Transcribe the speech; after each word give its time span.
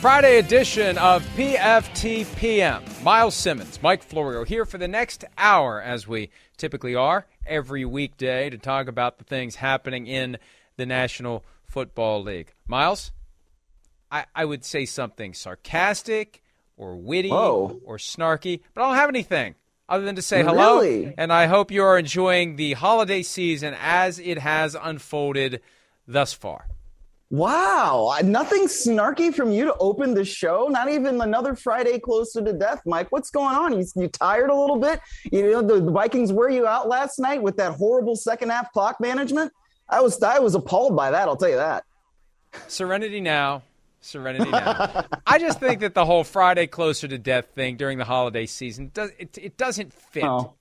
Friday 0.00 0.38
edition 0.38 0.96
of 0.96 1.22
PFTPM. 1.36 3.02
Myles 3.02 3.34
Simmons, 3.34 3.82
Mike 3.82 4.02
Florio 4.02 4.44
here 4.44 4.64
for 4.64 4.78
the 4.78 4.88
next 4.88 5.26
hour, 5.36 5.82
as 5.82 6.08
we 6.08 6.30
typically 6.56 6.94
are 6.94 7.26
every 7.44 7.84
weekday, 7.84 8.48
to 8.48 8.56
talk 8.56 8.88
about 8.88 9.18
the 9.18 9.24
things 9.24 9.56
happening 9.56 10.06
in 10.06 10.38
the 10.78 10.86
National 10.86 11.44
Football 11.64 12.22
League. 12.22 12.54
Myles, 12.66 13.12
I, 14.10 14.24
I 14.34 14.46
would 14.46 14.64
say 14.64 14.86
something 14.86 15.34
sarcastic 15.34 16.42
or 16.78 16.96
witty 16.96 17.28
Whoa. 17.28 17.78
or 17.84 17.98
snarky, 17.98 18.62
but 18.72 18.80
I 18.80 18.86
don't 18.86 18.96
have 18.96 19.10
anything 19.10 19.54
other 19.86 20.06
than 20.06 20.16
to 20.16 20.22
say 20.22 20.42
hello. 20.42 20.80
Really? 20.80 21.12
And 21.18 21.30
I 21.30 21.44
hope 21.44 21.70
you 21.70 21.82
are 21.84 21.98
enjoying 21.98 22.56
the 22.56 22.72
holiday 22.72 23.22
season 23.22 23.76
as 23.78 24.18
it 24.18 24.38
has 24.38 24.74
unfolded 24.80 25.60
thus 26.08 26.32
far. 26.32 26.68
Wow, 27.30 28.16
nothing 28.24 28.66
snarky 28.66 29.32
from 29.32 29.52
you 29.52 29.64
to 29.66 29.74
open 29.78 30.14
the 30.14 30.24
show. 30.24 30.66
Not 30.68 30.90
even 30.90 31.20
another 31.20 31.54
Friday 31.54 32.00
closer 32.00 32.42
to 32.42 32.52
death, 32.52 32.82
Mike. 32.84 33.12
What's 33.12 33.30
going 33.30 33.54
on? 33.54 33.78
You, 33.78 33.86
you 33.94 34.08
tired 34.08 34.50
a 34.50 34.54
little 34.54 34.80
bit? 34.80 35.00
You 35.30 35.48
know 35.52 35.62
the, 35.62 35.80
the 35.80 35.92
Vikings 35.92 36.32
wear 36.32 36.50
you 36.50 36.66
out 36.66 36.88
last 36.88 37.20
night 37.20 37.40
with 37.40 37.56
that 37.58 37.74
horrible 37.74 38.16
second 38.16 38.50
half 38.50 38.72
clock 38.72 39.00
management. 39.00 39.52
I 39.88 40.00
was 40.00 40.20
I 40.22 40.40
was 40.40 40.56
appalled 40.56 40.96
by 40.96 41.12
that. 41.12 41.28
I'll 41.28 41.36
tell 41.36 41.50
you 41.50 41.56
that. 41.56 41.84
Serenity 42.66 43.20
now. 43.20 43.62
Serenity 44.00 44.50
now. 44.50 45.04
I 45.24 45.38
just 45.38 45.60
think 45.60 45.80
that 45.80 45.94
the 45.94 46.04
whole 46.04 46.24
Friday 46.24 46.66
closer 46.66 47.06
to 47.06 47.18
death 47.18 47.46
thing 47.54 47.76
during 47.76 47.98
the 47.98 48.04
holiday 48.04 48.46
season 48.46 48.90
does 48.92 49.10
it, 49.18 49.38
it 49.38 49.56
doesn't 49.56 49.92
fit. 49.92 50.24
Oh, 50.24 50.54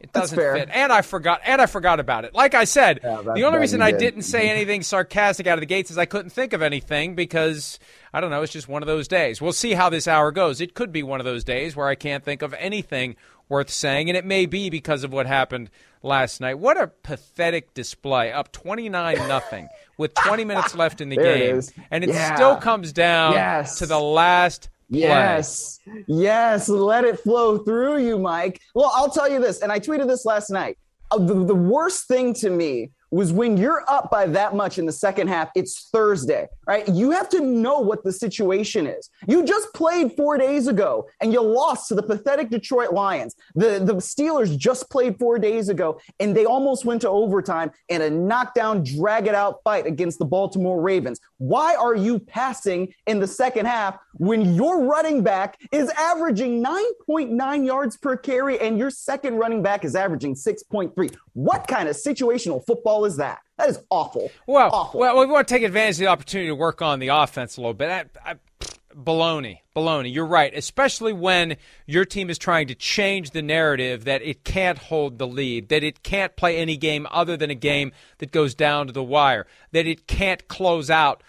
it 0.00 0.12
doesn't 0.12 0.36
fit. 0.38 0.68
And 0.72 0.92
I 0.92 1.02
forgot 1.02 1.40
and 1.44 1.60
I 1.60 1.66
forgot 1.66 1.98
about 2.00 2.24
it. 2.24 2.34
Like 2.34 2.54
I 2.54 2.64
said, 2.64 3.00
Yeah, 3.02 3.22
the 3.22 3.42
only 3.42 3.58
reason 3.58 3.82
I 3.82 3.90
did. 3.90 3.98
didn't 4.00 4.22
say 4.22 4.48
anything 4.48 4.82
sarcastic 4.82 5.46
out 5.46 5.54
of 5.58 5.60
the 5.60 5.66
gates 5.66 5.90
is 5.90 5.98
I 5.98 6.06
couldn't 6.06 6.30
think 6.30 6.52
of 6.52 6.62
anything 6.62 7.14
because 7.14 7.78
I 8.12 8.20
don't 8.20 8.30
know, 8.30 8.42
it's 8.42 8.52
just 8.52 8.68
one 8.68 8.82
of 8.82 8.86
those 8.86 9.08
days. 9.08 9.40
We'll 9.42 9.52
see 9.52 9.72
how 9.72 9.90
this 9.90 10.06
hour 10.06 10.30
goes. 10.32 10.60
It 10.60 10.74
could 10.74 10.92
be 10.92 11.02
one 11.02 11.20
of 11.20 11.24
those 11.26 11.44
days 11.44 11.74
where 11.74 11.88
I 11.88 11.94
can't 11.94 12.24
think 12.24 12.42
of 12.42 12.54
anything 12.54 13.16
worth 13.48 13.70
saying 13.70 14.08
and 14.10 14.16
it 14.16 14.24
may 14.24 14.46
be 14.46 14.70
because 14.70 15.04
of 15.04 15.12
what 15.12 15.26
happened 15.26 15.70
last 16.02 16.40
night. 16.40 16.58
What 16.58 16.76
a 16.80 16.86
pathetic 16.88 17.74
display. 17.74 18.30
Up 18.30 18.52
29 18.52 19.16
nothing 19.26 19.68
with 19.96 20.14
20 20.14 20.44
minutes 20.44 20.74
left 20.76 21.00
in 21.00 21.08
the 21.08 21.18
it 21.18 21.22
game 21.24 21.60
and 21.90 22.04
it 22.04 22.10
Yeah. 22.10 22.34
still 22.36 22.56
comes 22.56 22.92
down 22.92 23.32
Yes. 23.32 23.78
to 23.78 23.86
the 23.86 23.98
last 23.98 24.68
play. 24.90 25.00
Yes, 25.00 25.80
yes, 26.06 26.68
let 26.68 27.04
it 27.04 27.20
flow 27.20 27.58
through 27.58 27.98
you, 27.98 28.18
Mike. 28.18 28.60
Well, 28.74 28.90
I'll 28.94 29.10
tell 29.10 29.30
you 29.30 29.40
this, 29.40 29.60
and 29.62 29.70
I 29.70 29.78
tweeted 29.78 30.06
this 30.06 30.24
last 30.24 30.50
night. 30.50 30.78
Uh, 31.10 31.18
the, 31.18 31.44
the 31.44 31.54
worst 31.54 32.06
thing 32.08 32.34
to 32.34 32.50
me 32.50 32.90
was 33.10 33.32
when 33.32 33.56
you're 33.56 33.84
up 33.88 34.10
by 34.10 34.26
that 34.26 34.54
much 34.54 34.78
in 34.78 34.86
the 34.86 34.92
second 34.92 35.28
half, 35.28 35.50
it's 35.54 35.88
Thursday, 35.90 36.46
right? 36.66 36.86
You 36.88 37.10
have 37.12 37.28
to 37.30 37.40
know 37.40 37.78
what 37.78 38.04
the 38.04 38.12
situation 38.12 38.86
is. 38.86 39.10
You 39.26 39.44
just 39.44 39.72
played 39.72 40.14
four 40.16 40.36
days 40.36 40.66
ago 40.66 41.08
and 41.20 41.32
you 41.32 41.40
lost 41.40 41.88
to 41.88 41.94
the 41.94 42.02
pathetic 42.02 42.50
Detroit 42.50 42.92
Lions. 42.92 43.34
The, 43.54 43.80
the 43.82 43.94
Steelers 43.94 44.56
just 44.56 44.90
played 44.90 45.18
four 45.18 45.38
days 45.38 45.68
ago 45.68 46.00
and 46.20 46.36
they 46.36 46.44
almost 46.44 46.84
went 46.84 47.00
to 47.02 47.08
overtime 47.08 47.70
in 47.88 48.02
a 48.02 48.10
knockdown, 48.10 48.84
drag 48.84 49.26
it 49.26 49.34
out 49.34 49.60
fight 49.64 49.86
against 49.86 50.18
the 50.18 50.24
Baltimore 50.24 50.80
Ravens. 50.80 51.20
Why 51.38 51.74
are 51.76 51.94
you 51.94 52.18
passing 52.18 52.92
in 53.06 53.20
the 53.20 53.26
second 53.26 53.66
half 53.66 53.98
when 54.14 54.54
your 54.54 54.84
running 54.84 55.22
back 55.22 55.58
is 55.72 55.88
averaging 55.90 56.62
9.9 56.62 57.66
yards 57.66 57.96
per 57.96 58.16
carry 58.16 58.58
and 58.58 58.78
your 58.78 58.90
second 58.90 59.36
running 59.36 59.62
back 59.62 59.84
is 59.84 59.94
averaging 59.94 60.34
6.3? 60.34 61.16
What 61.38 61.68
kind 61.68 61.88
of 61.88 61.94
situational 61.94 62.66
football 62.66 63.04
is 63.04 63.18
that? 63.18 63.38
That 63.58 63.68
is 63.68 63.78
awful. 63.90 64.28
Well, 64.48 64.70
awful. 64.72 64.98
well, 64.98 65.20
we 65.20 65.26
want 65.26 65.46
to 65.46 65.54
take 65.54 65.62
advantage 65.62 65.94
of 65.94 66.00
the 66.00 66.06
opportunity 66.08 66.48
to 66.48 66.54
work 66.56 66.82
on 66.82 66.98
the 66.98 67.08
offense 67.08 67.56
a 67.56 67.60
little 67.60 67.74
bit. 67.74 67.88
I, 67.90 68.32
I, 68.32 68.34
baloney, 68.92 69.60
baloney. 69.76 70.12
You're 70.12 70.26
right, 70.26 70.52
especially 70.52 71.12
when 71.12 71.56
your 71.86 72.04
team 72.04 72.28
is 72.28 72.38
trying 72.38 72.66
to 72.66 72.74
change 72.74 73.30
the 73.30 73.40
narrative 73.40 74.04
that 74.04 74.20
it 74.22 74.42
can't 74.42 74.78
hold 74.78 75.18
the 75.18 75.28
lead, 75.28 75.68
that 75.68 75.84
it 75.84 76.02
can't 76.02 76.34
play 76.34 76.56
any 76.56 76.76
game 76.76 77.06
other 77.08 77.36
than 77.36 77.50
a 77.50 77.54
game 77.54 77.92
that 78.18 78.32
goes 78.32 78.56
down 78.56 78.88
to 78.88 78.92
the 78.92 79.04
wire, 79.04 79.46
that 79.70 79.86
it 79.86 80.08
can't 80.08 80.48
close 80.48 80.90
out 80.90 81.22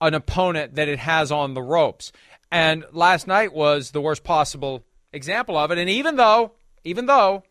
an 0.00 0.14
opponent 0.14 0.76
that 0.76 0.88
it 0.88 1.00
has 1.00 1.30
on 1.30 1.52
the 1.52 1.60
ropes. 1.60 2.12
And 2.50 2.86
last 2.92 3.26
night 3.26 3.52
was 3.52 3.90
the 3.90 4.00
worst 4.00 4.24
possible 4.24 4.86
example 5.12 5.58
of 5.58 5.70
it. 5.70 5.76
And 5.76 5.90
even 5.90 6.16
though, 6.16 6.52
even 6.82 7.04
though 7.04 7.42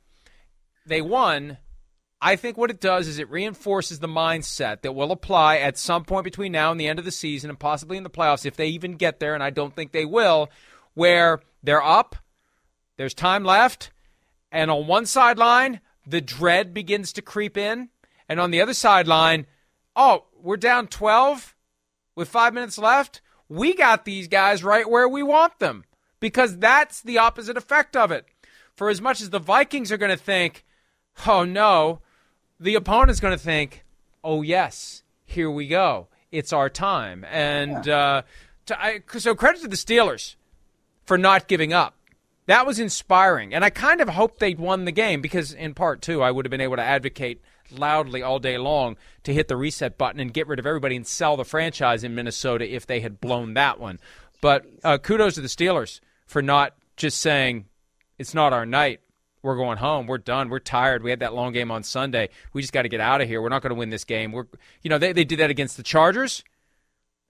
they 0.88 1.04
won, 1.04 1.60
I 2.22 2.36
think 2.36 2.58
what 2.58 2.70
it 2.70 2.82
does 2.82 3.08
is 3.08 3.18
it 3.18 3.30
reinforces 3.30 4.00
the 4.00 4.08
mindset 4.08 4.82
that 4.82 4.94
will 4.94 5.12
apply 5.12 5.58
at 5.58 5.78
some 5.78 6.04
point 6.04 6.26
between 6.26 6.52
now 6.52 6.72
and 6.72 6.80
the 6.80 6.88
end 6.88 7.00
of 7.00 7.06
the 7.06 7.12
season 7.12 7.50
and 7.50 7.58
possibly 7.58 7.96
in 7.96 8.04
the 8.04 8.10
playoffs 8.10 8.46
if 8.46 8.58
they 8.58 8.68
even 8.68 8.94
get 8.94 9.20
there, 9.20 9.34
and 9.34 9.44
I 9.44 9.52
don't 9.52 9.74
think 9.74 9.92
they 9.92 10.06
will, 10.06 10.50
where 10.96 11.40
they're 11.64 11.84
up, 11.84 12.18
there's 12.98 13.14
time 13.14 13.46
left, 13.46 13.92
and 14.52 14.70
on 14.70 14.88
one 14.88 15.06
sideline, 15.06 15.80
the 16.06 16.20
dread 16.20 16.74
begins 16.74 17.14
to 17.14 17.22
creep 17.22 17.58
in, 17.58 17.90
and 18.28 18.40
on 18.40 18.52
the 18.52 18.62
other 18.62 18.74
sideline, 18.74 19.46
oh, 19.96 20.26
we're 20.42 20.58
down 20.58 20.88
12 20.88 21.56
with 22.16 22.28
five 22.28 22.54
minutes 22.54 22.78
left. 22.78 23.22
We 23.48 23.74
got 23.74 24.04
these 24.04 24.28
guys 24.28 24.64
right 24.64 24.90
where 24.90 25.08
we 25.08 25.24
want 25.24 25.60
them 25.60 25.86
because 26.20 26.58
that's 26.58 27.02
the 27.02 27.18
opposite 27.18 27.58
effect 27.58 27.96
of 27.96 28.12
it. 28.12 28.26
For 28.76 28.90
as 28.90 29.02
much 29.02 29.22
as 29.22 29.30
the 29.30 29.40
Vikings 29.40 29.92
are 29.92 29.98
going 29.98 30.12
to 30.12 30.18
think, 30.18 30.66
oh 31.26 31.44
no, 31.44 32.02
the 32.60 32.76
opponent's 32.76 33.20
going 33.20 33.38
to 33.38 33.44
think, 33.44 33.84
oh 34.24 34.42
yes, 34.42 35.04
here 35.26 35.50
we 35.50 35.68
go. 35.68 36.08
It's 36.32 36.54
our 36.54 36.70
time. 36.70 37.26
And 37.30 37.88
uh, 37.88 38.24
to, 38.68 38.82
I, 38.82 39.02
so 39.18 39.36
credit 39.36 39.62
to 39.62 39.68
the 39.68 39.76
Steelers 39.76 40.36
for 41.06 41.18
not 41.18 41.48
giving 41.48 41.74
up. 41.74 41.96
That 42.46 42.66
was 42.66 42.80
inspiring. 42.80 43.54
And 43.54 43.64
I 43.64 43.70
kind 43.70 44.02
of 44.02 44.10
hoped 44.10 44.40
they'd 44.40 44.60
won 44.60 44.86
the 44.86 44.92
game 44.92 45.22
because, 45.22 45.54
in 45.54 45.74
part, 45.76 46.02
too, 46.02 46.24
I 46.24 46.32
would 46.32 46.46
have 46.46 46.50
been 46.52 46.62
able 46.62 46.78
to 46.78 46.84
advocate 46.84 47.42
loudly 47.72 48.24
all 48.24 48.40
day 48.40 48.58
long 48.58 48.98
to 49.24 49.34
hit 49.34 49.48
the 49.48 49.56
reset 49.56 49.98
button 49.98 50.20
and 50.20 50.34
get 50.34 50.48
rid 50.48 50.58
of 50.58 50.66
everybody 50.66 50.96
and 50.96 51.06
sell 51.06 51.38
the 51.38 51.46
franchise 51.46 52.04
in 52.04 52.16
Minnesota 52.16 52.68
if 52.68 52.88
they 52.88 53.02
had 53.02 53.22
blown 53.22 53.54
that 53.54 53.80
one. 53.80 54.00
But 54.42 54.66
uh, 54.84 54.98
kudos 54.98 55.36
to 55.36 55.42
the 55.42 55.48
Steelers 55.48 56.00
for 56.26 56.42
not 56.42 56.74
just 56.96 57.22
saying, 57.22 57.66
it's 58.18 58.34
not 58.34 58.54
our 58.54 58.66
night. 58.66 59.02
We're 59.42 59.56
going 59.56 59.78
home. 59.78 60.08
We're 60.08 60.18
done. 60.18 60.50
We're 60.50 60.60
tired. 60.60 61.04
We 61.04 61.10
had 61.10 61.20
that 61.20 61.34
long 61.34 61.54
game 61.54 61.72
on 61.72 61.84
Sunday. 61.84 62.30
We 62.54 62.62
just 62.62 62.74
got 62.74 62.82
to 62.84 62.90
get 62.90 63.00
out 63.00 63.22
of 63.22 63.28
here. 63.28 63.42
We're 63.42 63.50
not 63.50 63.62
going 63.62 63.74
to 63.74 63.80
win 63.80 63.90
this 63.90 64.04
game. 64.04 64.32
We're, 64.32 64.48
you 64.82 64.90
know, 64.90 64.98
they, 64.98 65.14
they 65.14 65.24
did 65.24 65.40
that 65.40 65.50
against 65.50 65.78
the 65.78 65.84
Chargers, 65.84 66.44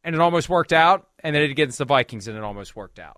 and 0.03 0.15
it 0.15 0.21
almost 0.21 0.49
worked 0.49 0.73
out. 0.73 1.07
And 1.23 1.35
then 1.35 1.43
it 1.43 1.51
against 1.51 1.77
the 1.77 1.85
Vikings, 1.85 2.27
and 2.27 2.37
it 2.37 2.43
almost 2.43 2.75
worked 2.75 2.99
out. 2.99 3.17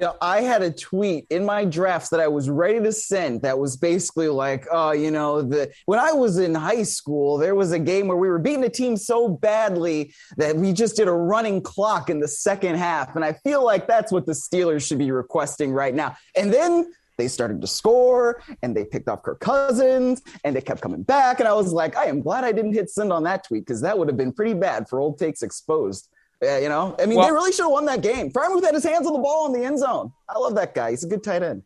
Know, 0.00 0.16
I 0.20 0.40
had 0.40 0.62
a 0.62 0.72
tweet 0.72 1.26
in 1.30 1.44
my 1.44 1.64
drafts 1.64 2.08
that 2.08 2.18
I 2.18 2.26
was 2.26 2.50
ready 2.50 2.80
to 2.80 2.90
send 2.90 3.42
that 3.42 3.60
was 3.60 3.76
basically 3.76 4.26
like, 4.26 4.66
oh, 4.72 4.90
you 4.90 5.12
know, 5.12 5.40
the 5.40 5.72
when 5.86 6.00
I 6.00 6.12
was 6.12 6.38
in 6.38 6.52
high 6.52 6.82
school, 6.82 7.38
there 7.38 7.54
was 7.54 7.70
a 7.70 7.78
game 7.78 8.08
where 8.08 8.16
we 8.16 8.28
were 8.28 8.40
beating 8.40 8.64
a 8.64 8.68
team 8.68 8.96
so 8.96 9.28
badly 9.28 10.12
that 10.36 10.56
we 10.56 10.72
just 10.72 10.96
did 10.96 11.06
a 11.06 11.12
running 11.12 11.62
clock 11.62 12.10
in 12.10 12.18
the 12.18 12.26
second 12.26 12.74
half. 12.74 13.14
And 13.14 13.24
I 13.24 13.34
feel 13.34 13.64
like 13.64 13.86
that's 13.86 14.10
what 14.10 14.26
the 14.26 14.32
Steelers 14.32 14.84
should 14.84 14.98
be 14.98 15.12
requesting 15.12 15.70
right 15.70 15.94
now. 15.94 16.16
And 16.34 16.52
then 16.52 16.92
they 17.16 17.28
started 17.28 17.60
to 17.60 17.66
score 17.66 18.42
and 18.62 18.76
they 18.76 18.84
picked 18.84 19.08
off 19.08 19.22
Kirk 19.22 19.40
Cousins 19.40 20.22
and 20.44 20.54
they 20.54 20.60
kept 20.60 20.80
coming 20.80 21.02
back. 21.02 21.40
And 21.40 21.48
I 21.48 21.52
was 21.54 21.72
like, 21.72 21.96
I 21.96 22.04
am 22.06 22.20
glad 22.20 22.44
I 22.44 22.52
didn't 22.52 22.74
hit 22.74 22.90
send 22.90 23.12
on 23.12 23.22
that 23.24 23.44
tweet 23.44 23.64
because 23.64 23.80
that 23.82 23.98
would 23.98 24.08
have 24.08 24.16
been 24.16 24.32
pretty 24.32 24.54
bad 24.54 24.88
for 24.88 24.98
old 25.00 25.18
takes 25.18 25.42
exposed. 25.42 26.08
Yeah, 26.42 26.58
you 26.58 26.68
know, 26.68 26.96
I 26.98 27.06
mean, 27.06 27.18
Well- 27.18 27.26
they 27.26 27.32
really 27.32 27.52
should 27.52 27.62
have 27.64 27.72
won 27.72 27.86
that 27.86 28.02
game. 28.02 28.30
Freiermuth 28.30 28.64
had 28.64 28.74
his 28.74 28.84
hands 28.84 29.06
on 29.06 29.12
the 29.12 29.18
ball 29.20 29.46
in 29.46 29.58
the 29.58 29.66
end 29.66 29.78
zone. 29.78 30.12
I 30.28 30.38
love 30.38 30.54
that 30.56 30.74
guy. 30.74 30.90
He's 30.90 31.04
a 31.04 31.08
good 31.08 31.22
tight 31.22 31.42
end. 31.42 31.62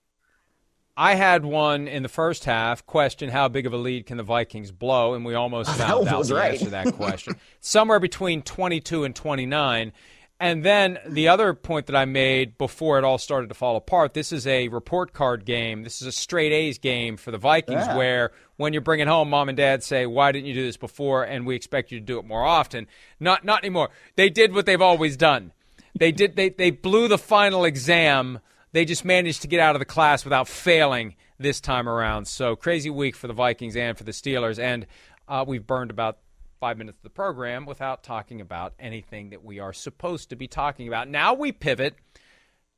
I 1.01 1.15
had 1.15 1.45
one 1.45 1.87
in 1.87 2.03
the 2.03 2.09
first 2.09 2.45
half 2.45 2.85
question 2.85 3.31
how 3.31 3.47
big 3.47 3.67
of 3.67 3.73
a 3.73 3.77
lead 3.77 4.07
can 4.07 4.17
the 4.17 4.25
Vikings 4.25 4.73
blow, 4.73 5.15
and 5.15 5.25
we 5.25 5.35
almost 5.35 5.71
found 5.77 6.09
out 6.09 6.27
the 6.27 6.35
right. 6.35 6.53
answer 6.53 6.65
to 6.65 6.71
that 6.73 6.93
question. 6.95 7.37
Somewhere 7.61 8.01
between 8.01 8.43
22 8.43 9.05
and 9.05 9.15
29. 9.15 9.93
And 10.41 10.65
then 10.65 10.99
the 11.07 11.29
other 11.29 11.53
point 11.53 11.87
that 11.87 11.97
I 11.97 12.05
made 12.05 12.57
before 12.59 12.97
it 12.99 13.05
all 13.05 13.19
started 13.19 13.49
to 13.49 13.55
fall 13.55 13.75
apart 13.77 14.15
this 14.15 14.31
is 14.31 14.47
a 14.47 14.69
report 14.69 15.13
card 15.13 15.45
game. 15.45 15.83
This 15.83 16.01
is 16.01 16.07
a 16.07 16.13
straight 16.13 16.53
A's 16.53 16.79
game 16.79 17.17
for 17.17 17.33
the 17.33 17.39
Vikings, 17.39 17.87
Yeah. 17.87 17.97
where 17.97 18.31
when 18.57 18.73
you're 18.73 18.83
bringing 18.83 19.09
home, 19.09 19.31
mom 19.31 19.49
and 19.49 19.57
dad 19.57 19.83
say, 19.83 20.07
Why 20.07 20.31
didn't 20.31 20.47
you 20.47 20.55
do 20.55 20.65
this 20.65 20.77
before? 20.77 21.25
And 21.25 21.45
we 21.45 21.57
expect 21.57 21.91
you 21.91 21.99
to 21.99 22.05
do 22.05 22.19
it 22.21 22.25
more 22.25 22.45
often. 22.45 22.87
Not, 23.19 23.45
not 23.45 23.65
anymore. 23.65 23.89
They 24.15 24.31
did 24.31 24.55
what 24.55 24.65
they've 24.65 24.81
always 24.81 25.17
done. 25.17 25.53
They 25.99 26.13
did. 26.13 26.37
They, 26.37 26.51
they 26.51 26.71
blew 26.71 27.09
the 27.09 27.19
final 27.19 27.65
exam. 27.65 28.39
They 28.73 28.85
just 28.85 29.05
managed 29.05 29.43
to 29.43 29.49
get 29.49 29.59
out 29.59 29.75
of 29.75 29.81
the 29.81 29.85
class 29.87 30.23
without 30.23 30.47
failing 30.47 31.17
this 31.39 31.61
time 31.61 31.89
around. 31.89 32.29
So 32.29 32.55
crazy 32.55 32.91
week 32.91 33.17
for 33.17 33.27
the 33.27 33.33
Vikings 33.33 33.75
and 33.75 33.99
for 33.99 34.05
the 34.05 34.13
Steelers. 34.13 34.61
And 34.61 34.87
uh, 35.27 35.45
we've 35.49 35.67
burned 35.67 35.91
about 35.91 36.19
five 36.59 36.79
minutes 36.79 36.99
of 36.99 37.03
the 37.03 37.11
program 37.11 37.67
without 37.67 38.03
talking 38.03 38.41
about 38.41 38.75
anything 38.79 39.31
that 39.31 39.45
we 39.45 39.59
are 39.59 39.73
supposed 39.73 40.31
to 40.31 40.37
be 40.37 40.49
talking 40.49 40.89
about. 40.89 41.09
Now 41.09 41.35
we 41.35 41.53
pivot 41.53 41.97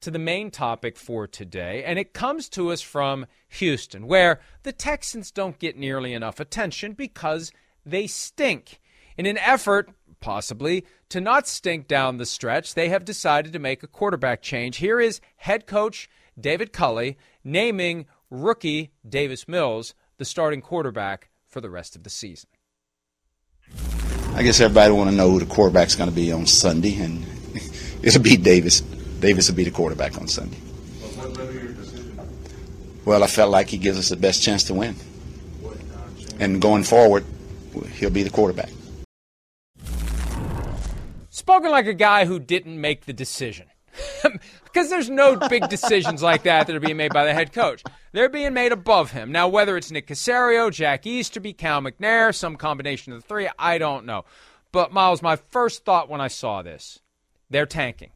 to 0.01 0.11
the 0.11 0.19
main 0.19 0.51
topic 0.51 0.97
for 0.97 1.27
today, 1.27 1.85
and 1.85 1.99
it 1.99 2.15
comes 2.15 2.49
to 2.51 2.71
us 2.71 2.81
from 2.81 3.27
Houston, 3.49 4.07
where 4.07 4.41
the 4.63 4.73
Texans 4.73 5.31
don't 5.31 5.59
get 5.59 5.77
nearly 5.77 6.13
enough 6.13 6.41
attention 6.41 6.93
because 6.93 7.53
they 7.85 8.07
stink. 8.07 8.81
In 9.17 9.27
an 9.27 9.39
effort, 9.39 9.91
possibly 10.21 10.87
to 11.11 11.21
not 11.21 11.47
stink 11.47 11.87
down 11.87 12.17
the 12.17 12.27
stretch, 12.27 12.75
they 12.75 12.89
have 12.89 13.05
decided 13.05 13.53
to 13.53 13.59
make 13.59 13.83
a 13.83 13.89
quarterback 13.89 14.43
change. 14.43 14.79
Here 14.79 15.01
is 15.01 15.21
head 15.37 15.67
coach 15.67 16.09
David 16.39 16.73
Culley 16.73 17.19
naming 17.45 18.07
rookie 18.31 18.93
Davis 19.07 19.49
Mills 19.49 19.95
the 20.21 20.25
starting 20.27 20.61
quarterback 20.61 21.31
for 21.47 21.63
the 21.63 21.71
rest 21.71 21.97
of 21.97 22.03
the 22.03 22.11
season. 22.11 22.51
I 24.41 24.43
guess 24.43 24.59
everybody 24.59 24.91
want 24.91 25.11
to 25.11 25.15
know 25.15 25.31
who 25.31 25.39
the 25.39 25.45
quarterback's 25.45 25.95
going 25.95 26.09
to 26.09 26.17
be 26.17 26.33
on 26.33 26.47
Sunday, 26.47 26.97
and 26.97 27.27
it'll 28.03 28.23
be 28.23 28.39
Davis. 28.39 28.81
Davis 28.81 29.51
will 29.51 29.55
be 29.55 29.65
the 29.65 29.71
quarterback 29.71 30.17
on 30.17 30.29
Sunday. 30.29 30.57
Well, 33.05 33.23
I 33.23 33.27
felt 33.27 33.51
like 33.51 33.69
he 33.69 33.77
gives 33.77 33.99
us 33.99 34.09
the 34.09 34.17
best 34.17 34.43
chance 34.43 34.65
to 34.65 34.73
win, 34.73 34.97
and 36.39 36.59
going 36.59 36.85
forward, 36.85 37.27
he'll 37.93 38.09
be 38.09 38.23
the 38.23 38.31
quarterback. 38.31 38.71
Spoken 41.29 41.71
like 41.71 41.87
a 41.87 41.93
guy 41.93 42.25
who 42.25 42.39
didn't 42.39 42.81
make 42.81 43.05
the 43.05 43.13
decision. 43.13 43.67
because 44.65 44.91
there's 44.91 45.11
no 45.11 45.37
big 45.37 45.69
decisions 45.69 46.23
like 46.23 46.45
that 46.45 46.67
that 46.67 46.77
are 46.77 46.81
being 46.81 46.97
made 46.97 47.13
by 47.13 47.25
the 47.25 47.35
head 47.35 47.53
coach. 47.53 47.83
They're 48.13 48.29
being 48.29 48.53
made 48.53 48.73
above 48.73 49.11
him. 49.13 49.33
Now, 49.33 49.49
whether 49.49 49.77
it's 49.77 49.91
Nick 49.91 50.07
Caserio, 50.07 50.73
Jack 50.73 51.07
Easterby, 51.07 51.53
Cal 51.55 51.81
McNair, 51.81 52.35
some 52.35 52.57
combination 52.57 53.13
of 53.13 53.23
the 53.23 53.27
three, 53.27 53.49
I 53.59 53.79
don't 53.79 54.07
know. 54.07 54.25
But, 54.73 54.93
Myles, 54.93 55.23
my 55.23 55.37
first 55.37 55.85
thought 55.85 56.09
when 56.09 56.21
I 56.21 56.29
saw 56.29 56.63
this, 56.63 57.01
they're 57.49 57.67
tanking. 57.67 58.11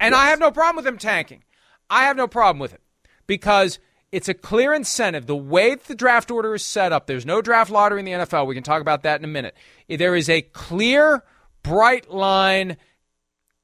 And 0.00 0.12
yes. 0.12 0.20
I 0.20 0.28
have 0.28 0.38
no 0.38 0.50
problem 0.50 0.76
with 0.76 0.84
them 0.84 0.98
tanking. 0.98 1.44
I 1.90 2.04
have 2.04 2.16
no 2.16 2.28
problem 2.28 2.58
with 2.58 2.74
it 2.74 2.82
because 3.26 3.78
it's 4.12 4.28
a 4.28 4.34
clear 4.34 4.72
incentive. 4.72 5.26
The 5.26 5.36
way 5.36 5.74
the 5.74 5.94
draft 5.94 6.30
order 6.30 6.54
is 6.54 6.64
set 6.64 6.92
up, 6.92 7.06
there's 7.06 7.26
no 7.26 7.42
draft 7.42 7.70
lottery 7.70 8.00
in 8.00 8.04
the 8.04 8.12
NFL. 8.12 8.46
We 8.46 8.54
can 8.54 8.64
talk 8.64 8.80
about 8.80 9.02
that 9.02 9.20
in 9.20 9.24
a 9.24 9.28
minute. 9.28 9.54
There 9.88 10.14
is 10.14 10.28
a 10.28 10.42
clear, 10.42 11.24
bright 11.62 12.10
line 12.10 12.76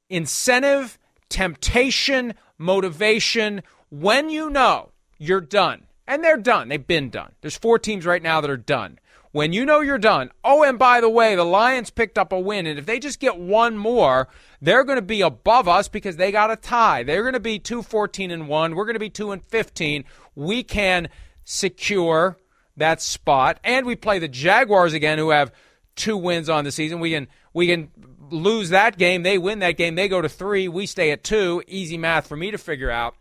incentive 0.09 0.97
temptation, 1.29 2.33
motivation, 2.57 3.61
when 3.89 4.29
you 4.29 4.49
know 4.49 4.91
you're 5.17 5.41
done, 5.41 5.87
and 6.07 6.23
they're 6.23 6.37
done, 6.37 6.69
they've 6.69 6.85
been 6.85 7.09
done. 7.09 7.33
There's 7.41 7.57
four 7.57 7.79
teams 7.79 8.05
right 8.05 8.21
now 8.21 8.41
that 8.41 8.49
are 8.49 8.57
done. 8.57 8.99
When 9.31 9.51
you 9.51 9.65
know 9.65 9.81
you're 9.81 9.97
done, 9.97 10.31
oh, 10.45 10.63
and 10.63 10.79
by 10.79 11.01
the 11.01 11.09
way, 11.09 11.35
the 11.35 11.43
Lions 11.43 11.89
picked 11.89 12.17
up 12.17 12.31
a 12.31 12.39
win, 12.39 12.65
and 12.65 12.79
if 12.79 12.85
they 12.85 12.99
just 12.99 13.19
get 13.19 13.37
one 13.37 13.77
more, 13.77 14.29
they're 14.61 14.85
going 14.85 14.97
to 14.97 15.01
be 15.01 15.19
above 15.19 15.67
us 15.67 15.89
because 15.89 16.15
they 16.15 16.31
got 16.31 16.51
a 16.51 16.55
tie. 16.55 17.03
They're 17.03 17.23
going 17.23 17.33
to 17.33 17.41
be 17.41 17.59
2 17.59 17.83
14 17.83 18.31
and 18.31 18.47
1. 18.47 18.75
We're 18.75 18.85
going 18.85 18.93
to 18.95 18.99
be 18.99 19.09
2 19.09 19.31
and 19.31 19.43
15. 19.43 20.05
We 20.35 20.63
can 20.63 21.09
secure 21.43 22.37
that 22.77 23.01
spot. 23.01 23.59
And 23.63 23.85
we 23.85 23.95
play 23.95 24.19
the 24.19 24.27
Jaguars 24.29 24.93
again, 24.93 25.17
who 25.17 25.31
have 25.31 25.51
two 25.95 26.17
wins 26.17 26.49
on 26.49 26.63
the 26.63 26.71
season. 26.71 26.99
We 26.99 27.11
can 27.11 27.27
we 27.53 27.67
can 27.67 27.89
lose 28.29 28.69
that 28.69 28.97
game, 28.97 29.23
they 29.23 29.37
win 29.37 29.59
that 29.59 29.77
game, 29.77 29.95
they 29.95 30.07
go 30.07 30.21
to 30.21 30.29
three, 30.29 30.67
we 30.67 30.85
stay 30.85 31.11
at 31.11 31.23
two. 31.23 31.63
Easy 31.67 31.97
math 31.97 32.27
for 32.27 32.35
me 32.35 32.51
to 32.51 32.57
figure 32.57 32.91
out. 32.91 33.15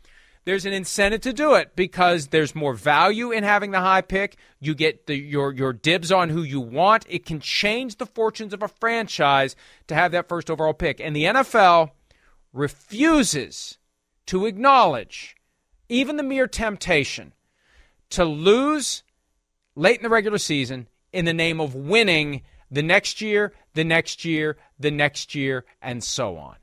There's 0.45 0.67
an 0.67 0.75
incentive 0.75 1.23
to 1.23 1.33
do 1.33 1.55
it 1.55 1.75
because 1.75 2.29
there's 2.29 2.55
more 2.55 2.75
value 2.75 3.31
in 3.31 3.45
having 3.45 3.71
the 3.71 3.81
high 3.81 4.03
pick. 4.03 4.37
You 4.61 4.75
get 4.75 5.07
the, 5.07 5.17
your 5.17 5.53
your 5.53 5.73
dibs 5.73 6.13
on 6.13 6.29
who 6.29 6.43
you 6.43 6.61
want. 6.61 7.07
It 7.09 7.25
can 7.25 7.41
change 7.41 7.97
the 7.97 8.07
fortunes 8.07 8.53
of 8.53 8.63
a 8.63 8.69
franchise 8.69 9.57
to 9.87 9.95
have 9.95 10.13
that 10.13 10.29
first 10.29 10.51
overall 10.51 10.75
pick. 10.75 11.01
And 11.01 11.17
the 11.17 11.25
NFL 11.25 11.93
refuses 12.53 13.79
to 14.27 14.45
acknowledge 14.45 15.35
even 15.89 16.17
the 16.17 16.23
mere 16.23 16.47
temptation 16.47 17.33
to 18.11 18.25
lose 18.25 19.03
late 19.75 19.97
in 19.97 20.03
the 20.03 20.09
regular 20.11 20.39
season 20.39 20.89
in 21.13 21.25
the 21.25 21.33
name 21.33 21.61
of 21.61 21.75
winning 21.75 22.43
the 22.75 22.83
next 22.83 23.21
year, 23.21 23.53
the 23.75 23.85
next 23.85 24.25
year, 24.25 24.57
the 24.81 24.91
next 24.91 25.35
year, 25.35 25.65
and 25.81 26.03
so 26.03 26.37
on. 26.37 26.57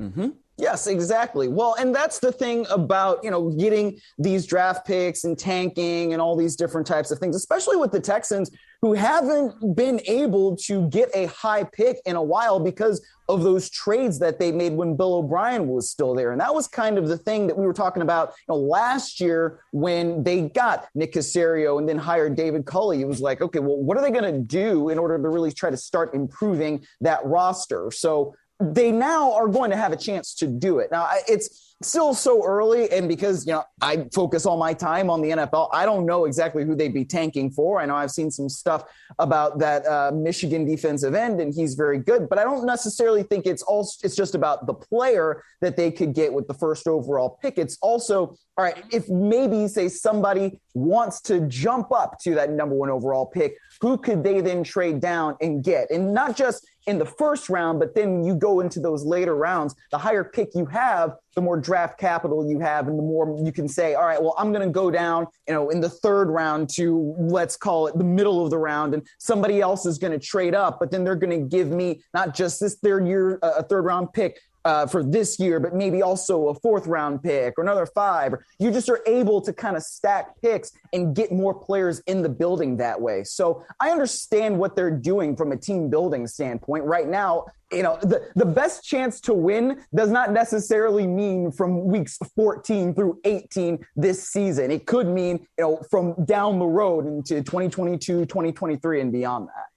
Mm-hmm. 0.00 0.28
Yes, 0.56 0.86
exactly. 0.86 1.48
Well, 1.48 1.74
and 1.78 1.94
that's 1.94 2.18
the 2.18 2.32
thing 2.32 2.66
about, 2.70 3.22
you 3.22 3.30
know, 3.30 3.50
getting 3.50 3.98
these 4.18 4.46
draft 4.46 4.86
picks 4.86 5.24
and 5.24 5.38
tanking 5.38 6.12
and 6.12 6.20
all 6.20 6.34
these 6.36 6.56
different 6.56 6.86
types 6.86 7.10
of 7.10 7.18
things, 7.18 7.36
especially 7.36 7.76
with 7.76 7.92
the 7.92 8.00
Texans 8.00 8.50
who 8.82 8.94
haven't 8.94 9.76
been 9.76 10.00
able 10.06 10.56
to 10.56 10.88
get 10.88 11.10
a 11.14 11.26
high 11.26 11.64
pick 11.64 11.98
in 12.06 12.16
a 12.16 12.22
while 12.22 12.58
because 12.58 13.04
of 13.28 13.42
those 13.42 13.68
trades 13.70 14.18
that 14.18 14.38
they 14.38 14.50
made 14.50 14.72
when 14.72 14.96
Bill 14.96 15.14
O'Brien 15.14 15.68
was 15.68 15.88
still 15.90 16.14
there. 16.14 16.32
And 16.32 16.40
that 16.40 16.54
was 16.54 16.66
kind 16.66 16.98
of 16.98 17.06
the 17.08 17.18
thing 17.18 17.46
that 17.46 17.56
we 17.56 17.66
were 17.66 17.74
talking 17.74 18.02
about 18.02 18.30
you 18.48 18.54
know, 18.54 18.56
last 18.56 19.20
year 19.20 19.60
when 19.72 20.24
they 20.24 20.48
got 20.48 20.88
Nick 20.94 21.12
Caserio 21.12 21.78
and 21.78 21.88
then 21.88 21.98
hired 21.98 22.36
David 22.36 22.64
Culley. 22.64 23.02
It 23.02 23.06
was 23.06 23.20
like, 23.20 23.40
okay, 23.40 23.58
well, 23.60 23.76
what 23.76 23.96
are 23.96 24.02
they 24.02 24.10
going 24.10 24.32
to 24.32 24.40
do 24.40 24.88
in 24.88 24.98
order 24.98 25.16
to 25.16 25.28
really 25.28 25.52
try 25.52 25.70
to 25.70 25.76
start 25.76 26.14
improving 26.14 26.84
that 27.02 27.24
roster? 27.24 27.90
So 27.90 28.34
they 28.60 28.90
now 28.90 29.32
are 29.32 29.48
going 29.48 29.70
to 29.70 29.76
have 29.76 29.92
a 29.92 29.96
chance 29.96 30.34
to 30.36 30.46
do 30.46 30.78
it. 30.78 30.90
Now, 30.90 31.08
it's 31.28 31.69
still 31.82 32.14
so 32.14 32.44
early, 32.44 32.90
and 32.90 33.08
because 33.08 33.46
you 33.46 33.52
know 33.52 33.64
I 33.80 34.06
focus 34.12 34.46
all 34.46 34.56
my 34.56 34.74
time 34.74 35.10
on 35.10 35.22
the 35.22 35.30
NFL, 35.30 35.68
I 35.72 35.84
don't 35.84 36.06
know 36.06 36.24
exactly 36.24 36.64
who 36.64 36.74
they'd 36.74 36.94
be 36.94 37.04
tanking 37.04 37.50
for. 37.50 37.80
I 37.80 37.86
know 37.86 37.96
I've 37.96 38.10
seen 38.10 38.30
some 38.30 38.48
stuff 38.48 38.84
about 39.18 39.58
that 39.58 39.86
uh, 39.86 40.12
Michigan 40.14 40.64
defensive 40.64 41.14
end, 41.14 41.40
and 41.40 41.54
he's 41.54 41.74
very 41.74 41.98
good, 41.98 42.28
but 42.28 42.38
I 42.38 42.44
don't 42.44 42.66
necessarily 42.66 43.22
think 43.22 43.46
it's 43.46 43.62
all. 43.62 43.88
It's 44.02 44.16
just 44.16 44.34
about 44.34 44.66
the 44.66 44.74
player 44.74 45.42
that 45.60 45.76
they 45.76 45.90
could 45.90 46.14
get 46.14 46.32
with 46.32 46.46
the 46.46 46.54
first 46.54 46.86
overall 46.86 47.38
pick. 47.42 47.58
It's 47.58 47.78
also 47.80 48.36
all 48.56 48.64
right 48.64 48.84
if 48.90 49.08
maybe 49.08 49.66
say 49.68 49.88
somebody 49.88 50.60
wants 50.74 51.20
to 51.22 51.40
jump 51.42 51.92
up 51.92 52.18
to 52.20 52.34
that 52.34 52.50
number 52.50 52.74
one 52.74 52.90
overall 52.90 53.26
pick. 53.26 53.56
Who 53.80 53.96
could 53.96 54.22
they 54.22 54.40
then 54.40 54.62
trade 54.62 55.00
down 55.00 55.36
and 55.40 55.64
get? 55.64 55.90
And 55.90 56.12
not 56.12 56.36
just 56.36 56.66
in 56.86 56.98
the 56.98 57.04
first 57.04 57.48
round, 57.48 57.78
but 57.78 57.94
then 57.94 58.24
you 58.24 58.34
go 58.34 58.60
into 58.60 58.80
those 58.80 59.04
later 59.04 59.34
rounds, 59.34 59.74
the 59.90 59.98
higher 59.98 60.24
pick 60.24 60.54
you 60.54 60.66
have, 60.66 61.16
the 61.34 61.40
more 61.40 61.56
draft 61.56 61.98
capital 61.98 62.48
you 62.48 62.58
have, 62.58 62.88
and 62.88 62.98
the 62.98 63.02
more 63.02 63.38
you 63.44 63.52
can 63.52 63.68
say, 63.68 63.94
all 63.94 64.04
right, 64.04 64.20
well, 64.20 64.34
I'm 64.38 64.52
going 64.52 64.66
to 64.66 64.72
go 64.72 64.90
down, 64.90 65.26
you 65.46 65.54
know, 65.54 65.70
in 65.70 65.80
the 65.80 65.88
third 65.88 66.28
round 66.28 66.68
to 66.70 67.14
let's 67.18 67.56
call 67.56 67.86
it 67.86 67.96
the 67.96 68.04
middle 68.04 68.44
of 68.44 68.50
the 68.50 68.58
round, 68.58 68.94
and 68.94 69.06
somebody 69.18 69.60
else 69.60 69.86
is 69.86 69.98
going 69.98 70.12
to 70.12 70.18
trade 70.18 70.54
up, 70.54 70.78
but 70.80 70.90
then 70.90 71.04
they're 71.04 71.16
going 71.16 71.38
to 71.38 71.46
give 71.46 71.70
me 71.70 72.02
not 72.14 72.34
just 72.34 72.60
this 72.60 72.76
third 72.76 73.06
year, 73.06 73.38
uh, 73.42 73.52
a 73.58 73.62
third 73.62 73.84
round 73.84 74.12
pick, 74.12 74.40
uh, 74.64 74.86
for 74.86 75.02
this 75.02 75.38
year, 75.38 75.60
but 75.60 75.74
maybe 75.74 76.02
also 76.02 76.48
a 76.48 76.54
fourth 76.54 76.86
round 76.86 77.22
pick 77.22 77.54
or 77.56 77.62
another 77.62 77.86
five. 77.86 78.34
You 78.58 78.70
just 78.70 78.88
are 78.88 79.00
able 79.06 79.40
to 79.42 79.52
kind 79.52 79.76
of 79.76 79.82
stack 79.82 80.40
picks 80.42 80.72
and 80.92 81.14
get 81.14 81.32
more 81.32 81.54
players 81.54 82.00
in 82.06 82.22
the 82.22 82.28
building 82.28 82.76
that 82.78 83.00
way. 83.00 83.24
So 83.24 83.64
I 83.80 83.90
understand 83.90 84.58
what 84.58 84.76
they're 84.76 84.90
doing 84.90 85.36
from 85.36 85.52
a 85.52 85.56
team 85.56 85.88
building 85.88 86.26
standpoint. 86.26 86.84
Right 86.84 87.08
now, 87.08 87.46
you 87.72 87.82
know, 87.82 87.98
the, 88.02 88.28
the 88.34 88.44
best 88.44 88.84
chance 88.84 89.20
to 89.22 89.34
win 89.34 89.80
does 89.94 90.10
not 90.10 90.32
necessarily 90.32 91.06
mean 91.06 91.52
from 91.52 91.84
weeks 91.84 92.18
14 92.34 92.94
through 92.94 93.20
18 93.24 93.84
this 93.94 94.28
season. 94.28 94.70
It 94.70 94.86
could 94.86 95.06
mean, 95.06 95.46
you 95.56 95.64
know, 95.64 95.82
from 95.90 96.24
down 96.24 96.58
the 96.58 96.66
road 96.66 97.06
into 97.06 97.42
2022, 97.42 98.26
2023 98.26 99.00
and 99.00 99.12
beyond 99.12 99.48
that. 99.48 99.69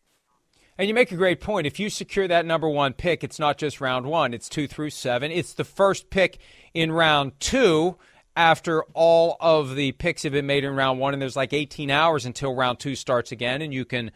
And 0.77 0.87
you 0.87 0.93
make 0.93 1.11
a 1.11 1.17
great 1.17 1.39
point. 1.39 1.67
If 1.67 1.79
you 1.79 1.89
secure 1.89 2.27
that 2.27 2.45
number 2.45 2.67
one 2.67 2.93
pick, 2.93 3.23
it's 3.23 3.39
not 3.39 3.57
just 3.57 3.79
round 3.79 4.07
one, 4.07 4.33
it's 4.33 4.49
two 4.49 4.67
through 4.67 4.89
seven. 4.89 5.31
It's 5.31 5.53
the 5.53 5.63
first 5.63 6.09
pick 6.09 6.39
in 6.73 6.91
round 6.91 7.39
two 7.39 7.97
after 8.35 8.83
all 8.93 9.37
of 9.39 9.75
the 9.75 9.91
picks 9.91 10.23
have 10.23 10.31
been 10.31 10.47
made 10.47 10.63
in 10.63 10.75
round 10.75 10.99
one. 10.99 11.13
And 11.13 11.21
there's 11.21 11.35
like 11.35 11.53
18 11.53 11.91
hours 11.91 12.25
until 12.25 12.55
round 12.55 12.79
two 12.79 12.95
starts 12.95 13.31
again. 13.31 13.61
And 13.61 13.73
you 13.73 13.85
can 13.85 14.11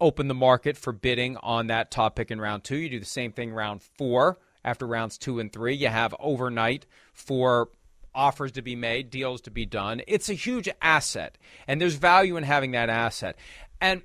open 0.00 0.26
the 0.26 0.34
market 0.34 0.76
for 0.76 0.92
bidding 0.92 1.36
on 1.36 1.68
that 1.68 1.90
top 1.90 2.16
pick 2.16 2.30
in 2.30 2.40
round 2.40 2.64
two. 2.64 2.76
You 2.76 2.88
do 2.88 2.98
the 3.00 3.06
same 3.06 3.32
thing 3.32 3.52
round 3.52 3.82
four. 3.82 4.38
After 4.64 4.86
rounds 4.86 5.18
two 5.18 5.40
and 5.40 5.52
three, 5.52 5.74
you 5.74 5.88
have 5.88 6.14
overnight 6.18 6.86
for 7.12 7.68
offers 8.14 8.52
to 8.52 8.62
be 8.62 8.76
made, 8.76 9.10
deals 9.10 9.42
to 9.42 9.50
be 9.50 9.66
done. 9.66 10.00
It's 10.06 10.30
a 10.30 10.34
huge 10.34 10.68
asset, 10.80 11.36
and 11.66 11.80
there's 11.80 11.96
value 11.96 12.36
in 12.36 12.44
having 12.44 12.70
that 12.70 12.88
asset. 12.88 13.36
And 13.80 14.02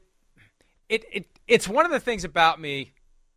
it, 0.89 1.05
it 1.11 1.25
it's 1.47 1.67
one 1.67 1.85
of 1.85 1.91
the 1.91 1.99
things 1.99 2.23
about 2.23 2.59
me, 2.59 2.91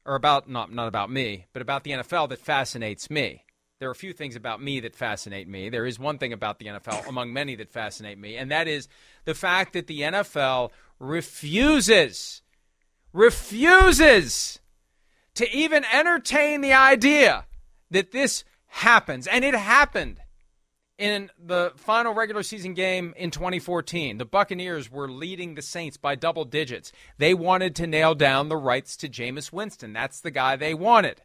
or 0.04 0.14
about 0.14 0.48
not 0.48 0.72
not 0.72 0.88
about 0.88 1.10
me, 1.10 1.46
but 1.52 1.62
about 1.62 1.84
the 1.84 1.92
NFL 1.92 2.30
that 2.30 2.38
fascinates 2.38 3.10
me. 3.10 3.44
There 3.78 3.88
are 3.88 3.92
a 3.92 3.96
few 3.96 4.12
things 4.12 4.36
about 4.36 4.62
me 4.62 4.80
that 4.80 4.94
fascinate 4.94 5.48
me. 5.48 5.68
There 5.68 5.86
is 5.86 5.98
one 5.98 6.18
thing 6.18 6.32
about 6.32 6.60
the 6.60 6.66
NFL, 6.66 7.08
among 7.08 7.32
many 7.32 7.56
that 7.56 7.70
fascinate 7.70 8.18
me, 8.18 8.36
and 8.36 8.50
that 8.50 8.68
is 8.68 8.88
the 9.24 9.34
fact 9.34 9.72
that 9.72 9.86
the 9.86 10.00
NFL 10.00 10.70
refuses, 10.98 12.42
refuses 13.12 14.60
to 15.34 15.50
even 15.50 15.84
entertain 15.92 16.60
the 16.60 16.72
idea 16.72 17.46
that 17.90 18.12
this 18.12 18.44
happens. 18.66 19.26
And 19.26 19.44
it 19.44 19.54
happened 19.54 20.20
in 21.02 21.30
the 21.36 21.72
final 21.74 22.14
regular 22.14 22.44
season 22.44 22.74
game 22.74 23.12
in 23.16 23.32
2014, 23.32 24.18
the 24.18 24.24
Buccaneers 24.24 24.88
were 24.88 25.10
leading 25.10 25.56
the 25.56 25.60
Saints 25.60 25.96
by 25.96 26.14
double 26.14 26.44
digits. 26.44 26.92
They 27.18 27.34
wanted 27.34 27.74
to 27.74 27.88
nail 27.88 28.14
down 28.14 28.48
the 28.48 28.56
rights 28.56 28.96
to 28.98 29.08
Jameis 29.08 29.52
Winston. 29.52 29.92
That's 29.92 30.20
the 30.20 30.30
guy 30.30 30.54
they 30.54 30.74
wanted. 30.74 31.20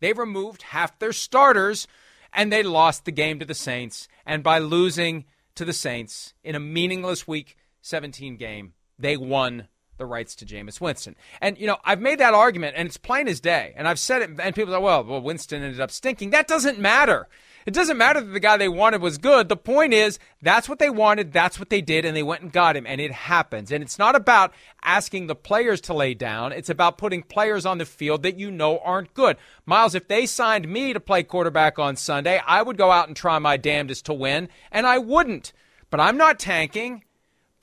They 0.00 0.12
removed 0.12 0.60
half 0.60 0.98
their 0.98 1.14
starters 1.14 1.88
and 2.34 2.52
they 2.52 2.62
lost 2.62 3.06
the 3.06 3.12
game 3.12 3.38
to 3.38 3.46
the 3.46 3.54
Saints. 3.54 4.08
And 4.26 4.42
by 4.42 4.58
losing 4.58 5.24
to 5.54 5.64
the 5.64 5.72
Saints 5.72 6.34
in 6.44 6.54
a 6.54 6.60
meaningless 6.60 7.26
week 7.26 7.56
17 7.80 8.36
game, 8.36 8.74
they 8.98 9.16
won 9.16 9.68
the 9.96 10.06
rights 10.06 10.34
to 10.36 10.46
Jameis 10.46 10.80
Winston. 10.80 11.16
And, 11.40 11.58
you 11.58 11.66
know, 11.66 11.78
I've 11.84 12.00
made 12.00 12.20
that 12.20 12.34
argument, 12.34 12.74
and 12.76 12.86
it's 12.86 12.96
plain 12.96 13.28
as 13.28 13.40
day. 13.40 13.72
And 13.76 13.86
I've 13.86 13.98
said 13.98 14.22
it, 14.22 14.30
and 14.40 14.54
people 14.54 14.72
say, 14.72 14.80
well, 14.80 15.04
well, 15.04 15.20
Winston 15.20 15.62
ended 15.62 15.80
up 15.80 15.90
stinking. 15.90 16.30
That 16.30 16.48
doesn't 16.48 16.78
matter. 16.78 17.28
It 17.66 17.72
doesn't 17.72 17.96
matter 17.96 18.20
that 18.20 18.32
the 18.32 18.40
guy 18.40 18.58
they 18.58 18.68
wanted 18.68 19.00
was 19.00 19.16
good. 19.16 19.48
The 19.48 19.56
point 19.56 19.94
is, 19.94 20.18
that's 20.42 20.68
what 20.68 20.78
they 20.78 20.90
wanted, 20.90 21.32
that's 21.32 21.58
what 21.58 21.70
they 21.70 21.80
did, 21.80 22.04
and 22.04 22.14
they 22.14 22.22
went 22.22 22.42
and 22.42 22.52
got 22.52 22.76
him, 22.76 22.86
and 22.86 23.00
it 23.00 23.12
happens. 23.12 23.72
And 23.72 23.82
it's 23.82 23.98
not 23.98 24.14
about 24.14 24.52
asking 24.82 25.26
the 25.28 25.34
players 25.34 25.80
to 25.82 25.94
lay 25.94 26.12
down, 26.12 26.52
it's 26.52 26.68
about 26.68 26.98
putting 26.98 27.22
players 27.22 27.64
on 27.64 27.78
the 27.78 27.86
field 27.86 28.22
that 28.22 28.38
you 28.38 28.50
know 28.50 28.80
aren't 28.80 29.14
good. 29.14 29.38
Myles, 29.64 29.94
if 29.94 30.08
they 30.08 30.26
signed 30.26 30.68
me 30.68 30.92
to 30.92 31.00
play 31.00 31.22
quarterback 31.22 31.78
on 31.78 31.96
Sunday, 31.96 32.38
I 32.46 32.60
would 32.60 32.76
go 32.76 32.90
out 32.90 33.08
and 33.08 33.16
try 33.16 33.38
my 33.38 33.56
damnedest 33.56 34.04
to 34.06 34.12
win, 34.12 34.50
and 34.70 34.86
I 34.86 34.98
wouldn't. 34.98 35.54
But 35.88 36.00
I'm 36.00 36.18
not 36.18 36.38
tanking 36.38 37.04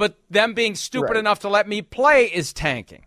but 0.01 0.17
them 0.31 0.55
being 0.55 0.73
stupid 0.73 1.11
right. 1.11 1.17
enough 1.17 1.37
to 1.37 1.47
let 1.47 1.67
me 1.67 1.79
play 1.79 2.25
is 2.25 2.53
tanking. 2.53 3.05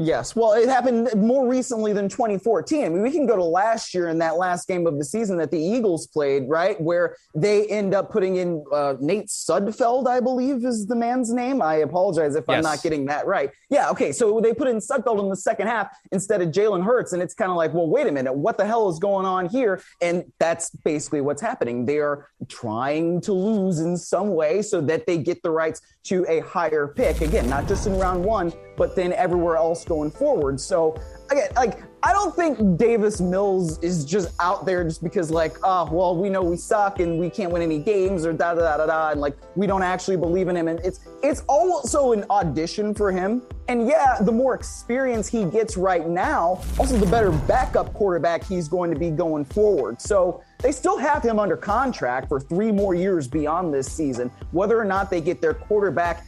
Yes. 0.00 0.36
Well, 0.36 0.52
it 0.52 0.68
happened 0.68 1.10
more 1.16 1.48
recently 1.48 1.92
than 1.92 2.08
2014. 2.08 2.84
I 2.84 2.88
mean, 2.88 3.02
we 3.02 3.10
can 3.10 3.26
go 3.26 3.34
to 3.34 3.42
last 3.42 3.92
year 3.92 4.08
in 4.08 4.18
that 4.18 4.36
last 4.36 4.68
game 4.68 4.86
of 4.86 4.96
the 4.96 5.04
season 5.04 5.36
that 5.38 5.50
the 5.50 5.58
Eagles 5.58 6.06
played, 6.06 6.48
right? 6.48 6.80
Where 6.80 7.16
they 7.34 7.66
end 7.66 7.94
up 7.94 8.12
putting 8.12 8.36
in 8.36 8.64
uh, 8.72 8.94
Nate 9.00 9.26
Sudfeld, 9.26 10.06
I 10.06 10.20
believe 10.20 10.64
is 10.64 10.86
the 10.86 10.94
man's 10.94 11.32
name. 11.32 11.60
I 11.60 11.76
apologize 11.76 12.36
if 12.36 12.44
yes. 12.46 12.56
I'm 12.56 12.62
not 12.62 12.80
getting 12.80 13.06
that 13.06 13.26
right. 13.26 13.50
Yeah. 13.70 13.90
Okay. 13.90 14.12
So 14.12 14.40
they 14.40 14.54
put 14.54 14.68
in 14.68 14.76
Sudfeld 14.76 15.18
in 15.18 15.30
the 15.30 15.36
second 15.36 15.66
half 15.66 15.88
instead 16.12 16.42
of 16.42 16.50
Jalen 16.50 16.84
Hurts. 16.84 17.12
And 17.12 17.20
it's 17.20 17.34
kind 17.34 17.50
of 17.50 17.56
like, 17.56 17.74
well, 17.74 17.88
wait 17.88 18.06
a 18.06 18.12
minute. 18.12 18.34
What 18.34 18.56
the 18.56 18.66
hell 18.66 18.88
is 18.88 19.00
going 19.00 19.26
on 19.26 19.48
here? 19.48 19.82
And 20.00 20.32
that's 20.38 20.70
basically 20.70 21.22
what's 21.22 21.42
happening. 21.42 21.86
They 21.86 21.98
are 21.98 22.28
trying 22.46 23.20
to 23.22 23.32
lose 23.32 23.80
in 23.80 23.96
some 23.96 24.28
way 24.28 24.62
so 24.62 24.80
that 24.82 25.06
they 25.06 25.18
get 25.18 25.42
the 25.42 25.50
rights 25.50 25.80
to 26.04 26.24
a 26.28 26.40
higher 26.40 26.86
pick. 26.88 27.20
Again, 27.20 27.48
not 27.48 27.68
just 27.68 27.86
in 27.86 27.98
round 27.98 28.24
one, 28.24 28.52
but 28.76 28.96
then 28.96 29.12
everywhere 29.12 29.56
else 29.56 29.84
going 29.84 30.10
forward. 30.10 30.60
So 30.60 30.96
again, 31.30 31.50
like 31.56 31.82
I 32.02 32.12
don't 32.12 32.34
think 32.34 32.78
Davis 32.78 33.20
Mills 33.20 33.82
is 33.82 34.04
just 34.04 34.34
out 34.40 34.64
there 34.64 34.84
just 34.84 35.02
because 35.02 35.30
like, 35.30 35.56
oh, 35.64 35.88
well, 35.90 36.16
we 36.16 36.28
know 36.28 36.42
we 36.42 36.56
suck 36.56 37.00
and 37.00 37.18
we 37.18 37.28
can't 37.28 37.50
win 37.52 37.62
any 37.62 37.78
games 37.78 38.24
or 38.24 38.32
da 38.32 38.54
da 38.54 38.60
da 38.60 38.76
da 38.76 38.86
da, 38.86 39.10
and 39.10 39.20
like 39.20 39.36
we 39.56 39.66
don't 39.66 39.82
actually 39.82 40.16
believe 40.16 40.48
in 40.48 40.56
him. 40.56 40.68
And 40.68 40.80
it's 40.80 41.00
it's 41.22 41.42
also 41.48 42.12
an 42.12 42.24
audition 42.30 42.94
for 42.94 43.10
him. 43.10 43.42
And 43.68 43.86
yeah, 43.86 44.18
the 44.20 44.32
more 44.32 44.54
experience 44.54 45.28
he 45.28 45.44
gets 45.44 45.76
right 45.76 46.08
now, 46.08 46.62
also 46.78 46.96
the 46.96 47.06
better 47.06 47.30
backup 47.30 47.92
quarterback 47.92 48.44
he's 48.44 48.68
going 48.68 48.92
to 48.92 48.98
be 48.98 49.10
going 49.10 49.44
forward. 49.44 50.00
So 50.00 50.42
they 50.60 50.72
still 50.72 50.96
have 50.96 51.22
him 51.22 51.38
under 51.38 51.56
contract 51.56 52.28
for 52.28 52.40
three 52.40 52.72
more 52.72 52.94
years 52.94 53.28
beyond 53.28 53.72
this 53.72 53.90
season. 53.90 54.30
Whether 54.52 54.78
or 54.78 54.84
not 54.84 55.10
they 55.10 55.20
get 55.20 55.40
their 55.40 55.54
quarterback 55.54 56.26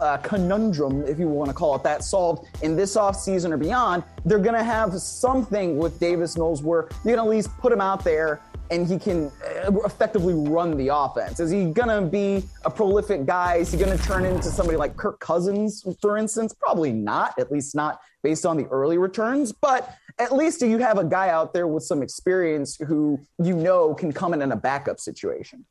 uh, 0.00 0.16
conundrum, 0.18 1.06
if 1.06 1.18
you 1.18 1.28
want 1.28 1.48
to 1.48 1.54
call 1.54 1.76
it 1.76 1.82
that, 1.84 2.04
solved 2.04 2.48
in 2.62 2.76
this 2.76 2.96
offseason 2.96 3.52
or 3.52 3.56
beyond, 3.56 4.02
they're 4.24 4.39
going 4.40 4.54
to 4.54 4.64
have 4.64 4.92
something 5.00 5.78
with 5.78 5.98
Davis 6.00 6.36
Mills 6.36 6.62
where 6.62 6.88
you 7.04 7.10
can 7.10 7.18
at 7.18 7.26
least 7.26 7.56
put 7.58 7.72
him 7.72 7.80
out 7.80 8.04
there 8.04 8.40
and 8.70 8.86
he 8.86 8.98
can 8.98 9.30
uh, 9.66 9.72
effectively 9.84 10.34
run 10.34 10.76
the 10.76 10.88
offense? 10.88 11.40
Is 11.40 11.50
he 11.50 11.66
going 11.66 11.88
to 11.88 12.08
be 12.08 12.44
a 12.64 12.70
prolific 12.70 13.26
guy? 13.26 13.56
Is 13.56 13.72
he 13.72 13.78
going 13.78 13.96
to 13.96 14.02
turn 14.04 14.24
into 14.24 14.48
somebody 14.48 14.76
like 14.76 14.96
Kirk 14.96 15.18
Cousins, 15.20 15.84
for 16.00 16.16
instance? 16.16 16.54
Probably 16.54 16.92
not, 16.92 17.38
at 17.38 17.50
least 17.50 17.74
not 17.74 18.00
based 18.22 18.46
on 18.46 18.56
the 18.56 18.66
early 18.66 18.98
returns. 18.98 19.52
But 19.52 19.92
at 20.18 20.32
least 20.32 20.62
you 20.62 20.78
have 20.78 20.98
a 20.98 21.04
guy 21.04 21.30
out 21.30 21.52
there 21.52 21.66
with 21.66 21.82
some 21.82 22.02
experience 22.02 22.76
who 22.76 23.18
you 23.42 23.56
know 23.56 23.94
can 23.94 24.12
come 24.12 24.34
in 24.34 24.42
in 24.42 24.52
a 24.52 24.56
backup 24.56 25.00
situation. 25.00 25.64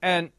And 0.00 0.30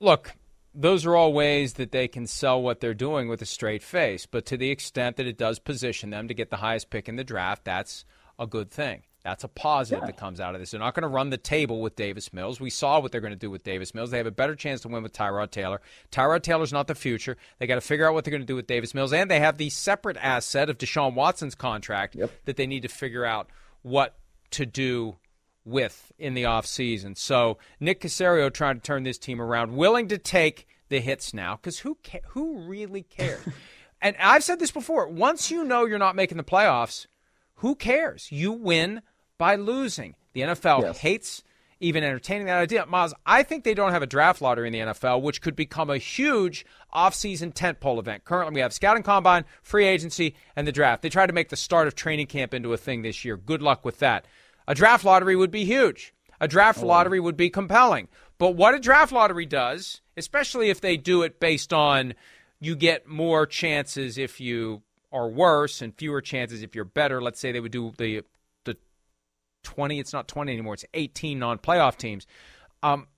look, 0.00 0.34
those 0.76 1.06
are 1.06 1.16
all 1.16 1.32
ways 1.32 1.74
that 1.74 1.90
they 1.90 2.06
can 2.06 2.26
sell 2.26 2.60
what 2.60 2.80
they're 2.80 2.94
doing 2.94 3.28
with 3.28 3.40
a 3.40 3.46
straight 3.46 3.82
face. 3.82 4.26
But 4.26 4.44
to 4.46 4.56
the 4.56 4.70
extent 4.70 5.16
that 5.16 5.26
it 5.26 5.38
does 5.38 5.58
position 5.58 6.10
them 6.10 6.28
to 6.28 6.34
get 6.34 6.50
the 6.50 6.56
highest 6.56 6.90
pick 6.90 7.08
in 7.08 7.16
the 7.16 7.24
draft, 7.24 7.64
that's 7.64 8.04
a 8.38 8.46
good 8.46 8.70
thing. 8.70 9.02
That's 9.24 9.42
a 9.42 9.48
positive 9.48 10.02
yeah. 10.02 10.06
that 10.06 10.18
comes 10.18 10.38
out 10.38 10.54
of 10.54 10.60
this. 10.60 10.70
They're 10.70 10.78
not 10.78 10.94
going 10.94 11.02
to 11.02 11.08
run 11.08 11.30
the 11.30 11.36
table 11.36 11.80
with 11.80 11.96
Davis 11.96 12.32
Mills. 12.32 12.60
We 12.60 12.70
saw 12.70 13.00
what 13.00 13.10
they're 13.10 13.20
going 13.20 13.32
to 13.32 13.38
do 13.38 13.50
with 13.50 13.64
Davis 13.64 13.92
Mills. 13.92 14.12
They 14.12 14.18
have 14.18 14.26
a 14.26 14.30
better 14.30 14.54
chance 14.54 14.82
to 14.82 14.88
win 14.88 15.02
with 15.02 15.12
Tyrod 15.12 15.50
Taylor. 15.50 15.80
Tyrod 16.12 16.42
Taylor's 16.42 16.72
not 16.72 16.86
the 16.86 16.94
future. 16.94 17.36
They 17.58 17.66
got 17.66 17.74
to 17.74 17.80
figure 17.80 18.06
out 18.06 18.14
what 18.14 18.24
they're 18.24 18.30
going 18.30 18.42
to 18.42 18.46
do 18.46 18.54
with 18.54 18.68
Davis 18.68 18.94
Mills. 18.94 19.12
And 19.12 19.28
they 19.28 19.40
have 19.40 19.56
the 19.56 19.70
separate 19.70 20.16
asset 20.18 20.70
of 20.70 20.78
Deshaun 20.78 21.14
Watson's 21.14 21.56
contract 21.56 22.14
yep. 22.14 22.30
that 22.44 22.56
they 22.56 22.68
need 22.68 22.82
to 22.82 22.88
figure 22.88 23.24
out 23.24 23.48
what 23.82 24.16
to 24.52 24.64
do 24.64 25.16
with 25.66 26.12
in 26.18 26.34
the 26.34 26.44
offseason. 26.44 27.18
So 27.18 27.58
Nick 27.80 28.00
Caserio 28.00 28.52
trying 28.52 28.76
to 28.76 28.80
turn 28.80 29.02
this 29.02 29.18
team 29.18 29.40
around, 29.40 29.76
willing 29.76 30.08
to 30.08 30.18
take 30.18 30.66
the 30.88 31.00
hits 31.00 31.34
now 31.34 31.56
because 31.56 31.80
who 31.80 31.98
ca- 32.04 32.22
who 32.28 32.60
really 32.60 33.02
cares? 33.02 33.44
and 34.00 34.16
I've 34.20 34.44
said 34.44 34.60
this 34.60 34.70
before. 34.70 35.08
Once 35.08 35.50
you 35.50 35.64
know 35.64 35.84
you're 35.84 35.98
not 35.98 36.16
making 36.16 36.38
the 36.38 36.44
playoffs, 36.44 37.06
who 37.56 37.74
cares? 37.74 38.30
You 38.30 38.52
win 38.52 39.02
by 39.38 39.56
losing. 39.56 40.14
The 40.32 40.42
NFL 40.42 40.82
yes. 40.82 40.98
hates 40.98 41.42
even 41.80 42.02
entertaining 42.02 42.46
that 42.46 42.58
idea. 42.58 42.86
Myles, 42.86 43.14
I 43.24 43.42
think 43.42 43.64
they 43.64 43.74
don't 43.74 43.92
have 43.92 44.02
a 44.02 44.06
draft 44.06 44.40
lottery 44.40 44.66
in 44.68 44.72
the 44.72 44.92
NFL, 44.92 45.22
which 45.22 45.42
could 45.42 45.56
become 45.56 45.90
a 45.90 45.98
huge 45.98 46.64
offseason 46.94 47.52
tentpole 47.52 47.98
event. 47.98 48.24
Currently, 48.24 48.54
we 48.54 48.60
have 48.60 48.72
scouting 48.72 49.02
combine, 49.02 49.44
free 49.62 49.86
agency, 49.86 50.34
and 50.54 50.66
the 50.66 50.72
draft. 50.72 51.02
They 51.02 51.08
tried 51.08 51.26
to 51.26 51.32
make 51.32 51.50
the 51.50 51.56
start 51.56 51.86
of 51.86 51.94
training 51.94 52.26
camp 52.26 52.54
into 52.54 52.72
a 52.72 52.78
thing 52.78 53.02
this 53.02 53.24
year. 53.24 53.36
Good 53.36 53.62
luck 53.62 53.84
with 53.84 53.98
that. 53.98 54.26
A 54.68 54.74
draft 54.74 55.04
lottery 55.04 55.36
would 55.36 55.50
be 55.50 55.64
huge. 55.64 56.14
A 56.40 56.48
draft 56.48 56.80
oh. 56.82 56.86
lottery 56.86 57.20
would 57.20 57.36
be 57.36 57.50
compelling. 57.50 58.08
But 58.38 58.50
what 58.50 58.74
a 58.74 58.78
draft 58.78 59.12
lottery 59.12 59.46
does, 59.46 60.02
especially 60.16 60.68
if 60.70 60.80
they 60.80 60.96
do 60.96 61.22
it 61.22 61.40
based 61.40 61.72
on 61.72 62.14
you 62.60 62.76
get 62.76 63.06
more 63.06 63.46
chances 63.46 64.18
if 64.18 64.40
you 64.40 64.82
are 65.12 65.28
worse 65.28 65.80
and 65.80 65.94
fewer 65.94 66.20
chances 66.20 66.62
if 66.62 66.74
you're 66.74 66.84
better. 66.84 67.22
Let's 67.22 67.40
say 67.40 67.52
they 67.52 67.60
would 67.60 67.72
do 67.72 67.92
the 67.96 68.22
20, 69.66 69.98
it's 69.98 70.12
not 70.12 70.28
20 70.28 70.52
anymore, 70.52 70.74
it's 70.74 70.84
18 70.94 71.38
non 71.38 71.58
playoff 71.58 71.96
teams, 71.96 72.26
um, 72.82 73.08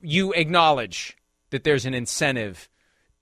you 0.00 0.32
acknowledge 0.32 1.16
that 1.50 1.64
there's 1.64 1.84
an 1.84 1.92
incentive 1.92 2.68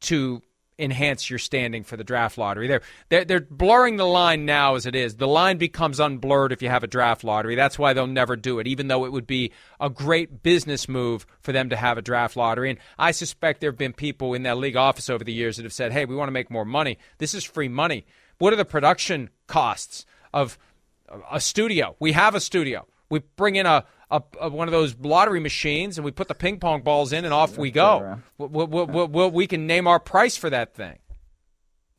to 0.02 0.42
enhance 0.78 1.28
your 1.28 1.38
standing 1.38 1.84
for 1.84 1.96
the 1.96 2.04
draft 2.04 2.38
lottery. 2.38 2.68
They're, 2.68 2.82
they're, 3.08 3.24
they're 3.24 3.40
blurring 3.40 3.96
the 3.96 4.06
line 4.06 4.44
now 4.44 4.74
as 4.74 4.86
it 4.86 4.94
is. 4.94 5.16
The 5.16 5.26
line 5.26 5.58
becomes 5.58 5.98
unblurred 5.98 6.52
if 6.52 6.62
you 6.62 6.68
have 6.68 6.84
a 6.84 6.88
draft 6.88 7.24
lottery. 7.24 7.54
That's 7.54 7.78
why 7.78 7.92
they'll 7.92 8.06
never 8.06 8.36
do 8.36 8.58
it, 8.58 8.66
even 8.66 8.88
though 8.88 9.04
it 9.04 9.12
would 9.12 9.26
be 9.26 9.52
a 9.80 9.90
great 9.90 10.42
business 10.42 10.88
move 10.88 11.26
for 11.40 11.52
them 11.52 11.70
to 11.70 11.76
have 11.76 11.98
a 11.98 12.02
draft 12.02 12.36
lottery. 12.36 12.70
And 12.70 12.78
I 12.98 13.10
suspect 13.10 13.60
there 13.60 13.70
have 13.70 13.78
been 13.78 13.92
people 13.92 14.34
in 14.34 14.44
that 14.44 14.58
league 14.58 14.76
office 14.76 15.10
over 15.10 15.24
the 15.24 15.32
years 15.32 15.56
that 15.56 15.64
have 15.64 15.72
said, 15.72 15.92
hey, 15.92 16.04
we 16.04 16.14
want 16.14 16.28
to 16.28 16.32
make 16.32 16.50
more 16.50 16.64
money. 16.64 16.98
This 17.18 17.34
is 17.34 17.44
free 17.44 17.68
money. 17.68 18.06
What 18.38 18.52
are 18.52 18.56
the 18.56 18.64
production 18.64 19.30
costs 19.46 20.06
of 20.32 20.58
a 21.30 21.40
studio. 21.40 21.96
We 21.98 22.12
have 22.12 22.34
a 22.34 22.40
studio. 22.40 22.86
We 23.10 23.20
bring 23.36 23.56
in 23.56 23.66
a, 23.66 23.84
a, 24.10 24.22
a, 24.40 24.48
one 24.48 24.68
of 24.68 24.72
those 24.72 24.96
lottery 24.98 25.40
machines 25.40 25.98
and 25.98 26.04
we 26.04 26.10
put 26.10 26.28
the 26.28 26.34
ping 26.34 26.60
pong 26.60 26.82
balls 26.82 27.12
in 27.12 27.24
and 27.24 27.32
off 27.32 27.56
we 27.58 27.70
go. 27.70 28.20
We, 28.38 28.64
we, 28.64 28.84
we, 28.84 29.28
we 29.28 29.46
can 29.46 29.66
name 29.66 29.86
our 29.86 30.00
price 30.00 30.36
for 30.36 30.50
that 30.50 30.74
thing. 30.74 30.98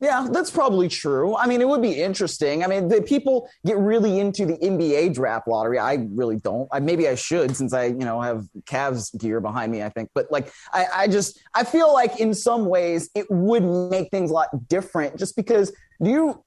Yeah, 0.00 0.28
that's 0.30 0.50
probably 0.50 0.88
true. 0.88 1.36
I 1.36 1.46
mean, 1.46 1.60
it 1.60 1.68
would 1.68 1.82
be 1.82 2.00
interesting. 2.00 2.64
I 2.64 2.68
mean, 2.68 2.88
the 2.88 3.02
people 3.02 3.50
get 3.66 3.76
really 3.76 4.18
into 4.18 4.46
the 4.46 4.54
NBA 4.54 5.12
draft 5.12 5.46
lottery. 5.46 5.78
I 5.78 6.06
really 6.10 6.36
don't. 6.36 6.66
I, 6.72 6.80
maybe 6.80 7.06
I 7.06 7.16
should 7.16 7.54
since 7.54 7.74
I, 7.74 7.84
you 7.84 7.98
know, 7.98 8.18
have 8.22 8.46
Cavs 8.64 9.16
gear 9.18 9.42
behind 9.42 9.70
me, 9.70 9.82
I 9.82 9.90
think. 9.90 10.08
But 10.14 10.32
like, 10.32 10.50
I, 10.72 10.86
I 10.94 11.06
just, 11.06 11.38
I 11.52 11.64
feel 11.64 11.92
like 11.92 12.18
in 12.18 12.32
some 12.32 12.64
ways 12.64 13.10
it 13.14 13.26
would 13.28 13.62
make 13.90 14.10
things 14.10 14.30
a 14.30 14.34
lot 14.34 14.48
different 14.68 15.18
just 15.18 15.36
because 15.36 15.70
do 16.02 16.10
you, 16.10 16.44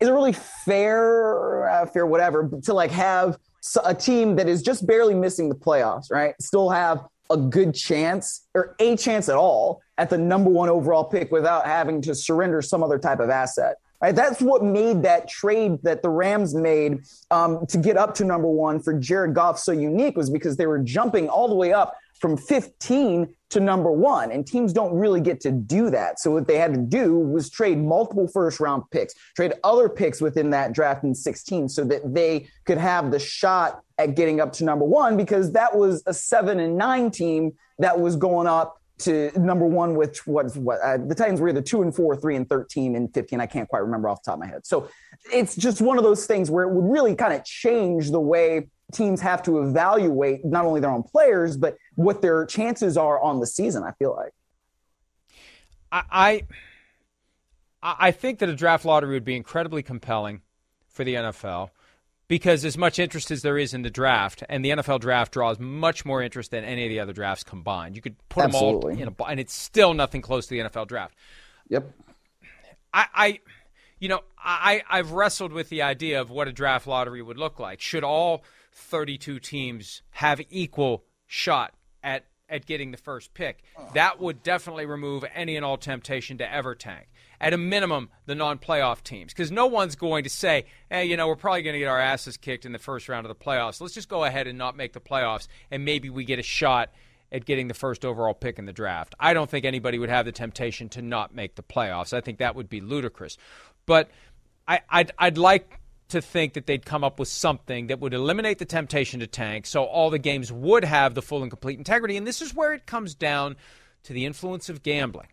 is 0.00 0.08
it 0.08 0.12
really 0.12 0.32
fair, 0.32 1.68
uh, 1.68 1.86
fair 1.86 2.06
whatever, 2.06 2.50
to 2.64 2.72
like 2.72 2.92
have 2.92 3.36
a 3.84 3.94
team 3.94 4.36
that 4.36 4.48
is 4.48 4.62
just 4.62 4.86
barely 4.86 5.14
missing 5.14 5.48
the 5.48 5.54
playoffs, 5.54 6.10
right? 6.10 6.34
Still 6.40 6.70
have 6.70 7.04
a 7.30 7.36
good 7.36 7.74
chance 7.74 8.46
or 8.54 8.76
a 8.78 8.96
chance 8.96 9.28
at 9.28 9.36
all 9.36 9.80
at 9.98 10.10
the 10.10 10.18
number 10.18 10.50
one 10.50 10.68
overall 10.68 11.04
pick 11.04 11.32
without 11.32 11.66
having 11.66 12.00
to 12.02 12.14
surrender 12.14 12.62
some 12.62 12.82
other 12.82 12.98
type 12.98 13.20
of 13.20 13.30
asset. 13.30 13.76
Right, 13.98 14.14
that's 14.14 14.42
what 14.42 14.62
made 14.62 15.04
that 15.04 15.26
trade 15.26 15.78
that 15.82 16.02
the 16.02 16.10
Rams 16.10 16.54
made 16.54 17.00
um, 17.30 17.64
to 17.68 17.78
get 17.78 17.96
up 17.96 18.14
to 18.16 18.26
number 18.26 18.46
one 18.46 18.78
for 18.78 18.92
Jared 18.92 19.32
Goff 19.32 19.58
so 19.58 19.72
unique 19.72 20.18
was 20.18 20.28
because 20.28 20.58
they 20.58 20.66
were 20.66 20.78
jumping 20.78 21.30
all 21.30 21.48
the 21.48 21.54
way 21.54 21.72
up 21.72 21.96
from 22.20 22.36
15 22.36 23.34
to 23.50 23.60
number 23.60 23.90
one. 23.90 24.32
And 24.32 24.46
teams 24.46 24.72
don't 24.72 24.94
really 24.94 25.20
get 25.20 25.40
to 25.42 25.52
do 25.52 25.90
that. 25.90 26.18
So 26.18 26.30
what 26.30 26.46
they 26.46 26.58
had 26.58 26.74
to 26.74 26.80
do 26.80 27.18
was 27.18 27.48
trade 27.50 27.78
multiple 27.78 28.28
first 28.28 28.60
round 28.60 28.84
picks, 28.90 29.14
trade 29.34 29.54
other 29.62 29.88
picks 29.88 30.20
within 30.20 30.50
that 30.50 30.72
draft 30.72 31.04
in 31.04 31.14
16 31.14 31.68
so 31.68 31.84
that 31.84 32.14
they 32.14 32.48
could 32.64 32.78
have 32.78 33.10
the 33.10 33.18
shot 33.18 33.82
at 33.98 34.16
getting 34.16 34.40
up 34.40 34.52
to 34.54 34.64
number 34.64 34.84
one 34.84 35.16
because 35.16 35.52
that 35.52 35.74
was 35.76 36.02
a 36.06 36.14
seven 36.14 36.60
and 36.60 36.76
nine 36.76 37.10
team 37.10 37.52
that 37.78 37.98
was 37.98 38.16
going 38.16 38.46
up 38.46 38.80
to 38.98 39.30
number 39.38 39.66
one, 39.66 39.94
which 39.94 40.26
was 40.26 40.56
what 40.56 40.80
uh, 40.80 40.96
the 40.96 41.14
Titans 41.14 41.40
were 41.40 41.48
either 41.48 41.60
two 41.60 41.82
and 41.82 41.94
four, 41.94 42.16
three 42.16 42.34
and 42.34 42.48
13 42.48 42.96
and 42.96 43.12
15. 43.12 43.40
I 43.40 43.46
can't 43.46 43.68
quite 43.68 43.80
remember 43.80 44.08
off 44.08 44.22
the 44.22 44.30
top 44.30 44.34
of 44.36 44.40
my 44.40 44.46
head. 44.46 44.66
So 44.66 44.88
it's 45.32 45.54
just 45.54 45.80
one 45.82 45.98
of 45.98 46.04
those 46.04 46.26
things 46.26 46.50
where 46.50 46.64
it 46.64 46.72
would 46.72 46.90
really 46.90 47.14
kind 47.14 47.34
of 47.34 47.44
change 47.44 48.10
the 48.10 48.20
way 48.20 48.68
teams 48.92 49.20
have 49.20 49.42
to 49.42 49.58
evaluate 49.62 50.44
not 50.44 50.64
only 50.64 50.80
their 50.80 50.90
own 50.90 51.02
players, 51.02 51.56
but 51.56 51.76
what 51.96 52.22
their 52.22 52.46
chances 52.46 52.96
are 52.96 53.20
on 53.20 53.40
the 53.40 53.46
season, 53.46 53.82
I 53.82 53.92
feel 53.92 54.14
like. 54.14 54.32
I, 55.90 56.02
I 56.10 56.46
I 57.82 58.10
think 58.10 58.40
that 58.40 58.48
a 58.48 58.54
draft 58.54 58.84
lottery 58.84 59.14
would 59.14 59.24
be 59.24 59.36
incredibly 59.36 59.82
compelling 59.82 60.42
for 60.88 61.04
the 61.04 61.14
NFL 61.14 61.70
because 62.28 62.64
as 62.64 62.76
much 62.76 62.98
interest 62.98 63.30
as 63.30 63.42
there 63.42 63.56
is 63.58 63.74
in 63.74 63.82
the 63.82 63.90
draft, 63.90 64.42
and 64.48 64.64
the 64.64 64.70
NFL 64.70 65.00
draft 65.00 65.32
draws 65.32 65.60
much 65.60 66.04
more 66.04 66.22
interest 66.22 66.50
than 66.50 66.64
any 66.64 66.84
of 66.84 66.90
the 66.90 66.98
other 66.98 67.12
drafts 67.12 67.44
combined. 67.44 67.94
You 67.94 68.02
could 68.02 68.16
put 68.28 68.44
Absolutely. 68.44 68.96
them 68.96 69.02
all 69.02 69.08
in 69.08 69.14
a, 69.20 69.30
and 69.30 69.40
it's 69.40 69.54
still 69.54 69.94
nothing 69.94 70.22
close 70.22 70.46
to 70.48 70.54
the 70.54 70.68
NFL 70.68 70.88
draft. 70.88 71.16
Yep. 71.68 71.90
I, 72.92 73.06
I 73.14 73.40
you 74.00 74.08
know, 74.08 74.20
I, 74.38 74.82
I've 74.90 75.12
wrestled 75.12 75.52
with 75.52 75.68
the 75.68 75.82
idea 75.82 76.20
of 76.20 76.30
what 76.30 76.48
a 76.48 76.52
draft 76.52 76.86
lottery 76.86 77.22
would 77.22 77.38
look 77.38 77.60
like. 77.60 77.80
Should 77.80 78.04
all 78.04 78.42
32 78.72 79.38
teams 79.38 80.02
have 80.10 80.40
equal 80.50 81.04
shot 81.26 81.74
at 82.06 82.24
at 82.48 82.64
getting 82.64 82.92
the 82.92 82.96
first 82.96 83.34
pick? 83.34 83.62
That 83.94 84.20
would 84.20 84.42
definitely 84.42 84.86
remove 84.86 85.24
any 85.34 85.56
and 85.56 85.64
all 85.64 85.76
temptation 85.76 86.38
to 86.38 86.50
ever 86.50 86.74
tank. 86.76 87.08
At 87.40 87.52
a 87.52 87.58
minimum, 87.58 88.08
the 88.24 88.34
non-playoff 88.34 89.02
teams, 89.02 89.34
because 89.34 89.50
no 89.50 89.66
one's 89.66 89.96
going 89.96 90.24
to 90.24 90.30
say, 90.30 90.64
"Hey, 90.88 91.04
you 91.04 91.16
know, 91.18 91.26
we're 91.26 91.36
probably 91.36 91.62
going 91.62 91.74
to 91.74 91.80
get 91.80 91.88
our 91.88 92.00
asses 92.00 92.36
kicked 92.36 92.64
in 92.64 92.72
the 92.72 92.78
first 92.78 93.08
round 93.10 93.26
of 93.26 93.28
the 93.28 93.44
playoffs. 93.44 93.80
Let's 93.80 93.92
just 93.92 94.08
go 94.08 94.24
ahead 94.24 94.46
and 94.46 94.56
not 94.56 94.76
make 94.76 94.94
the 94.94 95.00
playoffs, 95.00 95.48
and 95.70 95.84
maybe 95.84 96.08
we 96.08 96.24
get 96.24 96.38
a 96.38 96.42
shot." 96.42 96.90
At 97.32 97.44
getting 97.44 97.66
the 97.66 97.74
first 97.74 98.04
overall 98.04 98.34
pick 98.34 98.56
in 98.56 98.66
the 98.66 98.72
draft. 98.72 99.16
I 99.18 99.34
don't 99.34 99.50
think 99.50 99.64
anybody 99.64 99.98
would 99.98 100.08
have 100.08 100.26
the 100.26 100.32
temptation 100.32 100.88
to 100.90 101.02
not 101.02 101.34
make 101.34 101.56
the 101.56 101.62
playoffs. 101.64 102.12
I 102.12 102.20
think 102.20 102.38
that 102.38 102.54
would 102.54 102.68
be 102.68 102.80
ludicrous. 102.80 103.36
But 103.84 104.08
I, 104.68 104.80
I'd, 104.88 105.10
I'd 105.18 105.36
like 105.36 105.80
to 106.08 106.20
think 106.20 106.54
that 106.54 106.66
they'd 106.66 106.86
come 106.86 107.02
up 107.02 107.18
with 107.18 107.28
something 107.28 107.88
that 107.88 108.00
would 108.00 108.14
eliminate 108.14 108.58
the 108.58 108.64
temptation 108.64 109.20
to 109.20 109.26
tank 109.26 109.66
so 109.66 109.84
all 109.84 110.10
the 110.10 110.18
games 110.18 110.52
would 110.52 110.84
have 110.84 111.14
the 111.14 111.22
full 111.22 111.42
and 111.42 111.50
complete 111.50 111.78
integrity. 111.78 112.16
And 112.16 112.26
this 112.26 112.40
is 112.40 112.54
where 112.54 112.72
it 112.72 112.86
comes 112.86 113.14
down 113.14 113.56
to 114.04 114.12
the 114.12 114.24
influence 114.24 114.68
of 114.68 114.82
gambling. 114.82 115.28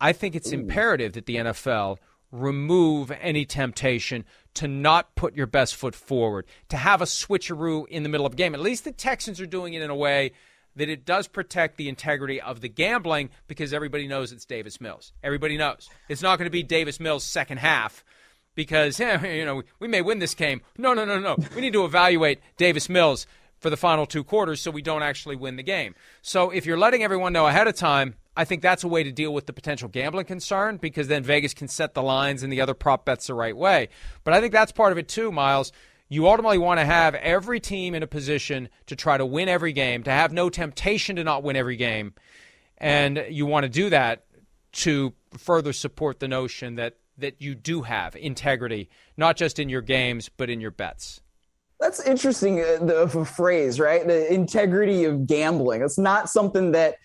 I 0.00 0.12
think 0.12 0.34
it's 0.34 0.50
Ooh. 0.50 0.56
imperative 0.56 1.12
that 1.12 1.26
the 1.26 1.36
NFL 1.36 1.98
remove 2.32 3.10
any 3.20 3.44
temptation 3.44 4.24
to 4.54 4.68
not 4.68 5.14
put 5.14 5.36
your 5.36 5.46
best 5.46 5.76
foot 5.76 5.94
forward, 5.94 6.46
to 6.68 6.76
have 6.76 7.02
a 7.02 7.04
switcheroo 7.04 7.86
in 7.88 8.02
the 8.02 8.08
middle 8.08 8.26
of 8.26 8.32
a 8.32 8.36
game. 8.36 8.54
At 8.54 8.60
least 8.60 8.84
the 8.84 8.92
Texans 8.92 9.40
are 9.40 9.46
doing 9.46 9.74
it 9.74 9.82
in 9.82 9.90
a 9.90 9.96
way 9.96 10.32
that 10.76 10.88
it 10.88 11.04
does 11.04 11.26
protect 11.26 11.76
the 11.76 11.88
integrity 11.88 12.40
of 12.40 12.60
the 12.60 12.68
gambling 12.68 13.30
because 13.48 13.72
everybody 13.72 14.06
knows 14.06 14.32
it's 14.32 14.44
Davis 14.44 14.80
Mills. 14.80 15.12
Everybody 15.22 15.56
knows. 15.56 15.88
It's 16.08 16.22
not 16.22 16.38
going 16.38 16.46
to 16.46 16.50
be 16.50 16.62
Davis 16.62 17.00
Mills' 17.00 17.24
second 17.24 17.58
half 17.58 18.04
because, 18.54 18.98
you 19.00 19.44
know, 19.44 19.62
we 19.78 19.88
may 19.88 20.02
win 20.02 20.18
this 20.18 20.34
game. 20.34 20.60
No, 20.76 20.94
no, 20.94 21.04
no, 21.04 21.18
no. 21.18 21.36
We 21.54 21.60
need 21.60 21.72
to 21.74 21.84
evaluate 21.84 22.40
Davis 22.56 22.88
Mills 22.88 23.26
for 23.58 23.70
the 23.70 23.76
final 23.76 24.06
two 24.06 24.24
quarters 24.24 24.60
so 24.60 24.70
we 24.70 24.82
don't 24.82 25.02
actually 25.02 25.36
win 25.36 25.56
the 25.56 25.62
game. 25.62 25.94
So 26.22 26.50
if 26.50 26.66
you're 26.66 26.78
letting 26.78 27.02
everyone 27.02 27.32
know 27.32 27.46
ahead 27.46 27.68
of 27.68 27.76
time, 27.76 28.14
I 28.36 28.44
think 28.44 28.62
that's 28.62 28.84
a 28.84 28.88
way 28.88 29.02
to 29.02 29.12
deal 29.12 29.34
with 29.34 29.46
the 29.46 29.52
potential 29.52 29.88
gambling 29.88 30.24
concern 30.26 30.78
because 30.78 31.08
then 31.08 31.22
Vegas 31.22 31.52
can 31.52 31.68
set 31.68 31.94
the 31.94 32.02
lines 32.02 32.42
and 32.42 32.52
the 32.52 32.60
other 32.60 32.74
prop 32.74 33.04
bets 33.04 33.26
the 33.26 33.34
right 33.34 33.56
way. 33.56 33.88
But 34.24 34.34
I 34.34 34.40
think 34.40 34.52
that's 34.52 34.72
part 34.72 34.92
of 34.92 34.98
it 34.98 35.08
too, 35.08 35.30
Myles. 35.30 35.72
you 36.08 36.26
ultimately 36.26 36.58
want 36.58 36.80
to 36.80 36.86
have 36.86 37.14
every 37.16 37.60
team 37.60 37.94
in 37.94 38.02
a 38.02 38.06
position 38.06 38.68
to 38.86 38.96
try 38.96 39.18
to 39.18 39.26
win 39.26 39.48
every 39.48 39.72
game, 39.72 40.02
to 40.04 40.10
have 40.10 40.32
no 40.32 40.48
temptation 40.48 41.16
to 41.16 41.24
not 41.24 41.42
win 41.42 41.56
every 41.56 41.76
game. 41.76 42.14
And 42.78 43.26
you 43.28 43.44
want 43.44 43.64
to 43.64 43.68
do 43.68 43.90
that 43.90 44.24
to 44.72 45.12
further 45.36 45.72
support 45.72 46.18
the 46.18 46.28
notion 46.28 46.76
that, 46.76 46.96
that 47.20 47.40
you 47.40 47.54
do 47.54 47.82
have 47.82 48.16
integrity, 48.16 48.88
not 49.16 49.36
just 49.36 49.58
in 49.58 49.68
your 49.68 49.82
games, 49.82 50.28
but 50.28 50.50
in 50.50 50.60
your 50.60 50.70
bets. 50.70 51.20
That's 51.78 52.04
interesting 52.04 52.60
uh, 52.60 52.78
a 52.82 53.24
phrase, 53.24 53.80
right? 53.80 54.06
The 54.06 54.32
integrity 54.32 55.04
of 55.04 55.26
gambling. 55.26 55.82
It's 55.82 55.98
not 55.98 56.28
something 56.28 56.72
that 56.72 56.96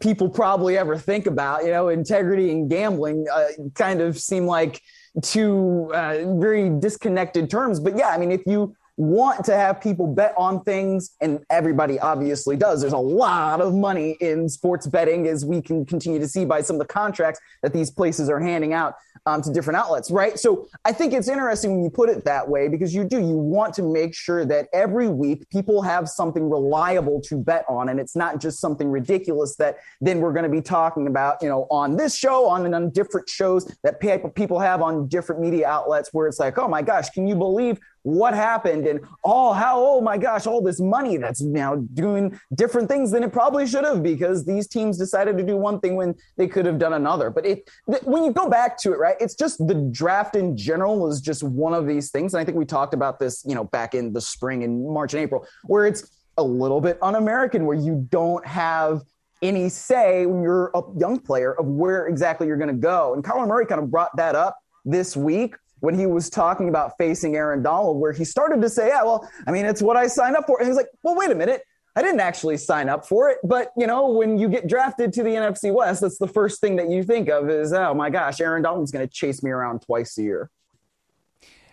people 0.00 0.28
probably 0.28 0.78
ever 0.78 0.96
think 0.96 1.26
about. 1.26 1.64
You 1.64 1.70
know, 1.70 1.88
integrity 1.88 2.50
and 2.50 2.70
gambling 2.70 3.26
uh, 3.32 3.48
kind 3.74 4.00
of 4.00 4.18
seem 4.18 4.46
like 4.46 4.80
two 5.22 5.90
uh, 5.94 6.36
very 6.38 6.70
disconnected 6.70 7.50
terms. 7.50 7.78
But 7.78 7.96
yeah, 7.96 8.08
I 8.08 8.18
mean, 8.18 8.32
if 8.32 8.40
you 8.46 8.74
want 8.96 9.44
to 9.46 9.56
have 9.56 9.80
people 9.80 10.06
bet 10.06 10.34
on 10.36 10.62
things, 10.64 11.16
and 11.20 11.40
everybody 11.50 11.98
obviously 11.98 12.56
does. 12.56 12.80
There's 12.80 12.92
a 12.92 12.98
lot 12.98 13.60
of 13.60 13.74
money 13.74 14.16
in 14.20 14.48
sports 14.48 14.86
betting, 14.86 15.26
as 15.26 15.44
we 15.44 15.62
can 15.62 15.86
continue 15.86 16.18
to 16.18 16.28
see 16.28 16.44
by 16.44 16.60
some 16.60 16.76
of 16.76 16.80
the 16.80 16.92
contracts 16.92 17.40
that 17.62 17.72
these 17.72 17.90
places 17.90 18.28
are 18.28 18.40
handing 18.40 18.74
out 18.74 18.94
um, 19.24 19.40
to 19.42 19.52
different 19.52 19.78
outlets, 19.78 20.10
right? 20.10 20.38
So 20.38 20.66
I 20.84 20.92
think 20.92 21.12
it's 21.12 21.28
interesting 21.28 21.72
when 21.72 21.84
you 21.84 21.90
put 21.90 22.08
it 22.10 22.24
that 22.24 22.48
way 22.48 22.68
because 22.68 22.94
you 22.94 23.04
do. 23.04 23.18
You 23.18 23.36
want 23.36 23.72
to 23.74 23.82
make 23.82 24.14
sure 24.14 24.44
that 24.44 24.68
every 24.72 25.08
week 25.08 25.48
people 25.48 25.80
have 25.82 26.08
something 26.08 26.50
reliable 26.50 27.20
to 27.22 27.36
bet 27.36 27.64
on, 27.68 27.88
and 27.88 27.98
it's 27.98 28.16
not 28.16 28.40
just 28.40 28.60
something 28.60 28.90
ridiculous 28.90 29.56
that 29.56 29.78
then 30.00 30.20
we're 30.20 30.32
going 30.32 30.44
to 30.44 30.50
be 30.50 30.60
talking 30.60 31.06
about, 31.06 31.40
you 31.40 31.48
know, 31.48 31.66
on 31.70 31.96
this 31.96 32.16
show, 32.16 32.46
on 32.46 32.66
and 32.66 32.74
on 32.74 32.90
different 32.90 33.28
shows 33.28 33.74
that 33.84 34.00
people 34.34 34.58
have 34.58 34.82
on 34.82 35.06
different 35.08 35.40
media 35.40 35.66
outlets, 35.66 36.10
where 36.12 36.26
it's 36.26 36.38
like, 36.38 36.58
oh 36.58 36.68
my 36.68 36.82
gosh, 36.82 37.08
can 37.10 37.26
you 37.26 37.34
believe 37.34 37.78
what 38.02 38.34
happened 38.34 38.86
and 38.86 39.00
oh 39.24 39.52
how 39.52 39.78
oh 39.78 40.00
my 40.00 40.18
gosh 40.18 40.46
all 40.46 40.60
this 40.60 40.80
money 40.80 41.16
that's 41.16 41.40
now 41.40 41.76
doing 41.94 42.38
different 42.54 42.88
things 42.88 43.10
than 43.10 43.22
it 43.22 43.32
probably 43.32 43.66
should 43.66 43.84
have 43.84 44.02
because 44.02 44.44
these 44.44 44.66
teams 44.66 44.98
decided 44.98 45.36
to 45.38 45.44
do 45.44 45.56
one 45.56 45.78
thing 45.80 45.94
when 45.94 46.14
they 46.36 46.48
could 46.48 46.66
have 46.66 46.78
done 46.78 46.94
another. 46.94 47.30
But 47.30 47.46
it 47.46 47.70
th- 47.88 48.02
when 48.02 48.24
you 48.24 48.32
go 48.32 48.48
back 48.48 48.76
to 48.78 48.92
it 48.92 48.98
right 48.98 49.16
it's 49.20 49.34
just 49.34 49.64
the 49.66 49.74
draft 49.92 50.36
in 50.36 50.56
general 50.56 50.98
was 50.98 51.20
just 51.20 51.42
one 51.42 51.74
of 51.74 51.86
these 51.86 52.10
things. 52.10 52.34
And 52.34 52.40
i 52.40 52.44
think 52.44 52.56
we 52.56 52.64
talked 52.64 52.94
about 52.94 53.18
this 53.18 53.44
you 53.46 53.54
know 53.54 53.64
back 53.64 53.94
in 53.94 54.12
the 54.12 54.20
spring 54.20 54.62
in 54.62 54.92
march 54.92 55.14
and 55.14 55.22
april 55.22 55.46
where 55.64 55.86
it's 55.86 56.10
a 56.38 56.42
little 56.42 56.80
bit 56.80 56.98
un-american 57.02 57.66
where 57.66 57.76
you 57.76 58.06
don't 58.10 58.46
have 58.46 59.02
any 59.42 59.68
say 59.68 60.24
when 60.24 60.42
you're 60.42 60.70
a 60.74 60.82
young 60.98 61.18
player 61.18 61.52
of 61.52 61.66
where 61.66 62.06
exactly 62.06 62.46
you're 62.46 62.56
going 62.56 62.68
to 62.68 62.80
go. 62.80 63.12
And 63.12 63.22
Kyler 63.22 63.46
Murray 63.46 63.66
kind 63.66 63.82
of 63.82 63.90
brought 63.90 64.16
that 64.16 64.34
up 64.34 64.56
this 64.84 65.16
week 65.16 65.56
when 65.82 65.98
he 65.98 66.06
was 66.06 66.30
talking 66.30 66.68
about 66.68 66.96
facing 66.96 67.34
Aaron 67.34 67.60
Donald, 67.60 68.00
where 68.00 68.12
he 68.12 68.24
started 68.24 68.62
to 68.62 68.70
say, 68.70 68.88
Yeah, 68.88 69.02
well, 69.02 69.28
I 69.48 69.50
mean, 69.50 69.66
it's 69.66 69.82
what 69.82 69.96
I 69.96 70.06
signed 70.06 70.36
up 70.36 70.46
for. 70.46 70.58
And 70.58 70.68
he's 70.68 70.76
like, 70.76 70.86
Well, 71.02 71.16
wait 71.16 71.30
a 71.30 71.34
minute. 71.34 71.62
I 71.96 72.02
didn't 72.02 72.20
actually 72.20 72.56
sign 72.56 72.88
up 72.88 73.04
for 73.04 73.28
it. 73.28 73.38
But, 73.42 73.72
you 73.76 73.86
know, 73.86 74.08
when 74.08 74.38
you 74.38 74.48
get 74.48 74.68
drafted 74.68 75.12
to 75.14 75.24
the 75.24 75.30
NFC 75.30 75.74
West, 75.74 76.00
that's 76.00 76.18
the 76.18 76.28
first 76.28 76.60
thing 76.60 76.76
that 76.76 76.88
you 76.88 77.02
think 77.02 77.28
of 77.28 77.50
is, 77.50 77.72
oh 77.74 77.92
my 77.92 78.08
gosh, 78.08 78.40
Aaron 78.40 78.62
Donald's 78.62 78.92
going 78.92 79.06
to 79.06 79.12
chase 79.12 79.42
me 79.42 79.50
around 79.50 79.82
twice 79.82 80.16
a 80.16 80.22
year. 80.22 80.50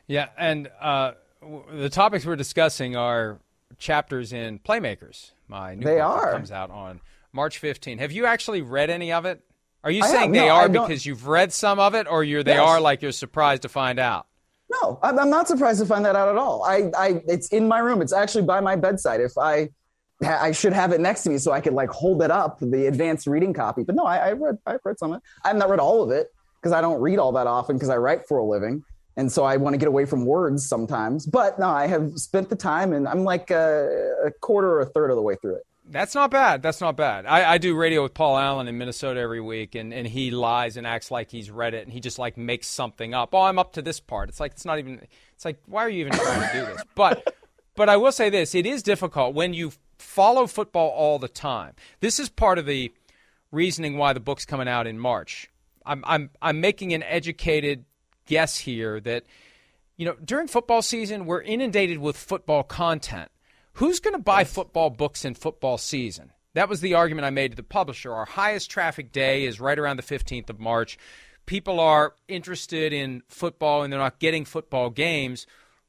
Yeah. 0.08 0.30
And 0.38 0.70
uh, 0.82 1.14
the 1.72 1.90
topics 1.90 2.26
we're 2.26 2.36
discussing 2.36 2.98
are 2.98 3.40
chapters 3.78 4.34
in 4.34 4.60
Playmakers. 4.60 5.32
My 5.48 5.76
new 5.76 5.86
they 5.86 6.00
book 6.00 6.04
are. 6.04 6.32
comes 6.34 6.52
out 6.52 6.70
on 6.70 7.00
March 7.32 7.60
15. 7.60 8.00
Have 8.00 8.12
you 8.12 8.26
actually 8.26 8.62
read 8.62 8.90
any 8.90 9.14
of 9.14 9.26
it? 9.26 9.42
Are 9.84 9.92
you 9.92 10.04
saying 10.04 10.34
they 10.34 10.48
no, 10.48 10.56
are 10.56 10.70
because 10.70 11.06
you've 11.06 11.28
read 11.28 11.54
some 11.54 11.80
of 11.80 11.96
it, 11.96 12.08
or 12.08 12.24
you're 12.24 12.44
they 12.44 12.56
yes. 12.56 12.68
are 12.68 12.82
like 12.82 13.02
you're 13.02 13.12
surprised 13.12 13.62
to 13.62 13.70
find 13.70 13.98
out? 13.98 14.28
No, 14.70 15.00
I'm 15.02 15.30
not 15.30 15.48
surprised 15.48 15.80
to 15.80 15.86
find 15.86 16.06
that 16.06 16.16
out 16.16 16.30
at 16.30 16.38
all. 16.38 16.64
I, 16.64 16.92
I, 16.96 17.22
it's 17.28 17.48
in 17.48 17.68
my 17.68 17.80
room. 17.80 18.02
It's 18.02 18.14
actually 18.14 18.44
by 18.44 18.60
my 18.60 18.76
bedside. 18.76 19.20
If 19.20 19.38
I, 19.38 19.70
I 20.24 20.52
should 20.52 20.74
have 20.74 20.92
it 20.92 21.00
next 21.00 21.24
to 21.24 21.30
me 21.30 21.38
so 21.40 21.52
I 21.52 21.62
could 21.62 21.74
like 21.74 21.90
hold 21.90 22.22
it 22.22 22.30
up, 22.30 22.60
the 22.60 22.86
advanced 22.86 23.26
reading 23.26 23.54
copy. 23.54 23.84
But 23.84 23.96
no, 23.96 24.04
I, 24.04 24.18
I 24.18 24.32
read, 24.34 24.58
I've 24.68 24.82
read 24.84 25.00
some 25.00 25.14
of 25.14 25.18
it. 25.18 25.24
I've 25.44 25.56
not 25.56 25.70
read 25.70 25.80
all 25.80 26.04
of 26.04 26.12
it 26.12 26.28
because 26.62 26.72
I 26.72 26.82
don't 26.82 27.02
read 27.02 27.18
all 27.18 27.32
that 27.32 27.48
often 27.48 27.78
because 27.78 27.90
I 27.90 27.98
write 27.98 28.28
for 28.28 28.38
a 28.38 28.44
living, 28.44 28.84
and 29.18 29.32
so 29.32 29.44
I 29.44 29.58
want 29.58 29.74
to 29.74 29.78
get 29.78 29.88
away 29.88 30.06
from 30.06 30.26
words 30.26 30.68
sometimes. 30.68 31.26
But 31.26 31.58
no, 31.58 31.68
I 31.68 31.88
have 31.88 32.12
spent 32.20 32.50
the 32.50 32.56
time, 32.56 32.94
and 32.94 33.08
I'm 33.08 33.24
like 33.24 33.50
a, 33.50 34.14
a 34.26 34.32
quarter 34.32 34.70
or 34.70 34.82
a 34.82 34.86
third 34.86 35.10
of 35.10 35.16
the 35.16 35.22
way 35.22 35.36
through 35.42 35.56
it. 35.56 35.64
That's 35.92 36.14
not 36.14 36.30
bad. 36.30 36.62
That's 36.62 36.82
not 36.82 36.96
bad. 36.96 37.26
I, 37.26 37.54
I, 37.54 37.58
do 37.58 37.76
radio 37.76 38.04
with 38.04 38.14
Paul 38.14 38.38
Allen 38.38 38.68
in 38.68 38.78
Minnesota 38.78 39.20
every 39.20 39.42
week, 39.42 39.74
and, 39.74 39.92
and 39.92 40.06
he 40.06 40.30
lies 40.30 40.78
and 40.78 40.86
acts 40.86 41.10
like 41.10 41.32
he's 41.32 41.50
read 41.50 41.74
it, 41.74 41.84
and 41.84 41.92
he 41.92 42.00
just 42.00 42.20
like 42.20 42.38
makes 42.38 42.68
something 42.68 43.16
up. 43.16 43.34
Oh, 43.34 43.42
I'm 43.42 43.58
up 43.58 43.74
to 43.74 43.82
this 43.82 44.00
part. 44.00 44.30
It's 44.30 44.40
like 44.40 44.52
it's 44.52 44.66
not 44.66 44.78
even. 44.78 45.02
It's 45.34 45.46
like 45.46 45.60
why 45.66 45.84
are 45.84 45.90
you 45.90 46.02
even 46.02 46.14
trying 46.14 46.48
to 46.48 46.60
do 46.60 46.66
this? 46.66 46.84
But 46.96 47.36
but 47.76 47.90
I 47.90 47.98
will 47.98 48.12
say 48.12 48.30
this: 48.30 48.54
it 48.54 48.68
is 48.68 48.84
difficult 48.84 49.34
when 49.34 49.54
you 49.54 49.72
follow 49.98 50.46
football 50.46 50.90
all 50.90 51.18
the 51.18 51.28
time. 51.28 51.74
This 52.02 52.20
is 52.20 52.30
part 52.30 52.60
of 52.60 52.68
the 52.68 52.94
reasoning 53.52 53.98
why 53.98 54.14
the 54.14 54.20
book's 54.20 54.46
coming 54.46 54.68
out 54.68 54.86
in 54.86 55.00
March. 55.00 55.50
I'm 55.86 56.04
I'm 56.06 56.30
I'm 56.40 56.62
making 56.62 56.94
an 56.94 57.02
educated 57.02 57.86
guess 58.28 58.58
here 58.58 59.00
that 59.00 59.24
you 59.98 60.06
know 60.06 60.16
during 60.24 60.48
football 60.48 60.84
season 60.84 61.26
we're 61.26 61.42
inundated 61.42 61.98
with 61.98 62.16
football 62.16 62.62
content 62.62 63.32
Who's 63.80 64.02
going 64.02 64.14
to 64.14 64.20
buy 64.22 64.44
football 64.44 64.90
books 64.90 65.24
in 65.24 65.36
football 65.36 65.78
season? 65.78 66.34
That 66.54 66.68
was 66.68 66.82
the 66.82 66.96
argument 66.96 67.26
I 67.26 67.30
made 67.30 67.52
to 67.52 67.56
the 67.56 67.64
publisher. 67.64 68.14
Our 68.14 68.26
highest 68.26 68.70
traffic 68.70 69.14
day 69.14 69.46
is 69.46 69.62
right 69.62 69.80
around 69.80 69.96
the 69.96 70.04
15th 70.04 70.50
of 70.50 70.60
March. 70.60 70.98
People 71.46 71.80
are 71.80 72.14
interested 72.28 72.92
in 72.92 73.24
football 73.30 73.82
and 73.82 73.94
they're 73.94 73.98
not 73.98 74.20
getting 74.20 74.44
football 74.44 74.90
games. 74.90 75.48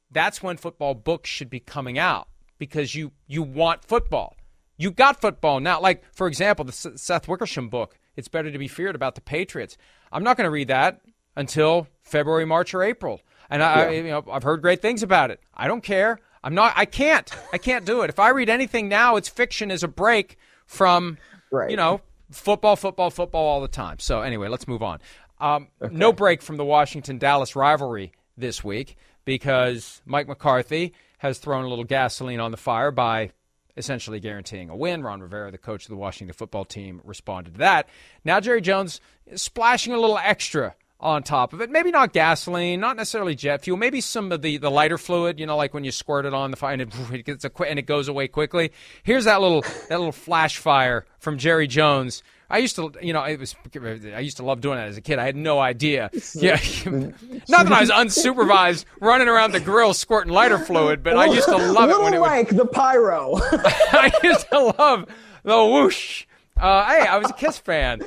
That's 0.09 0.41
when 0.41 0.55
football 0.55 0.93
books 0.93 1.29
should 1.29 1.49
be 1.49 1.59
coming 1.59 1.99
out 1.99 2.29
because 2.57 2.95
you 2.95 3.11
you 3.27 3.43
want 3.43 3.83
football. 3.83 4.37
You 4.77 4.91
got 4.91 5.19
football 5.19 5.59
now. 5.59 5.81
Like 5.81 6.05
for 6.13 6.27
example, 6.27 6.63
the 6.63 6.71
Seth 6.71 7.27
Wickersham 7.27 7.67
book. 7.67 7.99
It's 8.15 8.29
better 8.29 8.51
to 8.51 8.57
be 8.57 8.69
feared 8.69 8.95
about 8.95 9.15
the 9.15 9.21
Patriots. 9.21 9.75
I'm 10.13 10.23
not 10.23 10.37
going 10.37 10.47
to 10.47 10.51
read 10.51 10.69
that 10.69 11.01
until 11.35 11.87
February, 12.03 12.45
March, 12.45 12.73
or 12.73 12.83
April. 12.83 13.19
And 13.49 13.61
I, 13.61 13.89
yeah. 13.89 14.01
you 14.01 14.03
know, 14.11 14.23
I've 14.31 14.43
heard 14.43 14.61
great 14.61 14.81
things 14.81 15.03
about 15.03 15.29
it. 15.29 15.41
I 15.53 15.67
don't 15.67 15.83
care. 15.83 16.19
I'm 16.43 16.55
not. 16.55 16.73
I 16.75 16.85
can't. 16.85 17.31
I 17.53 17.57
can't 17.57 17.85
do 17.85 18.01
it. 18.01 18.09
If 18.09 18.19
I 18.19 18.29
read 18.29 18.49
anything 18.49 18.89
now, 18.89 19.15
it's 19.15 19.29
fiction 19.29 19.71
as 19.71 19.83
a 19.83 19.87
break 19.87 20.37
from, 20.65 21.17
right. 21.51 21.69
you 21.69 21.77
know, 21.77 22.01
football, 22.31 22.75
football, 22.75 23.09
football 23.09 23.45
all 23.45 23.61
the 23.61 23.67
time. 23.67 23.99
So 23.99 24.21
anyway, 24.21 24.47
let's 24.47 24.67
move 24.67 24.81
on. 24.81 24.99
Um, 25.39 25.67
okay. 25.81 25.93
No 25.93 26.13
break 26.13 26.41
from 26.41 26.57
the 26.57 26.65
Washington 26.65 27.17
Dallas 27.17 27.55
rivalry 27.55 28.11
this 28.37 28.63
week 28.63 28.95
because 29.25 30.01
Mike 30.05 30.27
McCarthy 30.27 30.93
has 31.19 31.37
thrown 31.37 31.65
a 31.65 31.67
little 31.67 31.83
gasoline 31.83 32.39
on 32.39 32.51
the 32.51 32.57
fire 32.57 32.91
by 32.91 33.31
essentially 33.77 34.19
guaranteeing 34.19 34.69
a 34.69 34.75
win. 34.75 35.03
Ron 35.03 35.21
Rivera, 35.21 35.51
the 35.51 35.57
coach 35.57 35.85
of 35.85 35.89
the 35.89 35.95
Washington 35.95 36.33
football 36.33 36.65
team, 36.65 37.01
responded 37.03 37.53
to 37.53 37.59
that. 37.59 37.87
Now 38.23 38.39
Jerry 38.39 38.61
Jones 38.61 38.99
is 39.25 39.41
splashing 39.41 39.93
a 39.93 39.99
little 39.99 40.17
extra 40.17 40.75
on 41.01 41.23
top 41.23 41.53
of 41.53 41.61
it. 41.61 41.69
Maybe 41.69 41.91
not 41.91 42.13
gasoline, 42.13 42.79
not 42.79 42.95
necessarily 42.95 43.35
jet 43.35 43.63
fuel. 43.63 43.77
Maybe 43.77 44.01
some 44.01 44.31
of 44.31 44.41
the, 44.41 44.57
the 44.57 44.69
lighter 44.69 44.97
fluid. 44.97 45.39
You 45.39 45.45
know, 45.45 45.57
like 45.57 45.73
when 45.73 45.83
you 45.83 45.91
squirt 45.91 46.25
it 46.25 46.33
on 46.33 46.51
the 46.51 46.57
fire 46.57 46.73
and 46.73 46.81
it, 46.83 46.93
it 47.11 47.25
gets 47.25 47.45
a, 47.45 47.51
and 47.63 47.79
it 47.79 47.85
goes 47.85 48.07
away 48.07 48.27
quickly. 48.27 48.71
Here's 49.03 49.25
that 49.25 49.41
little 49.41 49.61
that 49.61 49.97
little 49.97 50.11
flash 50.11 50.57
fire 50.57 51.05
from 51.19 51.37
Jerry 51.37 51.67
Jones. 51.67 52.23
I 52.49 52.57
used 52.57 52.75
to, 52.75 52.91
you 53.01 53.13
know, 53.13 53.23
it 53.23 53.39
was. 53.39 53.55
I 53.73 54.19
used 54.19 54.37
to 54.37 54.43
love 54.43 54.59
doing 54.59 54.77
that 54.77 54.89
as 54.89 54.97
a 54.97 55.01
kid. 55.01 55.19
I 55.19 55.25
had 55.25 55.35
no 55.35 55.59
idea. 55.59 56.09
Yeah, 56.33 56.59
not 56.85 57.65
that 57.65 57.71
I 57.71 57.81
was 57.81 57.91
unsupervised 57.91 58.85
running 58.99 59.27
around 59.27 59.51
the 59.51 59.59
grill 59.59 59.93
squirting 59.93 60.31
lighter 60.33 60.57
fluid, 60.57 61.03
but 61.03 61.15
I 61.17 61.25
used 61.25 61.47
to 61.47 61.57
love 61.57 61.89
it 61.89 61.99
when 61.99 62.13
it 62.13 62.19
like 62.19 62.49
would, 62.49 62.57
the 62.57 62.65
pyro. 62.65 63.35
I 63.35 64.11
used 64.23 64.49
to 64.49 64.59
love 64.77 65.07
the 65.43 65.65
whoosh. 65.65 66.25
Uh, 66.57 66.85
hey, 66.85 67.07
I 67.07 67.17
was 67.17 67.29
a 67.29 67.33
Kiss 67.33 67.57
fan. 67.57 68.01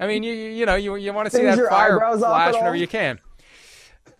I 0.00 0.06
mean, 0.06 0.22
you 0.22 0.32
you 0.32 0.64
know 0.64 0.76
you 0.76 0.96
you 0.96 1.12
want 1.12 1.30
to 1.30 1.36
see 1.36 1.44
that 1.44 1.58
fire 1.68 2.00
flash 2.16 2.54
whenever 2.54 2.74
you 2.74 2.88
can. 2.88 3.20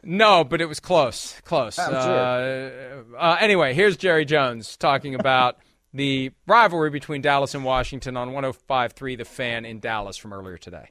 No, 0.02 0.44
but 0.44 0.60
it 0.60 0.66
was 0.66 0.78
close, 0.78 1.40
close. 1.44 1.78
Oh, 1.78 1.82
uh, 1.82 3.16
uh, 3.16 3.36
anyway, 3.40 3.74
here's 3.74 3.96
Jerry 3.96 4.24
Jones 4.24 4.76
talking 4.76 5.14
about 5.14 5.58
the 5.94 6.32
rivalry 6.46 6.90
between 6.90 7.22
Dallas 7.22 7.54
and 7.54 7.64
Washington 7.64 8.16
on 8.16 8.30
105.3 8.30 9.18
The 9.18 9.24
Fan 9.24 9.64
in 9.64 9.80
Dallas 9.80 10.16
from 10.16 10.32
earlier 10.32 10.56
today. 10.56 10.88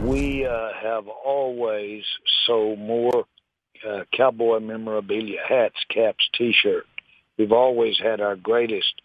We 0.00 0.46
uh, 0.46 0.70
have 0.82 1.06
always 1.06 2.02
sold 2.46 2.80
more 2.80 3.24
uh, 3.88 4.00
cowboy 4.16 4.58
memorabilia, 4.58 5.38
hats, 5.48 5.76
caps, 5.88 6.28
T-shirts. 6.36 6.88
We've 7.38 7.52
always 7.52 7.98
had 8.02 8.20
our 8.20 8.34
greatest 8.34 9.00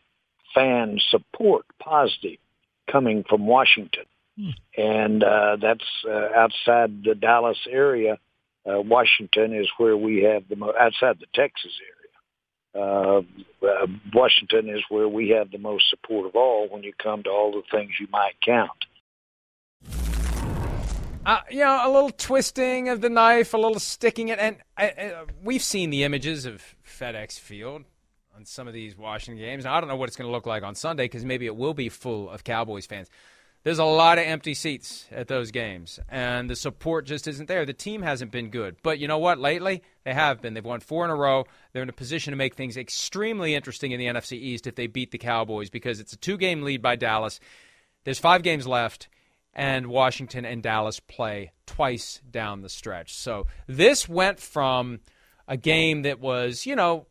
fan 0.56 1.00
support, 1.12 1.66
positive 1.80 2.38
coming 2.92 3.24
from 3.28 3.46
Washington. 3.46 4.06
Hmm. 4.38 4.50
And 4.78 5.24
uh, 5.24 5.58
that's 5.62 5.86
uh, 6.08 6.30
outside 6.36 7.04
the 7.04 7.16
Dallas 7.16 7.58
area. 7.70 8.18
Uh, 8.66 8.82
Washington 8.82 9.54
is 9.54 9.68
where 9.78 9.96
we 9.96 10.24
have 10.24 10.48
the 10.50 10.56
most, 10.56 10.78
outside 10.78 11.18
the 11.20 11.28
Texas 11.34 11.72
area. 11.82 11.98
Uh, 12.76 13.22
uh, 13.66 13.88
Washington 14.14 14.70
is 14.70 14.84
where 14.90 15.08
we 15.08 15.30
have 15.30 15.52
the 15.52 15.58
most 15.58 15.90
support 15.90 16.28
of 16.28 16.36
all 16.36 16.68
when 16.70 16.84
you 16.84 16.94
come 17.02 17.24
to 17.24 17.30
all 17.30 17.52
the 17.52 17.64
things 17.72 17.92
you 18.00 18.08
might 18.12 18.34
count. 18.46 18.86
Uh, 21.26 21.42
you 21.50 21.60
know, 21.60 21.82
a 21.84 21.92
little 21.92 22.10
twisting 22.10 22.88
of 22.88 23.02
the 23.02 23.10
knife, 23.10 23.54
a 23.54 23.58
little 23.58 23.80
sticking 23.80 24.30
it, 24.30 24.40
and 24.40 24.58
uh, 24.78 25.26
we've 25.44 25.64
seen 25.64 25.90
the 25.90 26.04
images 26.04 26.46
of 26.46 26.76
FedEx 26.86 27.40
Field 27.40 27.84
on 28.38 28.46
some 28.46 28.68
of 28.68 28.74
these 28.74 28.96
Washington 28.96 29.44
games. 29.44 29.66
Now, 29.66 29.76
I 29.76 29.80
don't 29.80 29.90
know 29.90 29.96
what 29.96 30.10
it's 30.10 30.16
going 30.16 30.28
to 30.28 30.32
look 30.32 30.46
like 30.46 30.62
on 30.62 30.76
Sunday 30.76 31.06
because 31.06 31.26
maybe 31.26 31.48
it 31.48 31.56
will 31.56 31.74
be 31.74 31.90
full 31.90 32.30
of 32.30 32.44
Cowboys 32.44 32.86
fans. 32.86 33.10
There's 33.64 33.80
a 33.80 33.84
lot 33.84 34.20
of 34.20 34.26
empty 34.26 34.54
seats 34.54 35.08
at 35.12 35.28
those 35.28 35.50
games, 35.50 36.00
and 36.08 36.48
the 36.48 36.56
support 36.56 37.08
just 37.08 37.28
isn't 37.28 37.48
there. 37.48 37.66
The 37.66 37.74
team 37.74 38.04
hasn't 38.04 38.32
been 38.32 38.52
good. 38.52 38.78
But 38.84 39.00
you 39.00 39.08
know 39.08 39.18
what? 39.18 39.40
Lately, 39.40 39.82
they 40.04 40.14
have 40.14 40.40
been. 40.40 40.54
They've 40.54 40.64
won 40.64 40.80
four 40.80 41.04
in 41.04 41.10
a 41.10 41.16
row. 41.16 41.46
They're 41.74 41.82
in 41.82 41.90
a 41.90 41.94
position 41.94 42.32
to 42.32 42.38
make 42.38 42.54
things 42.54 42.78
extremely 42.78 43.56
interesting 43.56 43.92
in 43.92 44.00
the 44.00 44.06
NFC 44.06 44.34
East 44.34 44.68
if 44.68 44.76
they 44.76 44.86
beat 44.86 45.10
the 45.10 45.18
Cowboys 45.18 45.72
because 45.72 46.00
it's 46.00 46.14
a 46.14 46.18
two 46.18 46.38
game 46.38 46.62
lead 46.62 46.82
by 46.82 46.96
Dallas. 46.96 47.40
There's 48.04 48.20
five 48.20 48.44
games 48.44 48.68
left, 48.68 49.10
and 49.54 49.88
Washington 49.88 50.46
and 50.46 50.62
Dallas 50.62 51.00
play 51.00 51.52
twice 51.66 52.22
down 52.30 52.62
the 52.62 52.70
stretch. 52.70 53.16
So 53.16 53.48
this 53.66 54.08
went 54.08 54.40
from 54.40 55.00
a 55.48 55.58
game 55.58 56.04
that 56.04 56.20
was, 56.20 56.68
you 56.68 56.76
know, 56.76 57.08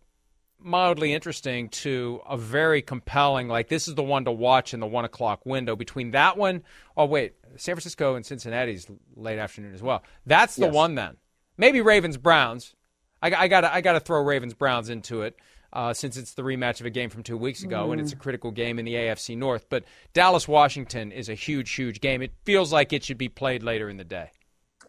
mildly 0.59 1.13
interesting 1.13 1.69
to 1.69 2.21
a 2.29 2.37
very 2.37 2.83
compelling, 2.83 3.49
like 3.49 3.69
this 3.69 3.89
is 3.89 3.95
the 3.95 4.03
one 4.03 4.25
to 4.25 4.33
watch 4.33 4.75
in 4.75 4.81
the 4.81 4.87
one 4.87 5.05
o'clock 5.05 5.45
window. 5.47 5.77
Between 5.77 6.13
that 6.13 6.37
one, 6.37 6.63
oh 6.97 7.07
wait, 7.07 7.35
San 7.57 7.75
Francisco 7.75 8.15
and 8.15 8.25
Cincinnati's 8.25 8.87
late 9.15 9.39
afternoon 9.39 9.75
as 9.75 9.83
well. 9.83 10.03
That's 10.25 10.57
the 10.57 10.67
yes. 10.67 10.75
one 10.75 10.95
then. 10.95 11.17
Maybe 11.57 11.81
Ravens 11.81 12.17
Browns. 12.17 12.75
I, 13.23 13.33
I 13.35 13.49
got 13.49 13.65
I 13.65 13.81
got 13.81 13.95
to 13.95 14.01
throw 14.01 14.23
Ravens 14.23 14.55
Browns 14.55 14.89
into 14.89 15.23
it. 15.23 15.37
Uh, 15.73 15.93
since 15.93 16.17
it's 16.17 16.33
the 16.33 16.43
rematch 16.43 16.81
of 16.81 16.87
a 16.87 16.91
game 16.91 17.11
from 17.11 17.23
two 17.23 17.37
weeks 17.37 17.63
ago, 17.63 17.89
mm. 17.89 17.93
and 17.93 18.01
it's 18.01 18.13
a 18.13 18.17
critical 18.17 18.51
game 18.51 18.79
in 18.79 18.87
the 18.87 18.95
AFC 18.95 19.37
North. 19.37 19.67
But 19.69 19.85
Dallas 20.15 20.49
Washington 20.49 21.13
is 21.13 21.29
a 21.29 21.35
huge, 21.35 21.73
huge 21.73 22.01
game. 22.01 22.23
It 22.23 22.33
feels 22.45 22.73
like 22.73 22.95
it 22.95 23.05
should 23.05 23.19
be 23.19 23.29
played 23.29 23.63
later 23.63 23.91
in 23.91 23.99
the 23.99 24.05
day. 24.05 24.31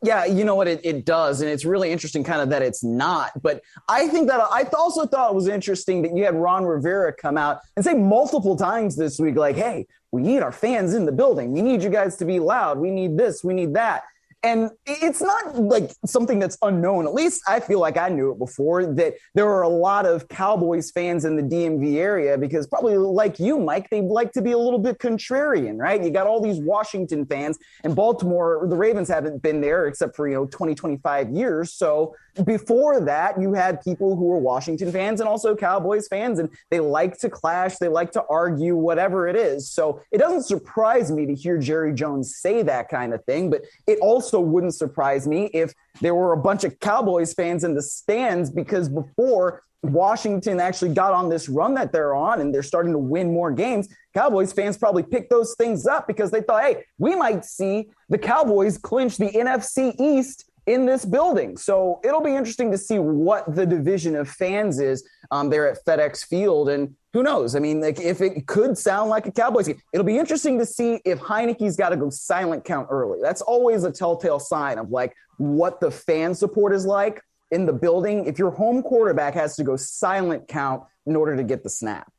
Yeah, 0.03 0.25
you 0.25 0.43
know 0.45 0.55
what? 0.55 0.67
It, 0.67 0.81
it 0.83 1.05
does. 1.05 1.41
And 1.41 1.49
it's 1.49 1.65
really 1.65 1.91
interesting, 1.91 2.23
kind 2.23 2.41
of, 2.41 2.49
that 2.49 2.61
it's 2.61 2.83
not. 2.83 3.31
But 3.41 3.61
I 3.89 4.07
think 4.07 4.27
that 4.27 4.39
I 4.39 4.63
also 4.77 5.05
thought 5.05 5.31
it 5.31 5.35
was 5.35 5.47
interesting 5.47 6.01
that 6.03 6.15
you 6.15 6.23
had 6.23 6.35
Ron 6.35 6.65
Rivera 6.65 7.13
come 7.13 7.37
out 7.37 7.61
and 7.75 7.83
say 7.83 7.93
multiple 7.93 8.55
times 8.55 8.95
this 8.95 9.19
week, 9.19 9.35
like, 9.35 9.55
hey, 9.55 9.87
we 10.11 10.21
need 10.21 10.41
our 10.41 10.51
fans 10.51 10.93
in 10.93 11.05
the 11.05 11.11
building. 11.11 11.51
We 11.51 11.61
need 11.61 11.81
you 11.81 11.89
guys 11.89 12.15
to 12.17 12.25
be 12.25 12.39
loud. 12.39 12.77
We 12.77 12.91
need 12.91 13.17
this. 13.17 13.43
We 13.43 13.53
need 13.53 13.73
that. 13.73 14.03
And 14.47 14.71
it's 14.85 15.21
not 15.21 15.59
like 15.59 15.91
something 16.05 16.39
that's 16.39 16.57
unknown. 16.61 17.05
At 17.05 17.13
least 17.13 17.41
I 17.49 17.59
feel 17.59 17.81
like 17.81 17.97
I 17.97 18.07
knew 18.07 18.31
it 18.31 18.39
before 18.39 18.85
that 18.85 19.15
there 19.35 19.49
are 19.49 19.63
a 19.63 19.67
lot 19.67 20.05
of 20.05 20.29
Cowboys 20.29 20.89
fans 20.89 21.25
in 21.25 21.35
the 21.35 21.43
DMV 21.43 21.95
area 21.95 22.37
because 22.37 22.65
probably 22.65 22.97
like 22.97 23.39
you, 23.39 23.59
Mike, 23.59 23.89
they 23.89 23.99
like 23.99 24.31
to 24.31 24.41
be 24.41 24.53
a 24.53 24.57
little 24.57 24.79
bit 24.79 24.99
contrarian, 24.99 25.77
right? 25.77 26.01
You 26.01 26.11
got 26.11 26.27
all 26.27 26.39
these 26.41 26.61
Washington 26.61 27.25
fans 27.25 27.57
and 27.83 27.93
Baltimore, 27.93 28.65
the 28.69 28.77
Ravens 28.77 29.09
haven't 29.09 29.41
been 29.41 29.59
there 29.59 29.87
except 29.87 30.15
for, 30.15 30.29
you 30.29 30.35
know, 30.35 30.45
20, 30.45 30.75
25 30.75 31.31
years. 31.31 31.73
So 31.73 32.15
before 32.45 32.99
that, 33.01 33.39
you 33.41 33.53
had 33.53 33.81
people 33.81 34.15
who 34.15 34.25
were 34.25 34.37
Washington 34.37 34.91
fans 34.91 35.19
and 35.19 35.27
also 35.27 35.55
Cowboys 35.55 36.07
fans, 36.07 36.39
and 36.39 36.49
they 36.69 36.79
like 36.79 37.17
to 37.19 37.29
clash, 37.29 37.77
they 37.77 37.87
like 37.87 38.11
to 38.11 38.23
argue, 38.29 38.75
whatever 38.75 39.27
it 39.27 39.35
is. 39.35 39.69
So 39.69 40.01
it 40.11 40.17
doesn't 40.17 40.43
surprise 40.43 41.11
me 41.11 41.25
to 41.25 41.33
hear 41.33 41.57
Jerry 41.57 41.93
Jones 41.93 42.35
say 42.37 42.61
that 42.63 42.89
kind 42.89 43.13
of 43.13 43.23
thing, 43.25 43.49
but 43.49 43.63
it 43.85 43.99
also 43.99 44.39
wouldn't 44.39 44.75
surprise 44.75 45.27
me 45.27 45.45
if 45.53 45.73
there 46.01 46.15
were 46.15 46.33
a 46.33 46.37
bunch 46.37 46.63
of 46.63 46.79
Cowboys 46.79 47.33
fans 47.33 47.63
in 47.63 47.73
the 47.73 47.81
stands 47.81 48.49
because 48.49 48.89
before 48.89 49.63
Washington 49.83 50.59
actually 50.59 50.93
got 50.93 51.13
on 51.13 51.29
this 51.29 51.47
run 51.47 51.73
that 51.75 51.91
they're 51.91 52.15
on 52.15 52.41
and 52.41 52.53
they're 52.53 52.63
starting 52.63 52.91
to 52.91 52.97
win 52.97 53.31
more 53.31 53.51
games, 53.51 53.87
Cowboys 54.13 54.51
fans 54.53 54.77
probably 54.77 55.03
picked 55.03 55.29
those 55.29 55.55
things 55.55 55.85
up 55.85 56.07
because 56.07 56.31
they 56.31 56.41
thought, 56.41 56.63
hey, 56.63 56.83
we 56.97 57.15
might 57.15 57.45
see 57.45 57.89
the 58.09 58.17
Cowboys 58.17 58.77
clinch 58.77 59.17
the 59.17 59.29
NFC 59.29 59.95
East 59.99 60.46
in 60.67 60.85
this 60.85 61.05
building. 61.05 61.57
So 61.57 61.99
it'll 62.03 62.21
be 62.21 62.35
interesting 62.35 62.71
to 62.71 62.77
see 62.77 62.99
what 62.99 63.55
the 63.55 63.65
division 63.65 64.15
of 64.15 64.29
fans 64.29 64.79
is 64.79 65.07
um, 65.31 65.49
there 65.49 65.67
at 65.67 65.83
FedEx 65.85 66.25
Field. 66.25 66.69
And 66.69 66.95
who 67.13 67.23
knows? 67.23 67.55
I 67.55 67.59
mean, 67.59 67.81
like 67.81 67.99
if 67.99 68.21
it 68.21 68.45
could 68.47 68.77
sound 68.77 69.09
like 69.09 69.25
a 69.25 69.31
Cowboys 69.31 69.67
game, 69.67 69.81
it'll 69.93 70.05
be 70.05 70.17
interesting 70.17 70.59
to 70.59 70.65
see 70.65 70.99
if 71.05 71.19
Heinicke's 71.19 71.77
got 71.77 71.89
to 71.89 71.97
go 71.97 72.09
silent 72.09 72.65
count 72.65 72.87
early. 72.91 73.19
That's 73.21 73.41
always 73.41 73.85
a 73.85 73.91
telltale 73.91 74.39
sign 74.39 74.77
of 74.77 74.91
like 74.91 75.15
what 75.37 75.79
the 75.79 75.89
fan 75.89 76.35
support 76.35 76.73
is 76.73 76.85
like 76.85 77.21
in 77.51 77.65
the 77.65 77.73
building. 77.73 78.25
If 78.25 78.37
your 78.37 78.51
home 78.51 78.83
quarterback 78.83 79.33
has 79.35 79.55
to 79.55 79.63
go 79.63 79.77
silent 79.77 80.49
count 80.49 80.83
in 81.05 81.15
order 81.15 81.37
to 81.37 81.43
get 81.43 81.63
the 81.63 81.69
snap 81.69 82.11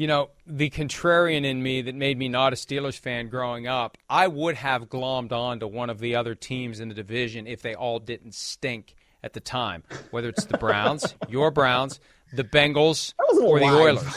you 0.00 0.06
know, 0.06 0.30
the 0.46 0.70
contrarian 0.70 1.44
in 1.44 1.62
me 1.62 1.82
that 1.82 1.94
made 1.94 2.16
me 2.16 2.26
not 2.26 2.54
a 2.54 2.56
Steelers 2.56 2.98
fan 2.98 3.28
growing 3.28 3.66
up, 3.66 3.98
I 4.08 4.28
would 4.28 4.54
have 4.54 4.88
glommed 4.88 5.30
on 5.30 5.60
to 5.60 5.68
one 5.68 5.90
of 5.90 5.98
the 5.98 6.16
other 6.16 6.34
teams 6.34 6.80
in 6.80 6.88
the 6.88 6.94
division 6.94 7.46
if 7.46 7.60
they 7.60 7.74
all 7.74 7.98
didn't 7.98 8.34
stink 8.34 8.94
at 9.22 9.34
the 9.34 9.40
time, 9.40 9.82
whether 10.10 10.30
it's 10.30 10.46
the 10.46 10.56
Browns, 10.56 11.14
your 11.28 11.50
Browns, 11.50 12.00
the 12.32 12.44
Bengals, 12.44 13.12
or 13.42 13.58
the 13.58 13.66
Oilers. 13.66 14.16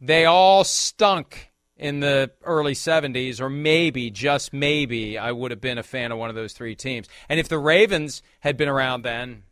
They 0.00 0.24
all 0.24 0.64
stunk 0.64 1.52
in 1.76 2.00
the 2.00 2.32
early 2.42 2.74
70s, 2.74 3.40
or 3.40 3.48
maybe, 3.48 4.10
just 4.10 4.52
maybe, 4.52 5.16
I 5.16 5.30
would 5.30 5.52
have 5.52 5.60
been 5.60 5.78
a 5.78 5.84
fan 5.84 6.10
of 6.10 6.18
one 6.18 6.28
of 6.28 6.34
those 6.34 6.54
three 6.54 6.74
teams. 6.74 7.06
And 7.28 7.38
if 7.38 7.48
the 7.48 7.58
Ravens 7.60 8.20
had 8.40 8.56
been 8.56 8.68
around 8.68 9.02
then, 9.02 9.44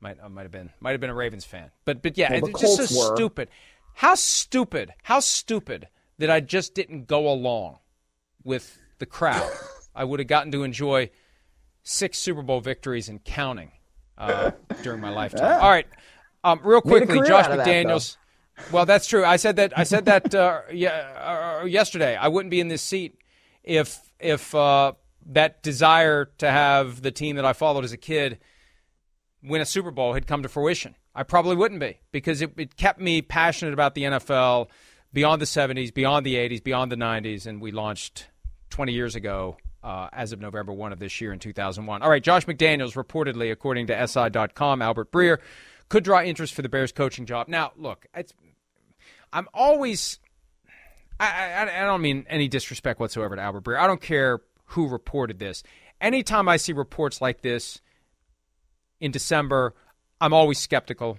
might 0.00 0.18
I 0.22 0.28
might 0.28 0.42
have 0.42 0.52
been 0.52 0.70
might 0.80 0.92
have 0.92 1.00
been 1.00 1.10
a 1.10 1.14
Ravens 1.14 1.44
fan. 1.44 1.70
But 1.84 2.02
but 2.02 2.16
yeah, 2.16 2.30
well, 2.30 2.50
it's 2.50 2.60
just 2.60 2.94
so 2.94 3.10
were. 3.10 3.16
stupid. 3.16 3.48
How 3.96 4.14
stupid, 4.14 4.92
how 5.04 5.20
stupid 5.20 5.88
that 6.18 6.30
I 6.30 6.40
just 6.40 6.74
didn't 6.74 7.06
go 7.06 7.30
along 7.30 7.78
with 8.44 8.78
the 8.98 9.06
crowd. 9.06 9.50
I 9.94 10.04
would 10.04 10.20
have 10.20 10.28
gotten 10.28 10.52
to 10.52 10.64
enjoy 10.64 11.10
six 11.82 12.18
Super 12.18 12.42
Bowl 12.42 12.60
victories 12.60 13.08
and 13.08 13.24
counting 13.24 13.72
uh, 14.18 14.50
during 14.82 15.00
my 15.00 15.08
lifetime. 15.08 15.62
All 15.62 15.70
right, 15.70 15.86
um, 16.44 16.60
real 16.62 16.82
quickly, 16.82 17.26
Josh 17.26 17.46
McDaniels. 17.46 18.18
That, 18.58 18.72
well, 18.72 18.84
that's 18.84 19.06
true. 19.06 19.24
I 19.24 19.36
said 19.36 19.56
that. 19.56 19.72
I 19.78 19.84
said 19.84 20.04
that 20.04 20.34
uh, 20.34 20.60
yeah, 20.70 21.60
uh, 21.62 21.64
yesterday. 21.64 22.16
I 22.16 22.28
wouldn't 22.28 22.50
be 22.50 22.60
in 22.60 22.68
this 22.68 22.82
seat 22.82 23.18
if 23.64 24.12
if 24.20 24.54
uh, 24.54 24.92
that 25.28 25.62
desire 25.62 26.26
to 26.36 26.50
have 26.50 27.00
the 27.00 27.10
team 27.10 27.36
that 27.36 27.46
I 27.46 27.54
followed 27.54 27.84
as 27.84 27.92
a 27.92 27.98
kid 27.98 28.40
win 29.42 29.60
a 29.60 29.66
Super 29.66 29.90
Bowl 29.90 30.14
had 30.14 30.26
come 30.26 30.42
to 30.42 30.48
fruition. 30.48 30.94
I 31.14 31.22
probably 31.22 31.56
wouldn't 31.56 31.80
be 31.80 31.98
because 32.12 32.42
it, 32.42 32.52
it 32.56 32.76
kept 32.76 33.00
me 33.00 33.22
passionate 33.22 33.72
about 33.72 33.94
the 33.94 34.02
NFL 34.02 34.68
beyond 35.12 35.40
the 35.40 35.46
70s, 35.46 35.92
beyond 35.94 36.26
the 36.26 36.34
80s, 36.34 36.62
beyond 36.62 36.92
the 36.92 36.96
90s, 36.96 37.46
and 37.46 37.60
we 37.60 37.70
launched 37.70 38.26
20 38.70 38.92
years 38.92 39.14
ago 39.14 39.56
uh, 39.82 40.08
as 40.12 40.32
of 40.32 40.40
November 40.40 40.72
1 40.72 40.92
of 40.92 40.98
this 40.98 41.20
year 41.20 41.32
in 41.32 41.38
2001. 41.38 42.02
All 42.02 42.10
right, 42.10 42.22
Josh 42.22 42.44
McDaniels 42.44 43.02
reportedly, 43.02 43.50
according 43.50 43.86
to 43.86 44.06
SI.com, 44.06 44.82
Albert 44.82 45.10
Breer, 45.12 45.38
could 45.88 46.04
draw 46.04 46.20
interest 46.20 46.54
for 46.54 46.62
the 46.62 46.68
Bears 46.68 46.92
coaching 46.92 47.24
job. 47.24 47.48
Now, 47.48 47.72
look, 47.76 48.06
I'm 49.32 49.48
always. 49.54 50.18
I, 51.18 51.26
I, 51.26 51.82
I 51.82 51.86
don't 51.86 52.02
mean 52.02 52.26
any 52.28 52.48
disrespect 52.48 53.00
whatsoever 53.00 53.36
to 53.36 53.42
Albert 53.42 53.64
Breer. 53.64 53.78
I 53.78 53.86
don't 53.86 54.00
care 54.00 54.40
who 54.66 54.88
reported 54.88 55.38
this. 55.38 55.62
Anytime 56.00 56.48
I 56.48 56.58
see 56.58 56.72
reports 56.72 57.22
like 57.22 57.40
this 57.40 57.80
in 59.00 59.10
December, 59.10 59.74
I'm 60.20 60.32
always 60.32 60.58
skeptical. 60.58 61.18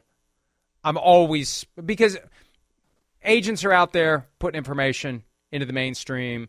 I'm 0.84 0.98
always 0.98 1.66
because 1.84 2.18
agents 3.24 3.63
are 3.66 3.74
out 3.74 3.94
there 3.94 4.28
putting 4.40 4.58
information 4.58 5.24
into 5.52 5.66
the 5.66 5.74
mainstream. 5.74 6.48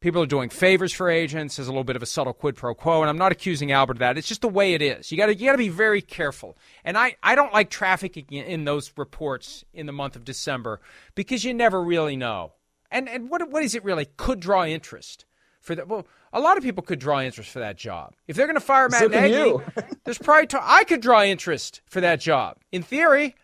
People 0.00 0.22
are 0.22 0.26
doing 0.26 0.48
favors 0.48 0.92
for 0.92 1.10
agents. 1.10 1.58
as 1.58 1.68
a 1.68 1.70
little 1.70 1.84
bit 1.84 1.94
of 1.94 2.02
a 2.02 2.06
subtle 2.06 2.32
quid 2.32 2.56
pro 2.56 2.74
quo, 2.74 3.02
and 3.02 3.10
I'm 3.10 3.18
not 3.18 3.32
accusing 3.32 3.70
Albert 3.70 3.92
of 3.92 3.98
that. 3.98 4.16
It's 4.16 4.28
just 4.28 4.40
the 4.40 4.48
way 4.48 4.72
it 4.72 4.80
is. 4.80 5.12
You 5.12 5.18
got 5.18 5.26
to 5.26 5.34
you 5.34 5.46
got 5.46 5.52
to 5.52 5.58
be 5.58 5.68
very 5.68 6.00
careful. 6.00 6.56
And 6.84 6.96
I 6.96 7.16
I 7.22 7.34
don't 7.34 7.52
like 7.52 7.70
trafficking 7.70 8.26
in 8.30 8.64
those 8.64 8.92
reports 8.96 9.64
in 9.74 9.86
the 9.86 9.92
month 9.92 10.16
of 10.16 10.24
December 10.24 10.80
because 11.14 11.44
you 11.44 11.52
never 11.52 11.82
really 11.82 12.16
know. 12.16 12.54
And 12.90 13.08
and 13.08 13.28
what 13.30 13.48
what 13.50 13.62
is 13.62 13.74
it 13.74 13.84
really 13.84 14.06
could 14.16 14.40
draw 14.40 14.64
interest 14.64 15.26
for 15.60 15.74
that? 15.74 15.88
Well, 15.88 16.06
a 16.32 16.40
lot 16.40 16.56
of 16.56 16.62
people 16.62 16.82
could 16.82 16.98
draw 16.98 17.20
interest 17.20 17.50
for 17.50 17.58
that 17.60 17.76
job. 17.76 18.14
If 18.26 18.36
they're 18.36 18.46
going 18.46 18.56
to 18.56 18.60
fire 18.60 18.88
Matt 18.88 19.00
so 19.00 19.08
Nagy, 19.08 19.64
there's 20.04 20.18
probably 20.18 20.46
t- 20.46 20.58
I 20.60 20.84
could 20.84 21.00
draw 21.00 21.22
interest 21.22 21.80
for 21.86 22.00
that 22.00 22.20
job. 22.20 22.56
In 22.72 22.82
theory, 22.82 23.36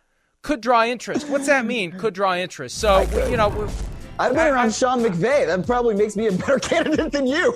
could 0.42 0.60
draw 0.60 0.84
interest. 0.84 1.28
What's 1.28 1.46
that 1.46 1.64
mean? 1.66 1.92
Could 1.92 2.14
draw 2.14 2.34
interest. 2.34 2.78
So 2.78 3.00
you 3.28 3.36
know. 3.36 3.68
I've 4.18 4.34
been 4.34 4.46
around 4.46 4.74
Sean 4.74 5.00
McVay. 5.00 5.46
That 5.46 5.66
probably 5.66 5.94
makes 5.94 6.16
me 6.16 6.26
a 6.28 6.32
better 6.32 6.58
candidate 6.60 7.12
than 7.12 7.26
you. 7.26 7.54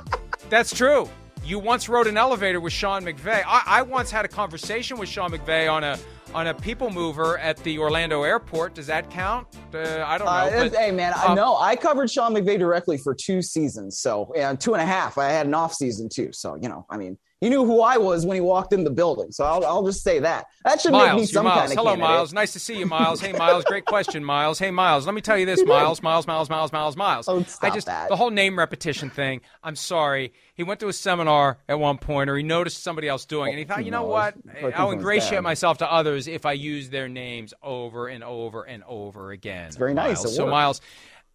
that's 0.48 0.74
true. 0.74 1.08
You 1.44 1.58
once 1.58 1.88
rode 1.88 2.06
an 2.06 2.16
elevator 2.16 2.60
with 2.60 2.72
Sean 2.72 3.04
McVay. 3.04 3.42
I, 3.46 3.62
I 3.66 3.82
once 3.82 4.10
had 4.10 4.24
a 4.24 4.28
conversation 4.28 4.98
with 4.98 5.08
Sean 5.08 5.30
McVay 5.30 5.70
on 5.70 5.82
a 5.82 5.98
on 6.34 6.46
a 6.48 6.54
people 6.54 6.90
mover 6.90 7.38
at 7.38 7.56
the 7.58 7.78
Orlando 7.78 8.22
airport. 8.22 8.74
Does 8.74 8.86
that 8.86 9.10
count? 9.10 9.46
Uh, 9.72 10.04
I 10.06 10.18
don't 10.18 10.26
know. 10.26 10.32
Uh, 10.32 10.68
but, 10.68 10.74
hey, 10.76 10.90
man, 10.90 11.14
um, 11.26 11.34
no, 11.36 11.56
I 11.56 11.76
covered 11.76 12.10
Sean 12.10 12.34
McVay 12.34 12.58
directly 12.58 12.98
for 12.98 13.14
two 13.14 13.42
seasons. 13.42 13.98
So, 13.98 14.32
yeah, 14.34 14.54
two 14.54 14.74
and 14.74 14.82
a 14.82 14.86
half. 14.86 15.18
I 15.18 15.30
had 15.30 15.46
an 15.46 15.54
off 15.54 15.72
season 15.74 16.08
too. 16.08 16.30
So, 16.32 16.56
you 16.56 16.68
know, 16.68 16.86
I 16.90 16.96
mean, 16.96 17.18
he 17.40 17.48
knew 17.48 17.64
who 17.64 17.80
I 17.82 17.98
was 17.98 18.26
when 18.26 18.34
he 18.34 18.40
walked 18.40 18.72
in 18.72 18.82
the 18.82 18.90
building. 18.90 19.30
So 19.30 19.44
I'll, 19.44 19.64
I'll 19.64 19.86
just 19.86 20.02
say 20.02 20.18
that. 20.18 20.46
That 20.64 20.80
should 20.80 20.90
Myles, 20.90 21.10
make 21.12 21.20
me 21.20 21.26
some 21.26 21.44
Myles. 21.44 21.58
kind 21.60 21.70
of 21.70 21.78
Hello, 21.78 21.90
candidate. 21.92 22.10
Myles. 22.10 22.32
Nice 22.32 22.52
to 22.54 22.58
see 22.58 22.78
you, 22.78 22.86
Myles. 22.86 23.20
Hey, 23.20 23.32
Myles. 23.32 23.64
Great 23.64 23.84
question, 23.84 24.24
Myles. 24.24 24.58
Hey, 24.58 24.72
Myles. 24.72 25.06
Let 25.06 25.14
me 25.14 25.20
tell 25.20 25.38
you 25.38 25.46
this, 25.46 25.62
Myles. 25.66 26.02
Myles, 26.02 26.26
Myles, 26.26 26.50
Myles, 26.50 26.72
Myles, 26.72 26.96
Myles. 26.96 27.28
Oh, 27.28 27.44
I 27.62 27.70
just 27.70 27.86
that. 27.86 28.08
the 28.08 28.16
whole 28.16 28.30
name 28.30 28.58
repetition 28.58 29.08
thing. 29.08 29.40
I'm 29.62 29.76
sorry. 29.76 30.32
He 30.58 30.64
went 30.64 30.80
to 30.80 30.88
a 30.88 30.92
seminar 30.92 31.58
at 31.68 31.78
one 31.78 31.98
point, 31.98 32.28
or 32.28 32.36
he 32.36 32.42
noticed 32.42 32.82
somebody 32.82 33.06
else 33.06 33.24
doing, 33.24 33.46
it, 33.46 33.50
and 33.50 33.58
he 33.60 33.64
thought, 33.64 33.84
you 33.84 33.92
know 33.92 34.02
what? 34.02 34.34
I'll 34.74 34.90
ingratiate 34.90 35.44
myself 35.44 35.78
to 35.78 35.90
others 35.90 36.26
if 36.26 36.44
I 36.44 36.52
use 36.52 36.90
their 36.90 37.08
names 37.08 37.54
over 37.62 38.08
and 38.08 38.24
over 38.24 38.64
and 38.64 38.82
over 38.82 39.30
again. 39.30 39.68
It's 39.68 39.76
very 39.76 39.94
nice. 39.94 40.24
Myles. 40.24 40.34
So, 40.34 40.46
Myles, 40.48 40.80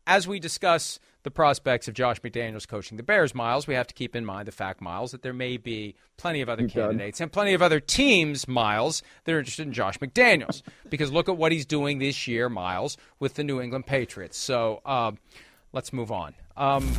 as 0.05 0.27
we 0.27 0.41
discuss 0.41 0.99
the 1.23 1.31
prospects 1.31 1.87
of 1.87 1.93
Josh 1.93 2.19
McDaniels 2.19 2.67
coaching 2.67 2.97
the 2.97 3.03
Bears, 3.03 3.33
Myles, 3.33 3.65
we 3.65 3.75
have 3.75 3.87
to 3.87 3.93
keep 3.93 4.13
in 4.13 4.25
mind 4.25 4.45
the 4.45 4.51
fact, 4.51 4.81
Myles, 4.81 5.11
that 5.11 5.21
there 5.21 5.31
may 5.31 5.55
be 5.55 5.95
plenty 6.17 6.41
of 6.41 6.49
other 6.49 6.67
candidates 6.67 7.21
and 7.21 7.31
plenty 7.31 7.53
of 7.53 7.61
other 7.61 7.79
teams, 7.79 8.45
Myles, 8.45 9.03
that 9.23 9.31
are 9.33 9.39
interested 9.39 9.65
in 9.65 9.71
Josh 9.71 9.99
McDaniels. 9.99 10.63
because 10.89 11.13
look 11.13 11.29
at 11.29 11.37
what 11.37 11.53
he's 11.53 11.65
doing 11.65 11.99
this 11.99 12.27
year, 12.27 12.49
Myles, 12.49 12.97
with 13.21 13.35
the 13.35 13.45
New 13.45 13.61
England 13.61 13.85
Patriots. 13.85 14.37
So 14.37 14.81
um, 14.85 15.17
let's 15.71 15.93
move 15.93 16.11
on. 16.11 16.33
Um, 16.57 16.93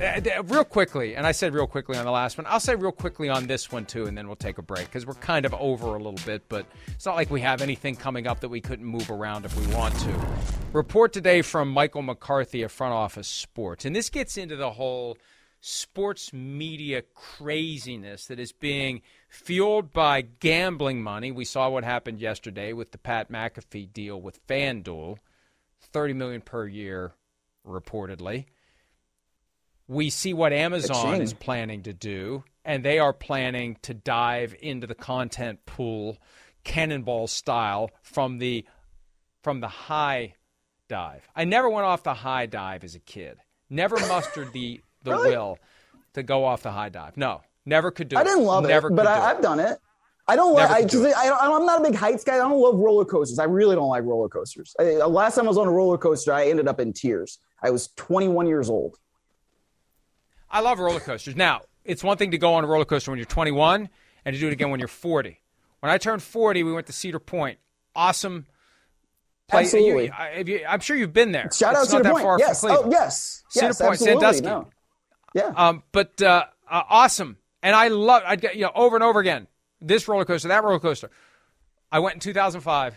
Uh, 0.00 0.42
real 0.44 0.62
quickly, 0.62 1.16
and 1.16 1.26
I 1.26 1.32
said 1.32 1.52
real 1.52 1.66
quickly 1.66 1.98
on 1.98 2.04
the 2.04 2.12
last 2.12 2.38
one. 2.38 2.46
I'll 2.48 2.60
say 2.60 2.76
real 2.76 2.92
quickly 2.92 3.28
on 3.28 3.48
this 3.48 3.72
one 3.72 3.84
too, 3.84 4.06
and 4.06 4.16
then 4.16 4.28
we'll 4.28 4.36
take 4.36 4.58
a 4.58 4.62
break 4.62 4.84
because 4.84 5.04
we're 5.04 5.14
kind 5.14 5.44
of 5.44 5.52
over 5.54 5.88
a 5.88 5.98
little 5.98 6.24
bit. 6.24 6.48
But 6.48 6.66
it's 6.86 7.04
not 7.04 7.16
like 7.16 7.30
we 7.30 7.40
have 7.40 7.62
anything 7.62 7.96
coming 7.96 8.28
up 8.28 8.38
that 8.40 8.48
we 8.48 8.60
couldn't 8.60 8.84
move 8.84 9.10
around 9.10 9.44
if 9.44 9.58
we 9.58 9.74
want 9.74 9.98
to. 9.98 10.14
Report 10.72 11.12
today 11.12 11.42
from 11.42 11.68
Michael 11.72 12.02
McCarthy 12.02 12.62
of 12.62 12.70
Front 12.70 12.94
Office 12.94 13.26
Sports, 13.26 13.84
and 13.84 13.96
this 13.96 14.08
gets 14.08 14.36
into 14.36 14.54
the 14.54 14.70
whole 14.70 15.18
sports 15.60 16.32
media 16.32 17.02
craziness 17.16 18.26
that 18.26 18.38
is 18.38 18.52
being 18.52 19.02
fueled 19.28 19.92
by 19.92 20.20
gambling 20.20 21.02
money. 21.02 21.32
We 21.32 21.44
saw 21.44 21.70
what 21.70 21.82
happened 21.82 22.20
yesterday 22.20 22.72
with 22.72 22.92
the 22.92 22.98
Pat 22.98 23.32
McAfee 23.32 23.92
deal 23.92 24.20
with 24.20 24.46
FanDuel, 24.46 25.16
thirty 25.80 26.12
million 26.12 26.40
per 26.40 26.68
year, 26.68 27.14
reportedly 27.66 28.44
we 29.88 30.10
see 30.10 30.34
what 30.34 30.52
Amazon 30.52 31.20
is 31.20 31.32
planning 31.32 31.82
to 31.84 31.94
do, 31.94 32.44
and 32.64 32.84
they 32.84 32.98
are 32.98 33.14
planning 33.14 33.78
to 33.82 33.94
dive 33.94 34.54
into 34.60 34.86
the 34.86 34.94
content 34.94 35.64
pool, 35.64 36.18
cannonball 36.62 37.26
style, 37.26 37.90
from 38.02 38.38
the 38.38 38.64
from 39.42 39.60
the 39.60 39.68
high 39.68 40.34
dive. 40.88 41.26
I 41.34 41.44
never 41.44 41.70
went 41.70 41.86
off 41.86 42.02
the 42.02 42.14
high 42.14 42.46
dive 42.46 42.84
as 42.84 42.94
a 42.94 43.00
kid. 43.00 43.38
Never 43.70 43.96
mustered 44.08 44.52
the 44.52 44.82
the 45.02 45.12
really? 45.12 45.30
will 45.30 45.58
to 46.14 46.22
go 46.22 46.44
off 46.44 46.62
the 46.62 46.72
high 46.72 46.90
dive. 46.90 47.16
No, 47.16 47.40
never 47.64 47.90
could 47.90 48.08
do 48.08 48.16
it. 48.16 48.20
I 48.20 48.24
didn't 48.24 48.44
love 48.44 48.66
never 48.66 48.88
it, 48.88 48.94
but 48.94 49.06
I, 49.06 49.28
have 49.28 49.40
done 49.40 49.58
it. 49.58 49.78
I 50.26 50.36
don't 50.36 50.52
like. 50.52 50.68
I, 50.70 50.80
I, 50.80 51.56
am 51.56 51.64
not 51.64 51.80
a 51.80 51.84
big 51.84 51.94
heights 51.94 52.22
guy. 52.22 52.34
I 52.34 52.38
don't 52.38 52.60
love 52.60 52.74
roller 52.74 53.06
coasters. 53.06 53.38
I 53.38 53.44
really 53.44 53.74
don't 53.74 53.88
like 53.88 54.04
roller 54.04 54.28
coasters. 54.28 54.76
I, 54.78 54.96
last 55.06 55.36
time 55.36 55.46
I 55.46 55.48
was 55.48 55.56
on 55.56 55.66
a 55.66 55.72
roller 55.72 55.96
coaster, 55.96 56.34
I 56.34 56.50
ended 56.50 56.68
up 56.68 56.78
in 56.78 56.92
tears. 56.92 57.38
I 57.62 57.70
was 57.70 57.88
21 57.96 58.46
years 58.46 58.68
old. 58.68 58.98
I 60.50 60.60
love 60.60 60.78
roller 60.78 61.00
coasters. 61.00 61.36
Now, 61.36 61.62
it's 61.84 62.02
one 62.02 62.16
thing 62.16 62.30
to 62.32 62.38
go 62.38 62.54
on 62.54 62.64
a 62.64 62.66
roller 62.66 62.84
coaster 62.84 63.10
when 63.10 63.18
you're 63.18 63.26
21 63.26 63.88
and 64.24 64.34
to 64.34 64.40
do 64.40 64.48
it 64.48 64.52
again 64.52 64.70
when 64.70 64.80
you're 64.80 64.88
40. 64.88 65.40
When 65.80 65.92
I 65.92 65.98
turned 65.98 66.22
40, 66.22 66.62
we 66.62 66.72
went 66.72 66.86
to 66.86 66.92
Cedar 66.92 67.18
Point. 67.18 67.58
Awesome 67.94 68.46
place. 69.48 69.66
Absolutely. 69.66 70.06
You, 70.06 70.64
I, 70.66 70.74
am 70.74 70.80
sure 70.80 70.96
you've 70.96 71.12
been 71.12 71.32
there. 71.32 71.50
Shout 71.52 71.74
it's 71.74 71.92
out 71.94 72.04
Cedar 72.04 72.10
Point. 72.10 72.40
yes. 72.40 72.64
Oh, 72.64 72.90
yes. 72.90 73.44
Cedar 73.48 73.66
yes, 73.66 73.80
Point, 73.80 73.92
absolutely. 73.92 74.20
Sandusky. 74.20 74.46
No. 74.46 74.68
Yeah. 75.34 75.52
Um, 75.56 75.82
but 75.92 76.20
uh, 76.22 76.44
uh, 76.70 76.82
awesome. 76.88 77.38
And 77.62 77.74
I 77.74 77.88
love, 77.88 78.22
I'd 78.26 78.40
get, 78.40 78.56
you 78.56 78.62
know, 78.62 78.72
over 78.74 78.96
and 78.96 79.02
over 79.02 79.20
again, 79.20 79.46
this 79.80 80.08
roller 80.08 80.24
coaster, 80.24 80.48
that 80.48 80.64
roller 80.64 80.78
coaster. 80.78 81.10
I 81.90 82.00
went 82.00 82.14
in 82.14 82.20
2005, 82.20 82.96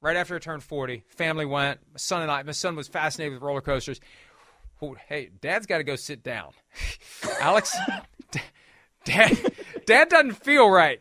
right 0.00 0.16
after 0.16 0.36
I 0.36 0.38
turned 0.38 0.62
40. 0.62 1.04
Family 1.08 1.46
went. 1.46 1.80
My 1.92 1.98
son 1.98 2.22
and 2.22 2.30
I, 2.30 2.42
my 2.42 2.52
son 2.52 2.76
was 2.76 2.88
fascinated 2.88 3.34
with 3.34 3.42
roller 3.42 3.60
coasters 3.60 4.00
hey, 5.08 5.30
Dad's 5.40 5.66
got 5.66 5.78
to 5.78 5.84
go 5.84 5.96
sit 5.96 6.22
down. 6.22 6.52
Alex, 7.40 7.76
Dad, 9.04 9.52
Dad 9.86 10.08
doesn't 10.08 10.32
feel 10.32 10.68
right. 10.68 11.00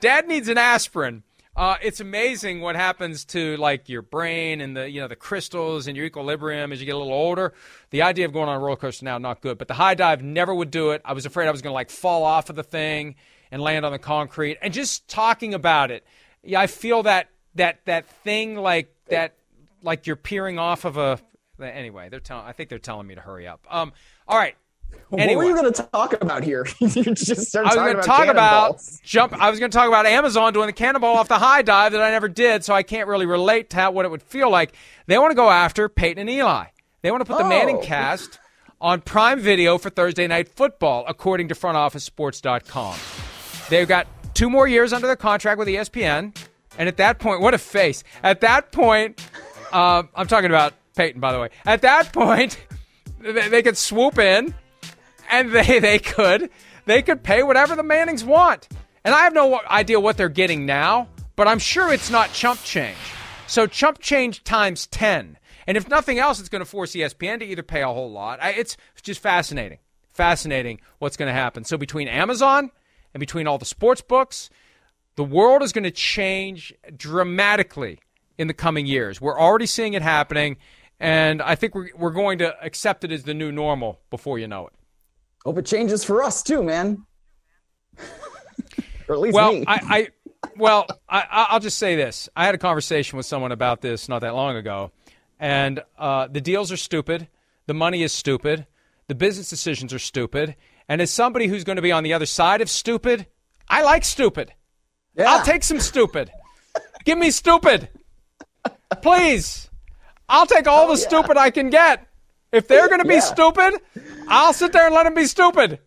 Dad 0.00 0.28
needs 0.28 0.48
an 0.48 0.58
aspirin. 0.58 1.22
Uh, 1.56 1.76
it's 1.82 2.00
amazing 2.00 2.60
what 2.60 2.76
happens 2.76 3.24
to 3.24 3.56
like 3.56 3.88
your 3.88 4.02
brain 4.02 4.60
and 4.60 4.76
the 4.76 4.90
you 4.90 5.00
know 5.00 5.08
the 5.08 5.16
crystals 5.16 5.86
and 5.86 5.96
your 5.96 6.04
equilibrium 6.04 6.70
as 6.70 6.80
you 6.80 6.86
get 6.86 6.94
a 6.94 6.98
little 6.98 7.14
older. 7.14 7.54
The 7.90 8.02
idea 8.02 8.26
of 8.26 8.34
going 8.34 8.50
on 8.50 8.56
a 8.56 8.60
roller 8.60 8.76
coaster 8.76 9.06
now 9.06 9.16
not 9.16 9.40
good, 9.40 9.56
but 9.56 9.66
the 9.66 9.74
high 9.74 9.94
dive 9.94 10.22
never 10.22 10.54
would 10.54 10.70
do 10.70 10.90
it. 10.90 11.00
I 11.02 11.14
was 11.14 11.24
afraid 11.24 11.48
I 11.48 11.50
was 11.50 11.62
going 11.62 11.70
to 11.70 11.74
like 11.74 11.88
fall 11.88 12.24
off 12.24 12.50
of 12.50 12.56
the 12.56 12.62
thing 12.62 13.14
and 13.50 13.62
land 13.62 13.86
on 13.86 13.92
the 13.92 13.98
concrete. 13.98 14.58
And 14.60 14.74
just 14.74 15.08
talking 15.08 15.54
about 15.54 15.90
it, 15.90 16.04
yeah, 16.42 16.60
I 16.60 16.66
feel 16.66 17.02
that 17.04 17.30
that 17.54 17.80
that 17.86 18.06
thing 18.06 18.56
like 18.56 18.94
that 19.08 19.36
like 19.82 20.06
you're 20.06 20.16
peering 20.16 20.58
off 20.58 20.84
of 20.84 20.98
a 20.98 21.18
Anyway, 21.60 22.08
they're 22.08 22.20
telling. 22.20 22.46
I 22.46 22.52
think 22.52 22.68
they're 22.68 22.78
telling 22.78 23.06
me 23.06 23.14
to 23.14 23.20
hurry 23.20 23.46
up. 23.46 23.66
Um. 23.70 23.92
All 24.28 24.38
right. 24.38 24.54
Anyway. 25.12 25.36
What 25.36 25.44
were 25.44 25.50
you 25.50 25.56
going 25.56 25.72
to 25.72 25.82
talk 25.82 26.20
about 26.20 26.42
here? 26.42 26.66
you 26.80 27.14
just 27.14 27.48
started 27.48 27.70
I 27.70 27.84
was 27.84 27.92
going 27.92 27.96
to 27.96 28.02
talk 28.02 28.28
about 28.28 28.82
jump. 29.04 29.32
I 29.40 29.50
was 29.50 29.58
going 29.58 29.70
to 29.70 29.76
talk 29.76 29.88
about 29.88 30.06
Amazon 30.06 30.52
doing 30.52 30.66
the 30.66 30.72
cannonball 30.72 31.16
off 31.16 31.28
the 31.28 31.38
high 31.38 31.62
dive 31.62 31.92
that 31.92 32.02
I 32.02 32.10
never 32.10 32.28
did, 32.28 32.64
so 32.64 32.74
I 32.74 32.82
can't 32.82 33.08
really 33.08 33.26
relate 33.26 33.70
to 33.70 33.76
how, 33.76 33.90
what 33.92 34.04
it 34.04 34.10
would 34.10 34.22
feel 34.22 34.50
like. 34.50 34.74
They 35.06 35.18
want 35.18 35.30
to 35.30 35.36
go 35.36 35.48
after 35.48 35.88
Peyton 35.88 36.20
and 36.20 36.30
Eli. 36.30 36.66
They 37.02 37.10
want 37.10 37.20
to 37.20 37.24
put 37.24 37.38
the 37.38 37.44
oh. 37.44 37.50
ManningCast 37.50 38.38
on 38.80 39.00
Prime 39.00 39.40
Video 39.40 39.78
for 39.78 39.90
Thursday 39.90 40.26
Night 40.26 40.48
Football, 40.48 41.04
according 41.06 41.48
to 41.48 41.54
FrontOfficeSports.com. 41.54 42.96
They've 43.70 43.88
got 43.88 44.06
two 44.34 44.50
more 44.50 44.66
years 44.66 44.92
under 44.92 45.06
their 45.06 45.16
contract 45.16 45.58
with 45.58 45.68
ESPN, 45.68 46.36
and 46.78 46.88
at 46.88 46.96
that 46.96 47.20
point, 47.20 47.40
what 47.40 47.54
a 47.54 47.58
face! 47.58 48.02
At 48.22 48.40
that 48.40 48.72
point, 48.72 49.24
uh, 49.72 50.02
I'm 50.14 50.26
talking 50.26 50.50
about 50.50 50.74
Peyton, 50.96 51.20
by 51.20 51.32
the 51.32 51.38
way. 51.38 51.50
At 51.64 51.82
that 51.82 52.12
point, 52.12 52.58
they, 53.20 53.48
they 53.48 53.62
could 53.62 53.76
swoop 53.76 54.18
in, 54.18 54.54
and 55.30 55.52
they 55.52 55.78
they 55.80 55.98
could 55.98 56.50
they 56.86 57.02
could 57.02 57.22
pay 57.22 57.42
whatever 57.42 57.76
the 57.76 57.82
Mannings 57.82 58.24
want. 58.24 58.68
And 59.04 59.14
I 59.14 59.20
have 59.20 59.34
no 59.34 59.60
idea 59.70 60.00
what 60.00 60.16
they're 60.16 60.28
getting 60.28 60.66
now, 60.66 61.08
but 61.36 61.46
I'm 61.46 61.60
sure 61.60 61.92
it's 61.92 62.10
not 62.10 62.32
chump 62.32 62.60
change. 62.64 62.96
So 63.46 63.68
chump 63.68 64.00
change 64.00 64.42
times 64.42 64.88
ten. 64.88 65.38
And 65.68 65.76
if 65.76 65.88
nothing 65.88 66.18
else, 66.18 66.40
it's 66.40 66.48
going 66.48 66.60
to 66.60 66.70
force 66.70 66.92
ESPN 66.92 67.40
to 67.40 67.44
either 67.44 67.62
pay 67.62 67.82
a 67.82 67.88
whole 67.88 68.10
lot. 68.10 68.38
It's 68.42 68.76
just 69.02 69.20
fascinating, 69.20 69.78
fascinating 70.12 70.80
what's 70.98 71.16
going 71.16 71.28
to 71.28 71.32
happen. 71.32 71.64
So 71.64 71.76
between 71.76 72.06
Amazon 72.06 72.70
and 73.12 73.20
between 73.20 73.48
all 73.48 73.58
the 73.58 73.64
sports 73.64 74.00
books, 74.00 74.48
the 75.16 75.24
world 75.24 75.62
is 75.62 75.72
going 75.72 75.84
to 75.84 75.90
change 75.90 76.72
dramatically 76.96 77.98
in 78.38 78.46
the 78.46 78.54
coming 78.54 78.86
years. 78.86 79.20
We're 79.20 79.38
already 79.38 79.66
seeing 79.66 79.94
it 79.94 80.02
happening 80.02 80.56
And 80.98 81.42
I 81.42 81.54
think 81.54 81.74
we're, 81.74 81.90
we're 81.96 82.10
going 82.10 82.38
to 82.38 82.54
accept 82.62 83.04
it 83.04 83.12
as 83.12 83.24
the 83.24 83.34
new 83.34 83.52
normal 83.52 84.00
before 84.10 84.38
you 84.38 84.48
know 84.48 84.66
it. 84.66 84.72
Hope 85.44 85.58
it 85.58 85.66
changes 85.66 86.04
for 86.04 86.22
us 86.22 86.42
too, 86.42 86.62
man. 86.62 87.04
or 89.08 89.14
at 89.14 89.20
least 89.20 89.34
well, 89.34 89.52
me. 89.52 89.64
I, 89.66 89.80
I 89.82 90.08
well, 90.56 90.86
I, 91.08 91.48
will 91.52 91.60
just 91.60 91.78
say 91.78 91.96
this. 91.96 92.28
I 92.34 92.46
had 92.46 92.54
a 92.54 92.58
conversation 92.58 93.16
with 93.16 93.26
someone 93.26 93.52
about 93.52 93.80
this 93.80 94.08
not 94.08 94.20
that 94.20 94.34
long 94.34 94.56
ago, 94.56 94.90
and 95.38 95.82
uh, 95.98 96.28
the 96.28 96.40
deals 96.40 96.72
are 96.72 96.76
stupid. 96.76 97.28
The 97.66 97.74
money 97.74 98.02
is 98.02 98.12
stupid. 98.12 98.66
The 99.08 99.14
business 99.14 99.50
decisions 99.50 99.92
are 99.92 99.98
stupid. 99.98 100.56
And 100.88 101.00
as 101.00 101.10
somebody 101.10 101.46
who's 101.46 101.64
going 101.64 101.76
to 101.76 101.82
be 101.82 101.92
on 101.92 102.04
the 102.04 102.12
other 102.12 102.26
side 102.26 102.60
of 102.60 102.70
stupid, 102.70 103.26
I 103.68 103.82
like 103.82 104.04
stupid. 104.04 104.52
Yeah. 105.16 105.32
I'll 105.32 105.44
take 105.44 105.64
some 105.64 105.80
stupid. 105.80 106.30
Give 107.04 107.18
me 107.18 107.30
stupid. 107.30 107.88
Please. 109.02 109.68
I'll 110.28 110.46
take 110.46 110.66
all 110.66 110.84
oh, 110.84 110.94
the 110.94 111.00
yeah. 111.00 111.08
stupid 111.08 111.36
I 111.36 111.50
can 111.50 111.70
get. 111.70 112.06
If 112.52 112.68
they're 112.68 112.88
going 112.88 113.00
to 113.00 113.08
be 113.08 113.14
yeah. 113.14 113.20
stupid, 113.20 113.74
I'll 114.28 114.52
sit 114.52 114.72
there 114.72 114.86
and 114.86 114.94
let 114.94 115.04
them 115.04 115.14
be 115.14 115.26
stupid. 115.26 115.80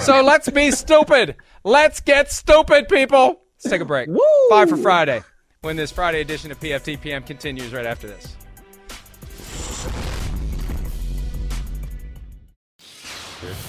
So 0.00 0.22
let's 0.24 0.48
be 0.48 0.70
stupid. 0.70 1.36
Let's 1.64 2.00
get 2.00 2.30
stupid, 2.30 2.88
people. 2.88 3.42
Let's 3.56 3.70
take 3.70 3.80
a 3.80 3.84
break. 3.84 4.08
Woo! 4.08 4.20
Five 4.48 4.68
for 4.68 4.76
Friday. 4.76 5.22
When 5.62 5.76
this 5.76 5.90
Friday 5.90 6.20
edition 6.20 6.50
of 6.50 6.60
PFTPM 6.60 7.26
continues 7.26 7.72
right 7.72 7.86
after 7.86 8.06
this. 8.06 8.36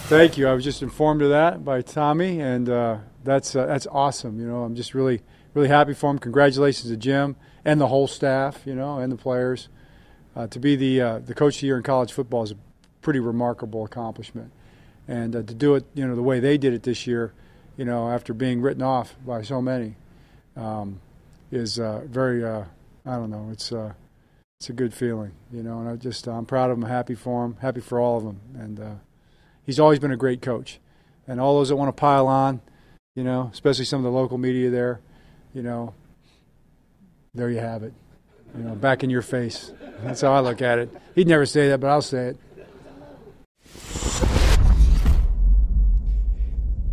Thank 0.07 0.38
you. 0.38 0.47
I 0.47 0.53
was 0.53 0.63
just 0.63 0.81
informed 0.81 1.21
of 1.21 1.29
that 1.29 1.65
by 1.65 1.81
Tommy, 1.81 2.39
and 2.39 2.69
uh, 2.69 2.97
that's 3.23 3.55
uh, 3.55 3.65
that's 3.65 3.88
awesome. 3.88 4.39
You 4.39 4.47
know, 4.47 4.63
I'm 4.63 4.75
just 4.75 4.93
really 4.93 5.21
really 5.53 5.67
happy 5.67 5.93
for 5.93 6.11
him. 6.11 6.19
Congratulations 6.19 6.91
to 6.91 6.97
Jim 6.97 7.35
and 7.65 7.81
the 7.81 7.88
whole 7.88 8.07
staff. 8.07 8.61
You 8.65 8.75
know, 8.75 8.99
and 8.99 9.11
the 9.11 9.17
players. 9.17 9.67
Uh, 10.35 10.47
to 10.47 10.59
be 10.59 10.75
the 10.75 11.01
uh, 11.01 11.19
the 11.19 11.33
coach 11.33 11.55
of 11.55 11.61
the 11.61 11.67
year 11.67 11.77
in 11.77 11.83
college 11.83 12.11
football 12.11 12.43
is 12.43 12.51
a 12.51 12.57
pretty 13.01 13.19
remarkable 13.19 13.85
accomplishment, 13.85 14.51
and 15.07 15.35
uh, 15.35 15.41
to 15.43 15.53
do 15.53 15.75
it, 15.75 15.85
you 15.93 16.05
know, 16.05 16.15
the 16.15 16.23
way 16.23 16.39
they 16.39 16.57
did 16.57 16.73
it 16.73 16.83
this 16.83 17.07
year, 17.07 17.33
you 17.77 17.85
know, 17.85 18.09
after 18.09 18.33
being 18.33 18.61
written 18.61 18.83
off 18.83 19.15
by 19.25 19.41
so 19.41 19.61
many, 19.61 19.95
um, 20.57 20.99
is 21.51 21.79
uh, 21.79 22.01
very. 22.05 22.45
I 22.45 22.65
don't 23.05 23.29
know. 23.29 23.49
It's 23.51 23.71
it's 24.59 24.69
a 24.69 24.73
good 24.73 24.93
feeling, 24.93 25.31
you 25.53 25.63
know, 25.63 25.79
and 25.79 25.87
I 25.87 25.95
just 25.95 26.27
I'm 26.27 26.45
proud 26.45 26.71
of 26.71 26.77
him, 26.77 26.83
happy 26.83 27.15
for 27.15 27.45
him, 27.45 27.57
happy 27.61 27.81
for 27.81 27.99
all 27.99 28.17
of 28.17 28.23
them, 28.23 28.39
and 28.55 28.99
he's 29.65 29.79
always 29.79 29.99
been 29.99 30.11
a 30.11 30.17
great 30.17 30.41
coach. 30.41 30.79
And 31.27 31.39
all 31.39 31.55
those 31.57 31.69
that 31.69 31.75
want 31.75 31.95
to 31.95 31.99
pile 31.99 32.27
on, 32.27 32.61
you 33.15 33.23
know, 33.23 33.49
especially 33.51 33.85
some 33.85 33.99
of 33.99 34.03
the 34.03 34.11
local 34.11 34.37
media 34.37 34.69
there, 34.69 34.99
you 35.53 35.63
know, 35.63 35.93
there 37.33 37.49
you 37.49 37.59
have 37.59 37.83
it. 37.83 37.93
You 38.57 38.63
know, 38.63 38.75
back 38.75 39.03
in 39.03 39.09
your 39.09 39.21
face. 39.21 39.71
That's 40.03 40.21
how 40.21 40.33
I 40.33 40.39
look 40.39 40.61
at 40.61 40.79
it. 40.79 40.89
He'd 41.15 41.27
never 41.27 41.45
say 41.45 41.69
that, 41.69 41.79
but 41.79 41.89
I'll 41.89 42.01
say 42.01 42.27
it. 42.27 42.37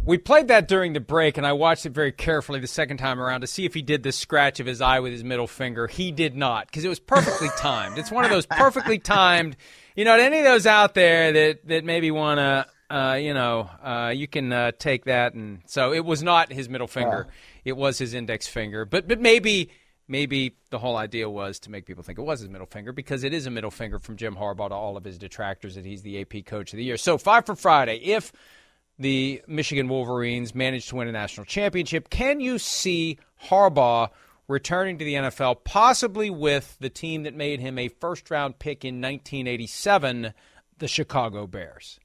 We 0.05 0.19
played 0.19 0.49
that 0.49 0.67
during 0.67 0.95
the 0.95 1.01
break, 1.01 1.39
and 1.39 1.47
I 1.47 1.53
watched 1.53 1.87
it 1.87 1.91
very 1.91 2.11
carefully 2.11 2.59
the 2.59 2.67
second 2.67 2.97
time 2.97 3.21
around 3.21 3.43
to 3.43 3.47
see 3.47 3.65
if 3.65 3.75
he 3.75 3.83
did 3.83 4.03
the 4.03 4.11
scratch 4.11 4.59
of 4.59 4.67
his 4.67 4.81
eye 4.81 4.99
with 4.99 5.13
his 5.13 5.23
middle 5.23 5.47
finger. 5.47 5.87
He 5.87 6.11
did 6.11 6.35
not, 6.35 6.67
because 6.67 6.85
it 6.85 6.89
was 6.89 6.99
perfectly 6.99 7.49
timed. 7.57 7.99
It's 7.99 8.11
one 8.11 8.25
of 8.25 8.31
those 8.31 8.47
perfectly 8.47 8.99
timed 8.99 9.57
you 9.97 10.05
know, 10.05 10.17
to 10.17 10.23
any 10.23 10.39
of 10.39 10.45
those 10.45 10.67
out 10.67 10.95
there 10.95 11.33
that 11.33 11.67
that 11.69 11.85
maybe 11.85 12.11
want 12.11 12.39
to, 12.39 12.95
uh, 12.95 13.15
you 13.15 13.35
know, 13.35 13.69
uh, 13.83 14.13
you 14.15 14.27
can 14.27 14.53
uh, 14.53 14.73
take 14.79 15.05
that 15.05 15.35
and 15.35 15.61
so 15.67 15.93
it 15.93 16.05
was 16.05 16.23
not 16.23 16.53
his 16.53 16.69
middle 16.69 16.87
finger, 16.87 17.29
it 17.65 17.77
was 17.77 17.99
his 17.99 18.15
index 18.15 18.47
finger. 18.47 18.85
But 18.85 19.09
but 19.09 19.21
maybe 19.21 19.71
maybe 20.13 20.55
the 20.69 20.79
whole 20.79 20.97
idea 20.97 21.29
was 21.29 21.59
to 21.59 21.71
make 21.71 21.87
people 21.87 22.03
think 22.03 22.19
it 22.19 22.23
was 22.23 22.41
his 22.41 22.49
middle 22.51 22.67
finger 22.67 22.93
because 22.93 23.25
it 23.25 23.33
is 23.33 23.47
a 23.47 23.51
middle 23.51 23.71
finger 23.71 23.99
from 23.99 24.17
Jim 24.17 24.37
Harbaugh 24.37 24.69
to 24.69 24.75
all 24.75 24.99
of 24.99 25.05
his 25.05 25.17
detractors 25.17 25.75
that 25.75 25.87
he's 25.87 26.03
the 26.03 26.21
AP 26.21 26.45
Coach 26.45 26.73
of 26.75 26.77
the 26.77 26.85
Year. 26.85 26.99
So 26.99 27.17
five 27.17 27.47
for 27.47 27.57
Friday, 27.57 27.97
if 27.97 28.31
the 28.99 29.43
Michigan 29.49 29.89
Wolverines 29.89 30.55
manage 30.55 30.87
to 30.89 30.97
win 30.97 31.09
a 31.09 31.13
national 31.13 31.47
championship, 31.47 32.11
can 32.11 32.39
you 32.39 32.59
see 32.61 33.19
Harbaugh? 33.49 34.11
returning 34.49 34.99
to 34.99 35.05
the 35.05 35.15
NFL, 35.15 35.65
possibly 35.65 36.29
with 36.29 36.77
the 36.81 36.91
team 36.91 37.23
that 37.23 37.33
made 37.33 37.61
him 37.61 37.79
a 37.79 37.89
first 37.89 38.31
round 38.31 38.59
pick 38.59 38.85
in 38.85 38.97
1987, 38.97 40.35
the 40.79 40.89
Chicago 40.89 41.47
Bears? 41.47 41.99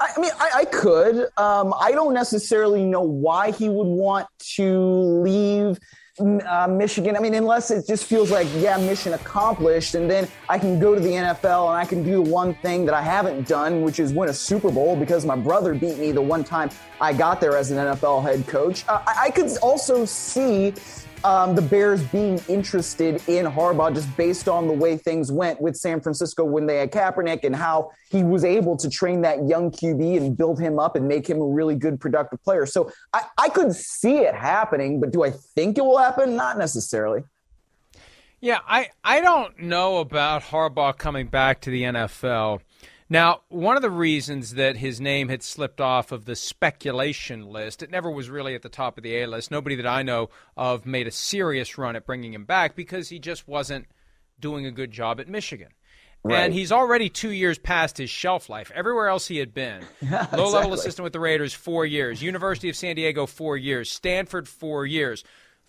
I 0.00 0.18
mean, 0.18 0.30
I, 0.38 0.50
I 0.54 0.64
could. 0.64 1.28
Um, 1.36 1.74
I 1.78 1.92
don't 1.92 2.14
necessarily 2.14 2.84
know 2.84 3.02
why 3.02 3.50
he 3.50 3.68
would 3.68 3.86
want 3.86 4.26
to 4.56 4.78
leave 5.22 5.78
uh, 6.20 6.66
Michigan. 6.68 7.16
I 7.16 7.20
mean, 7.20 7.34
unless 7.34 7.70
it 7.70 7.86
just 7.86 8.04
feels 8.04 8.30
like, 8.30 8.46
yeah, 8.56 8.76
mission 8.76 9.12
accomplished, 9.14 9.94
and 9.94 10.10
then 10.10 10.28
I 10.48 10.58
can 10.58 10.78
go 10.78 10.94
to 10.94 11.00
the 11.00 11.12
NFL 11.12 11.68
and 11.68 11.76
I 11.76 11.84
can 11.84 12.02
do 12.02 12.22
the 12.22 12.30
one 12.30 12.54
thing 12.54 12.84
that 12.86 12.94
I 12.94 13.02
haven't 13.02 13.46
done, 13.46 13.82
which 13.82 14.00
is 14.00 14.12
win 14.12 14.28
a 14.28 14.32
Super 14.32 14.70
Bowl 14.70 14.96
because 14.96 15.24
my 15.24 15.36
brother 15.36 15.74
beat 15.74 15.98
me 15.98 16.12
the 16.12 16.22
one 16.22 16.44
time 16.44 16.70
I 17.00 17.12
got 17.12 17.40
there 17.40 17.56
as 17.56 17.70
an 17.70 17.78
NFL 17.78 18.22
head 18.22 18.46
coach. 18.46 18.84
Uh, 18.88 19.02
I, 19.06 19.26
I 19.26 19.30
could 19.30 19.50
also 19.62 20.04
see 20.04 20.74
um, 21.24 21.54
the 21.54 21.62
Bears 21.62 22.02
being 22.04 22.40
interested 22.48 23.22
in 23.28 23.46
Harbaugh 23.46 23.94
just 23.94 24.14
based 24.16 24.48
on 24.48 24.66
the 24.66 24.72
way 24.72 24.96
things 24.96 25.32
went 25.32 25.60
with 25.60 25.76
San 25.76 26.00
Francisco 26.00 26.44
when 26.44 26.66
they 26.66 26.76
had 26.76 26.92
Kaepernick 26.92 27.44
and 27.44 27.54
how 27.54 27.90
he 28.10 28.22
was 28.22 28.44
able 28.44 28.76
to 28.76 28.88
train 28.88 29.22
that 29.22 29.46
young 29.46 29.70
QB 29.70 30.16
and 30.16 30.36
build 30.36 30.60
him 30.60 30.78
up 30.78 30.96
and 30.96 31.06
make 31.08 31.28
him 31.28 31.40
a 31.40 31.46
really 31.46 31.74
good, 31.74 32.00
productive 32.00 32.42
player. 32.42 32.66
So 32.66 32.90
I, 33.12 33.24
I 33.36 33.48
could 33.48 33.74
see 33.74 34.18
it 34.18 34.34
happening, 34.34 35.00
but 35.00 35.12
do 35.12 35.24
I 35.24 35.30
think 35.30 35.78
it 35.78 35.84
will 35.84 35.98
happen? 35.98 36.36
Not 36.36 36.58
necessarily. 36.58 37.22
Yeah, 38.40 38.60
I, 38.68 38.90
I 39.02 39.20
don't 39.20 39.58
know 39.58 39.98
about 39.98 40.42
Harbaugh 40.42 40.96
coming 40.96 41.26
back 41.26 41.62
to 41.62 41.70
the 41.70 41.82
NFL. 41.82 42.60
Now, 43.10 43.40
one 43.48 43.76
of 43.76 43.82
the 43.82 43.90
reasons 43.90 44.54
that 44.54 44.76
his 44.76 45.00
name 45.00 45.30
had 45.30 45.42
slipped 45.42 45.80
off 45.80 46.12
of 46.12 46.26
the 46.26 46.36
speculation 46.36 47.46
list, 47.46 47.82
it 47.82 47.90
never 47.90 48.10
was 48.10 48.28
really 48.28 48.54
at 48.54 48.62
the 48.62 48.68
top 48.68 48.98
of 48.98 49.02
the 49.02 49.16
A 49.16 49.26
list. 49.26 49.50
Nobody 49.50 49.76
that 49.76 49.86
I 49.86 50.02
know 50.02 50.28
of 50.56 50.84
made 50.84 51.06
a 51.06 51.10
serious 51.10 51.78
run 51.78 51.96
at 51.96 52.04
bringing 52.04 52.34
him 52.34 52.44
back 52.44 52.76
because 52.76 53.08
he 53.08 53.18
just 53.18 53.48
wasn't 53.48 53.86
doing 54.38 54.66
a 54.66 54.70
good 54.70 54.90
job 54.90 55.20
at 55.20 55.28
Michigan. 55.28 55.68
Right. 56.22 56.40
And 56.40 56.52
he's 56.52 56.72
already 56.72 57.08
two 57.08 57.30
years 57.30 57.58
past 57.58 57.96
his 57.96 58.10
shelf 58.10 58.48
life. 58.50 58.70
Everywhere 58.74 59.08
else 59.08 59.26
he 59.26 59.38
had 59.38 59.54
been, 59.54 59.84
yeah, 60.02 60.26
low 60.32 60.44
level 60.44 60.58
exactly. 60.58 60.74
assistant 60.74 61.04
with 61.04 61.12
the 61.12 61.20
Raiders, 61.20 61.54
four 61.54 61.86
years. 61.86 62.22
University 62.22 62.68
of 62.68 62.76
San 62.76 62.96
Diego, 62.96 63.24
four 63.24 63.56
years. 63.56 63.90
Stanford, 63.90 64.48
four 64.48 64.84
years. 64.84 65.24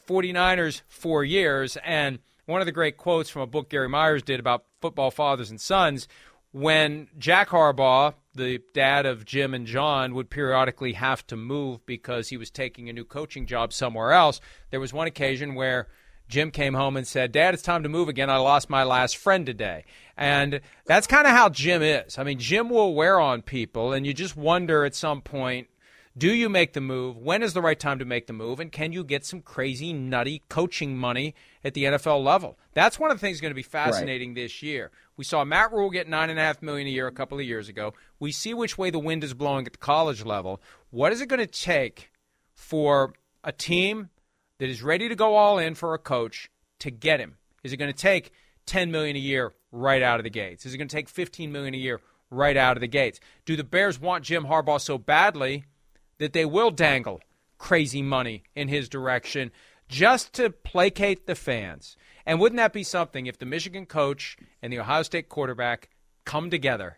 49ers, 0.07 0.81
four 0.87 1.23
years. 1.23 1.77
And 1.85 2.19
one 2.47 2.61
of 2.61 2.65
the 2.65 2.71
great 2.71 2.97
quotes 2.97 3.29
from 3.29 3.43
a 3.43 3.47
book 3.47 3.69
Gary 3.69 3.87
Myers 3.87 4.23
did 4.23 4.39
about 4.39 4.65
football 4.81 5.11
fathers 5.11 5.51
and 5.51 5.61
sons 5.61 6.07
when 6.51 7.07
Jack 7.17 7.49
Harbaugh, 7.49 8.13
the 8.33 8.61
dad 8.73 9.05
of 9.05 9.25
Jim 9.25 9.53
and 9.53 9.67
John, 9.67 10.13
would 10.15 10.29
periodically 10.29 10.93
have 10.93 11.25
to 11.27 11.35
move 11.35 11.85
because 11.85 12.29
he 12.29 12.37
was 12.37 12.49
taking 12.49 12.89
a 12.89 12.93
new 12.93 13.05
coaching 13.05 13.45
job 13.45 13.73
somewhere 13.73 14.11
else, 14.11 14.41
there 14.71 14.79
was 14.79 14.93
one 14.93 15.07
occasion 15.07 15.55
where 15.55 15.87
Jim 16.27 16.51
came 16.51 16.75
home 16.75 16.95
and 16.95 17.07
said, 17.07 17.31
Dad, 17.31 17.53
it's 17.53 17.63
time 17.63 17.83
to 17.83 17.89
move 17.89 18.07
again. 18.07 18.29
I 18.29 18.37
lost 18.37 18.69
my 18.69 18.83
last 18.83 19.17
friend 19.17 19.45
today. 19.45 19.85
And 20.15 20.61
that's 20.85 21.07
kind 21.07 21.25
of 21.25 21.33
how 21.33 21.49
Jim 21.49 21.81
is. 21.81 22.17
I 22.17 22.23
mean, 22.23 22.39
Jim 22.39 22.69
will 22.69 22.93
wear 22.93 23.19
on 23.19 23.41
people, 23.41 23.93
and 23.93 24.05
you 24.05 24.13
just 24.13 24.37
wonder 24.37 24.85
at 24.85 24.95
some 24.95 25.21
point 25.21 25.67
do 26.17 26.33
you 26.33 26.49
make 26.49 26.73
the 26.73 26.81
move? 26.81 27.17
When 27.17 27.41
is 27.41 27.53
the 27.53 27.61
right 27.61 27.79
time 27.79 27.99
to 27.99 28.05
make 28.05 28.27
the 28.27 28.33
move? 28.33 28.59
And 28.59 28.71
can 28.71 28.91
you 28.91 29.05
get 29.05 29.25
some 29.25 29.41
crazy, 29.41 29.93
nutty 29.93 30.43
coaching 30.49 30.97
money 30.97 31.33
at 31.63 31.73
the 31.73 31.85
NFL 31.85 32.23
level? 32.23 32.57
That's 32.73 32.99
one 32.99 33.09
of 33.09 33.17
the 33.17 33.21
things 33.21 33.39
going 33.39 33.51
to 33.51 33.55
be 33.55 33.63
fascinating 33.63 34.31
right. 34.31 34.35
this 34.35 34.61
year. 34.61 34.91
We 35.19 35.25
saw 35.25 35.43
Matt 35.43 35.73
Rhule 35.73 35.89
get 35.89 36.07
nine 36.07 36.29
and 36.29 36.39
a 36.39 36.41
half 36.41 36.61
million 36.61 36.87
a 36.87 36.91
year 36.91 37.05
a 37.05 37.11
couple 37.11 37.37
of 37.37 37.43
years 37.43 37.67
ago. 37.67 37.93
We 38.21 38.31
see 38.31 38.53
which 38.53 38.77
way 38.77 38.89
the 38.89 38.99
wind 38.99 39.21
is 39.21 39.33
blowing 39.33 39.65
at 39.65 39.73
the 39.73 39.77
college 39.77 40.23
level. 40.23 40.61
What 40.91 41.11
is 41.11 41.19
it 41.19 41.27
going 41.27 41.41
to 41.41 41.45
take 41.45 42.09
for 42.55 43.11
a 43.43 43.51
team 43.51 44.11
that 44.59 44.69
is 44.69 44.81
ready 44.81 45.09
to 45.09 45.17
go 45.17 45.35
all 45.35 45.57
in 45.57 45.75
for 45.75 45.93
a 45.93 45.97
coach 45.99 46.49
to 46.79 46.89
get 46.89 47.19
him? 47.19 47.35
Is 47.65 47.73
it 47.73 47.77
going 47.77 47.91
to 47.91 48.01
take 48.01 48.31
10 48.65 48.91
million 48.91 49.17
a 49.17 49.19
year 49.19 49.51
right 49.73 50.01
out 50.01 50.21
of 50.21 50.23
the 50.23 50.29
gates? 50.29 50.65
Is 50.65 50.73
it 50.73 50.77
going 50.77 50.87
to 50.87 50.95
take 50.95 51.09
15 51.09 51.51
million 51.51 51.73
a 51.73 51.77
year 51.77 51.99
right 52.31 52.55
out 52.55 52.77
of 52.77 52.81
the 52.81 52.87
gates? 52.87 53.19
Do 53.43 53.57
the 53.57 53.65
Bears 53.65 53.99
want 53.99 54.23
Jim 54.23 54.45
Harbaugh 54.45 54.79
so 54.79 54.97
badly 54.97 55.65
that 56.19 56.31
they 56.31 56.45
will 56.45 56.71
dangle 56.71 57.19
crazy 57.57 58.01
money 58.01 58.43
in 58.55 58.69
his 58.69 58.87
direction 58.87 59.51
just 59.89 60.31
to 60.35 60.49
placate 60.49 61.25
the 61.25 61.35
fans. 61.35 61.97
And 62.25 62.39
wouldn't 62.39 62.57
that 62.57 62.73
be 62.73 62.83
something 62.83 63.25
if 63.25 63.37
the 63.37 63.45
Michigan 63.45 63.85
coach 63.85 64.37
and 64.61 64.71
the 64.71 64.79
Ohio 64.79 65.03
State 65.03 65.29
quarterback 65.29 65.89
come 66.25 66.49
together 66.49 66.97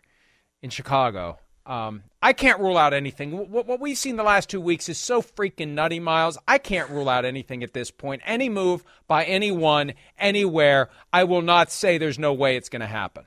in 0.62 0.70
Chicago? 0.70 1.38
Um, 1.64 2.02
I 2.20 2.32
can't 2.32 2.60
rule 2.60 2.76
out 2.76 2.92
anything. 2.92 3.50
What, 3.50 3.66
what 3.66 3.80
we've 3.80 3.96
seen 3.96 4.16
the 4.16 4.24
last 4.24 4.50
two 4.50 4.60
weeks 4.60 4.88
is 4.88 4.98
so 4.98 5.22
freaking 5.22 5.70
nutty, 5.70 6.00
Myles. 6.00 6.36
I 6.48 6.58
can't 6.58 6.90
rule 6.90 7.08
out 7.08 7.24
anything 7.24 7.62
at 7.62 7.72
this 7.72 7.90
point. 7.90 8.22
Any 8.24 8.48
move 8.48 8.82
by 9.06 9.24
anyone, 9.24 9.94
anywhere, 10.18 10.90
I 11.12 11.24
will 11.24 11.42
not 11.42 11.70
say 11.70 11.98
there's 11.98 12.18
no 12.18 12.32
way 12.32 12.56
it's 12.56 12.68
going 12.68 12.80
to 12.80 12.86
happen. 12.86 13.24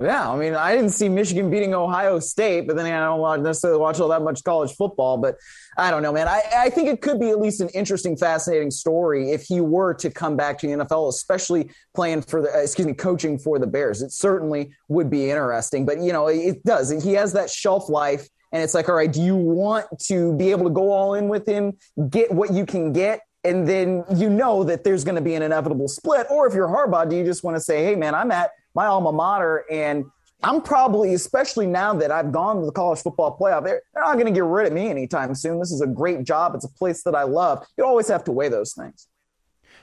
Yeah, 0.00 0.28
I 0.28 0.36
mean, 0.36 0.54
I 0.54 0.74
didn't 0.74 0.90
see 0.90 1.08
Michigan 1.08 1.50
beating 1.50 1.72
Ohio 1.72 2.18
State, 2.18 2.66
but 2.66 2.74
then 2.74 2.86
I 2.86 3.04
don't 3.04 3.42
necessarily 3.44 3.78
watch 3.78 4.00
all 4.00 4.08
that 4.08 4.22
much 4.22 4.42
college 4.42 4.72
football. 4.74 5.18
But 5.18 5.36
I 5.78 5.92
don't 5.92 6.02
know, 6.02 6.12
man. 6.12 6.26
I, 6.26 6.42
I 6.56 6.70
think 6.70 6.88
it 6.88 7.00
could 7.00 7.20
be 7.20 7.30
at 7.30 7.40
least 7.40 7.60
an 7.60 7.68
interesting, 7.68 8.16
fascinating 8.16 8.72
story 8.72 9.30
if 9.30 9.42
he 9.42 9.60
were 9.60 9.94
to 9.94 10.10
come 10.10 10.36
back 10.36 10.58
to 10.58 10.66
the 10.66 10.84
NFL, 10.84 11.08
especially 11.08 11.70
playing 11.94 12.22
for 12.22 12.42
the, 12.42 12.48
excuse 12.60 12.86
me, 12.86 12.92
coaching 12.92 13.38
for 13.38 13.60
the 13.60 13.68
Bears. 13.68 14.02
It 14.02 14.10
certainly 14.10 14.74
would 14.88 15.10
be 15.10 15.30
interesting. 15.30 15.86
But, 15.86 16.00
you 16.00 16.12
know, 16.12 16.26
it 16.26 16.64
does. 16.64 16.90
He 17.02 17.12
has 17.12 17.32
that 17.34 17.48
shelf 17.48 17.88
life. 17.88 18.28
And 18.50 18.62
it's 18.62 18.74
like, 18.74 18.88
all 18.88 18.96
right, 18.96 19.12
do 19.12 19.22
you 19.22 19.36
want 19.36 19.86
to 20.06 20.32
be 20.36 20.50
able 20.50 20.64
to 20.64 20.70
go 20.70 20.90
all 20.90 21.14
in 21.14 21.28
with 21.28 21.46
him, 21.46 21.72
get 22.10 22.32
what 22.32 22.52
you 22.52 22.66
can 22.66 22.92
get, 22.92 23.20
and 23.44 23.66
then 23.66 24.04
you 24.14 24.30
know 24.30 24.64
that 24.64 24.84
there's 24.84 25.04
going 25.04 25.16
to 25.16 25.20
be 25.20 25.34
an 25.34 25.42
inevitable 25.42 25.88
split? 25.88 26.26
Or 26.30 26.46
if 26.46 26.54
you're 26.54 26.68
Harbaugh, 26.68 27.08
do 27.08 27.16
you 27.16 27.24
just 27.24 27.44
want 27.44 27.56
to 27.56 27.60
say, 27.60 27.84
hey, 27.84 27.94
man, 27.94 28.14
I'm 28.14 28.30
at 28.30 28.50
my 28.74 28.86
alma 28.86 29.12
mater 29.12 29.64
and 29.70 30.06
I'm 30.44 30.60
probably, 30.60 31.14
especially 31.14 31.66
now 31.66 31.94
that 31.94 32.10
I've 32.10 32.30
gone 32.30 32.60
to 32.60 32.66
the 32.66 32.72
college 32.72 33.00
football 33.00 33.36
playoff, 33.38 33.64
they're, 33.64 33.80
they're 33.94 34.02
not 34.02 34.14
going 34.14 34.26
to 34.26 34.32
get 34.32 34.44
rid 34.44 34.66
of 34.66 34.74
me 34.74 34.90
anytime 34.90 35.34
soon. 35.34 35.58
This 35.58 35.72
is 35.72 35.80
a 35.80 35.86
great 35.86 36.24
job. 36.24 36.54
It's 36.54 36.66
a 36.66 36.68
place 36.68 37.02
that 37.04 37.14
I 37.14 37.22
love. 37.22 37.66
You 37.78 37.86
always 37.86 38.08
have 38.08 38.24
to 38.24 38.32
weigh 38.32 38.50
those 38.50 38.74
things. 38.74 39.08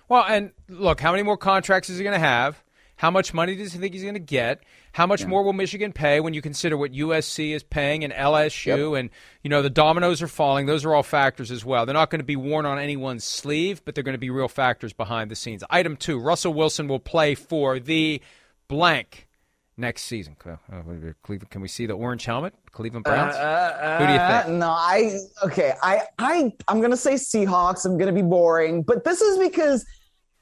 Well, 0.07 0.23
and 0.27 0.51
look, 0.69 0.99
how 0.99 1.11
many 1.11 1.23
more 1.23 1.37
contracts 1.37 1.89
is 1.89 1.97
he 1.97 2.03
going 2.03 2.13
to 2.13 2.19
have? 2.19 2.61
How 2.97 3.09
much 3.09 3.33
money 3.33 3.55
does 3.55 3.73
he 3.73 3.79
think 3.79 3.93
he's 3.93 4.03
going 4.03 4.13
to 4.13 4.19
get? 4.19 4.61
How 4.91 5.07
much 5.07 5.21
yeah. 5.21 5.27
more 5.27 5.41
will 5.41 5.53
Michigan 5.53 5.91
pay 5.91 6.19
when 6.19 6.35
you 6.35 6.41
consider 6.43 6.77
what 6.77 6.91
USC 6.91 7.55
is 7.55 7.63
paying 7.63 8.03
and 8.03 8.13
LSU 8.13 8.91
yep. 8.91 8.99
and 8.99 9.09
you 9.41 9.49
know 9.49 9.63
the 9.63 9.71
dominoes 9.71 10.21
are 10.21 10.27
falling? 10.27 10.67
Those 10.67 10.85
are 10.85 10.93
all 10.93 11.01
factors 11.01 11.49
as 11.49 11.65
well. 11.65 11.87
They're 11.87 11.95
not 11.95 12.11
going 12.11 12.19
to 12.19 12.25
be 12.25 12.35
worn 12.35 12.67
on 12.67 12.77
anyone's 12.77 13.23
sleeve, 13.23 13.83
but 13.83 13.95
they're 13.95 14.03
going 14.03 14.13
to 14.13 14.19
be 14.19 14.29
real 14.29 14.47
factors 14.47 14.93
behind 14.93 15.31
the 15.31 15.35
scenes. 15.35 15.63
Item 15.71 15.97
2, 15.97 16.19
Russell 16.19 16.53
Wilson 16.53 16.87
will 16.87 16.99
play 16.99 17.33
for 17.33 17.79
the 17.79 18.21
blank 18.71 19.27
next 19.77 20.03
season. 20.03 20.35
Cleveland, 20.35 21.49
can 21.49 21.61
we 21.61 21.67
see 21.67 21.85
the 21.85 21.93
orange 21.93 22.25
helmet? 22.25 22.53
Cleveland 22.71 23.03
Browns. 23.03 23.35
Uh, 23.35 23.37
uh, 23.37 23.99
Who 23.99 24.07
do 24.07 24.13
you 24.13 24.19
think? 24.19 24.59
No, 24.59 24.69
I 24.69 25.17
okay. 25.43 25.73
I 25.83 26.01
I 26.17 26.51
I'm 26.67 26.81
gonna 26.81 26.97
say 26.97 27.15
Seahawks. 27.15 27.85
I'm 27.85 27.97
gonna 27.97 28.13
be 28.13 28.21
boring, 28.21 28.81
but 28.81 29.03
this 29.03 29.21
is 29.21 29.37
because 29.37 29.85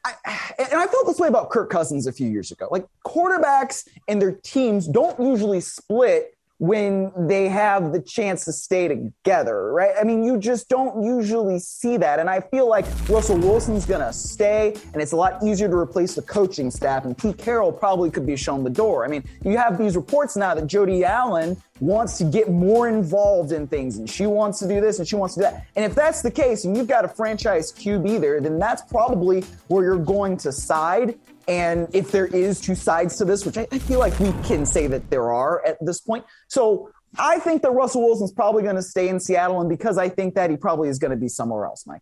I, 0.05 0.13
and 0.59 0.80
I 0.80 0.86
felt 0.88 1.07
this 1.07 1.19
way 1.19 1.27
about 1.27 1.49
Kirk 1.49 1.69
Cousins 1.69 2.07
a 2.07 2.13
few 2.13 2.30
years 2.30 2.51
ago. 2.51 2.67
Like 2.71 2.86
quarterbacks 3.05 3.88
and 4.07 4.21
their 4.21 4.34
teams 4.43 4.88
don't 4.88 5.19
usually 5.19 5.59
split 5.59 6.36
when 6.60 7.10
they 7.16 7.47
have 7.47 7.93
the 7.93 8.01
chance 8.01 8.43
to 8.43 8.51
stay 8.51 8.89
together, 8.89 9.72
right? 9.72 9.93
I 9.99 10.03
mean, 10.03 10.24
you 10.24 10.38
just 10.38 10.68
don't 10.68 11.01
usually 11.03 11.57
see 11.57 11.95
that. 11.97 12.20
And 12.20 12.30
I 12.30 12.41
feel 12.41 12.68
like 12.68 12.86
Russell 13.07 13.38
Wilson's 13.38 13.86
going 13.86 14.01
to 14.01 14.12
stay, 14.12 14.76
and 14.93 15.01
it's 15.01 15.14
a 15.14 15.16
lot 15.16 15.41
easier 15.41 15.70
to 15.70 15.76
replace 15.76 16.16
the 16.16 16.22
coaching 16.22 16.70
staff. 16.70 17.05
And 17.05 17.18
Pete 17.18 17.38
Carroll 17.38 17.72
probably 17.72 18.12
could 18.12 18.26
be 18.26 18.36
shown 18.36 18.66
the 18.66 18.70
door. 18.70 19.05
I 19.05 19.07
mean, 19.07 19.24
you 19.43 19.57
have 19.57 19.78
these 19.78 19.95
reports 19.95 20.36
now 20.36 20.53
that 20.53 20.68
Jody 20.68 21.05
Allen 21.05 21.55
wants 21.80 22.18
to 22.18 22.26
get 22.26 22.49
more 22.49 22.89
involved 22.89 23.53
in 23.53 23.66
things, 23.66 23.97
and 23.97 24.10
she 24.10 24.26
wants 24.26 24.60
to 24.60 24.68
do 24.68 24.82
this 24.82 24.99
and 24.99 25.07
she 25.07 25.16
wants 25.16 25.36
to 25.36 25.39
do 25.39 25.43
that. 25.45 25.66
And 25.78 25.86
if 25.86 25.95
that's 25.95 26.22
the 26.22 26.32
case, 26.32 26.66
and 26.66 26.76
you've 26.76 26.89
got 26.89 27.05
a 27.05 27.07
franchise 27.07 27.72
QB 27.72 28.20
there, 28.20 28.41
then 28.41 28.60
that's 28.60 28.82
probably 28.82 29.45
where 29.68 29.86
you're 29.86 29.97
going 29.97 30.36
to 30.38 30.51
side. 30.51 31.18
And 31.50 31.88
if 31.93 32.12
there 32.12 32.28
is 32.28 32.62
two 32.62 32.76
sides 32.76 33.18
to 33.18 33.26
this, 33.26 33.43
which 33.43 33.58
I, 33.58 33.68
I 33.72 33.80
feel 33.80 33.97
like 33.97 34.18
we 34.20 34.32
can 34.43 34.68
say 34.68 34.86
that 34.86 35.10
there 35.10 35.32
are 35.32 35.66
at 35.66 35.84
this 35.84 36.00
point. 36.00 36.24
So 36.47 36.91
I 37.18 37.39
think 37.39 37.64
that 37.64 37.72
Russell 37.72 38.04
Wilson's 38.04 38.32
probably 38.32 38.62
going 38.62 38.76
to 38.76 38.84
stay 38.84 39.10
in 39.10 39.20
Seattle. 39.20 39.60
And 39.60 39.68
because 39.68 39.97
I 39.97 40.10
think 40.10 40.36
that, 40.36 40.52
he 40.52 40.58
probably 40.58 40.89
is 40.89 41.00
going 41.00 41.10
to 41.10 41.18
be 41.18 41.28
somewhere 41.28 41.66
else, 41.66 41.88
Mike. 41.88 42.02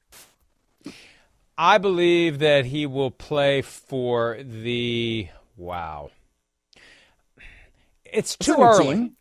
I 1.58 1.78
believe 1.78 2.40
that 2.40 2.66
he 2.66 2.86
will 2.86 3.10
play 3.10 3.62
for 3.62 4.38
the. 4.44 5.30
Wow. 5.56 6.12
It's 8.04 8.36
too 8.36 8.58
early. 8.60 8.96
Team? 8.96 9.16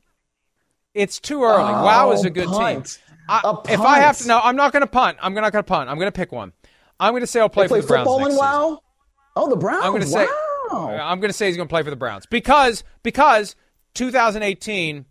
It's 0.93 1.21
too 1.21 1.45
early. 1.45 1.73
Oh, 1.73 1.85
wow 1.85 2.11
is 2.11 2.25
a 2.25 2.31
good 2.31 2.49
punt. 2.49 2.87
team. 2.87 3.17
I, 3.29 3.57
if 3.69 3.81
I 3.81 4.01
have 4.01 4.19
to, 4.19 4.29
no, 4.29 4.41
I'm 4.41 4.57
not 4.57 4.73
going 4.73 4.83
to 4.83 4.87
punt. 4.89 5.19
I'm 5.21 5.35
not 5.35 5.53
going 5.53 5.63
to 5.63 5.69
punt. 5.69 5.89
I'm 5.89 5.99
going 5.99 6.09
to 6.09 6.13
pick 6.13 6.33
one. 6.33 6.53
I'm 6.99 7.13
going 7.13 7.23
to 7.23 7.27
say 7.27 7.41
I'll 7.41 7.49
play, 7.49 7.69
play 7.69 7.81
for 7.81 7.87
the 7.87 8.05
Browns 8.05 8.09
next 8.09 8.31
season. 8.33 8.39
Wow? 8.39 8.81
Oh, 9.37 9.49
the 9.49 9.57
Browns. 9.57 9.85
I'm 9.85 9.91
going 9.91 10.03
to 10.03 10.09
say 10.09 10.27
wow. 10.71 10.89
I'm 11.01 11.21
going 11.21 11.29
to 11.29 11.37
say 11.37 11.47
he's 11.47 11.57
going 11.57 11.69
to 11.69 11.73
play 11.73 11.83
for 11.83 11.91
the 11.91 11.97
Browns 11.97 12.27
because 12.27 12.83
because 13.03 13.55
2018 13.95 15.05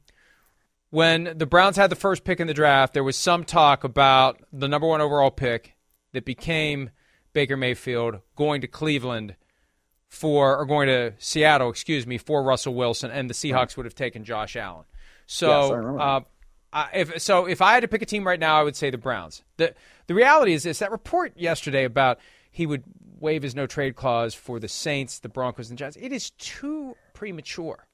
when 0.89 1.37
the 1.37 1.45
Browns 1.45 1.75
had 1.77 1.89
the 1.89 1.95
first 1.95 2.23
pick 2.23 2.39
in 2.39 2.47
the 2.47 2.53
draft, 2.53 2.93
there 2.93 3.03
was 3.03 3.17
some 3.17 3.43
talk 3.43 3.83
about 3.83 4.41
the 4.53 4.67
number 4.67 4.87
1 4.87 5.01
overall 5.01 5.31
pick 5.31 5.75
that 6.13 6.23
became 6.23 6.89
Baker 7.33 7.57
Mayfield 7.57 8.21
going 8.37 8.61
to 8.61 8.67
Cleveland 8.67 9.35
for 10.07 10.57
or 10.57 10.65
going 10.65 10.87
to 10.87 11.13
Seattle, 11.17 11.69
excuse 11.69 12.07
me, 12.07 12.17
for 12.17 12.41
Russell 12.41 12.73
Wilson 12.73 13.11
and 13.11 13.29
the 13.29 13.33
Seahawks 13.33 13.75
would 13.75 13.85
have 13.85 13.95
taken 13.95 14.23
Josh 14.23 14.55
Allen. 14.55 14.85
So 15.27 15.97
yes, 15.97 16.25
uh, 16.71 16.87
if 16.93 17.21
so, 17.21 17.45
if 17.45 17.61
I 17.61 17.73
had 17.73 17.81
to 17.81 17.87
pick 17.87 18.01
a 18.01 18.05
team 18.05 18.25
right 18.25 18.39
now, 18.39 18.59
I 18.59 18.63
would 18.63 18.75
say 18.75 18.89
the 18.89 18.97
Browns. 18.97 19.43
the 19.57 19.73
The 20.07 20.13
reality 20.13 20.53
is 20.53 20.63
this: 20.63 20.79
that 20.79 20.91
report 20.91 21.33
yesterday 21.35 21.83
about 21.83 22.19
he 22.51 22.65
would 22.65 22.83
waive 23.19 23.43
his 23.43 23.55
no 23.55 23.67
trade 23.67 23.95
clause 23.95 24.33
for 24.33 24.59
the 24.59 24.67
Saints, 24.67 25.19
the 25.19 25.29
Broncos, 25.29 25.69
and 25.69 25.77
Giants. 25.77 25.97
It 25.99 26.11
is 26.11 26.31
too 26.31 26.95
premature 27.13 27.87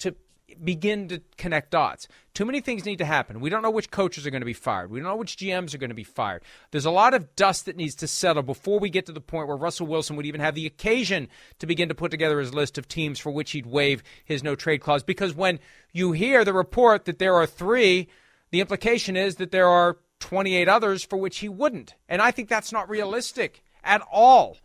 to 0.00 0.14
begin 0.62 1.08
to 1.08 1.20
connect 1.36 1.72
dots. 1.72 2.06
Too 2.34 2.44
many 2.44 2.60
things 2.60 2.84
need 2.84 2.98
to 2.98 3.04
happen. 3.04 3.40
We 3.40 3.50
don't 3.50 3.62
know 3.62 3.70
which 3.70 3.90
coaches 3.90 4.26
are 4.26 4.30
going 4.30 4.42
to 4.42 4.46
be 4.46 4.52
fired. 4.52 4.90
We 4.90 5.00
don't 5.00 5.08
know 5.08 5.16
which 5.16 5.36
GMs 5.36 5.74
are 5.74 5.78
going 5.78 5.90
to 5.90 5.94
be 5.94 6.04
fired. 6.04 6.42
There's 6.70 6.84
a 6.84 6.90
lot 6.90 7.14
of 7.14 7.34
dust 7.34 7.66
that 7.66 7.76
needs 7.76 7.94
to 7.96 8.06
settle 8.06 8.42
before 8.42 8.78
we 8.78 8.90
get 8.90 9.06
to 9.06 9.12
the 9.12 9.20
point 9.20 9.48
where 9.48 9.56
Russell 9.56 9.86
Wilson 9.86 10.16
would 10.16 10.26
even 10.26 10.40
have 10.40 10.54
the 10.54 10.66
occasion 10.66 11.28
to 11.58 11.66
begin 11.66 11.88
to 11.88 11.94
put 11.94 12.10
together 12.10 12.38
his 12.38 12.54
list 12.54 12.78
of 12.78 12.86
teams 12.86 13.18
for 13.18 13.30
which 13.30 13.52
he'd 13.52 13.66
waive 13.66 14.02
his 14.24 14.42
no 14.42 14.54
trade 14.54 14.80
clause. 14.80 15.02
Because 15.02 15.34
when 15.34 15.58
you 15.92 16.12
hear 16.12 16.44
the 16.44 16.52
report 16.52 17.06
that 17.06 17.18
there 17.18 17.34
are 17.34 17.46
three, 17.46 18.08
the 18.50 18.60
implication 18.60 19.16
is 19.16 19.36
that 19.36 19.50
there 19.50 19.68
are 19.68 19.98
28 20.20 20.68
others 20.68 21.02
for 21.02 21.16
which 21.16 21.38
he 21.38 21.48
wouldn't. 21.48 21.94
And 22.08 22.22
I 22.22 22.30
think 22.30 22.48
that's 22.48 22.72
not 22.72 22.88
realistic 22.88 23.62
at 23.86 24.02
all. 24.12 24.58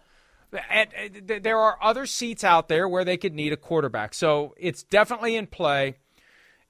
There 0.52 1.58
are 1.58 1.78
other 1.82 2.06
seats 2.06 2.44
out 2.44 2.68
there 2.68 2.90
where 2.90 3.06
they 3.06 3.16
could 3.16 3.34
need 3.34 3.54
a 3.54 3.58
quarterback. 3.58 4.14
So 4.14 4.54
it's 4.58 4.84
definitely 4.84 5.38
in 5.38 5.48
play. 5.48 5.96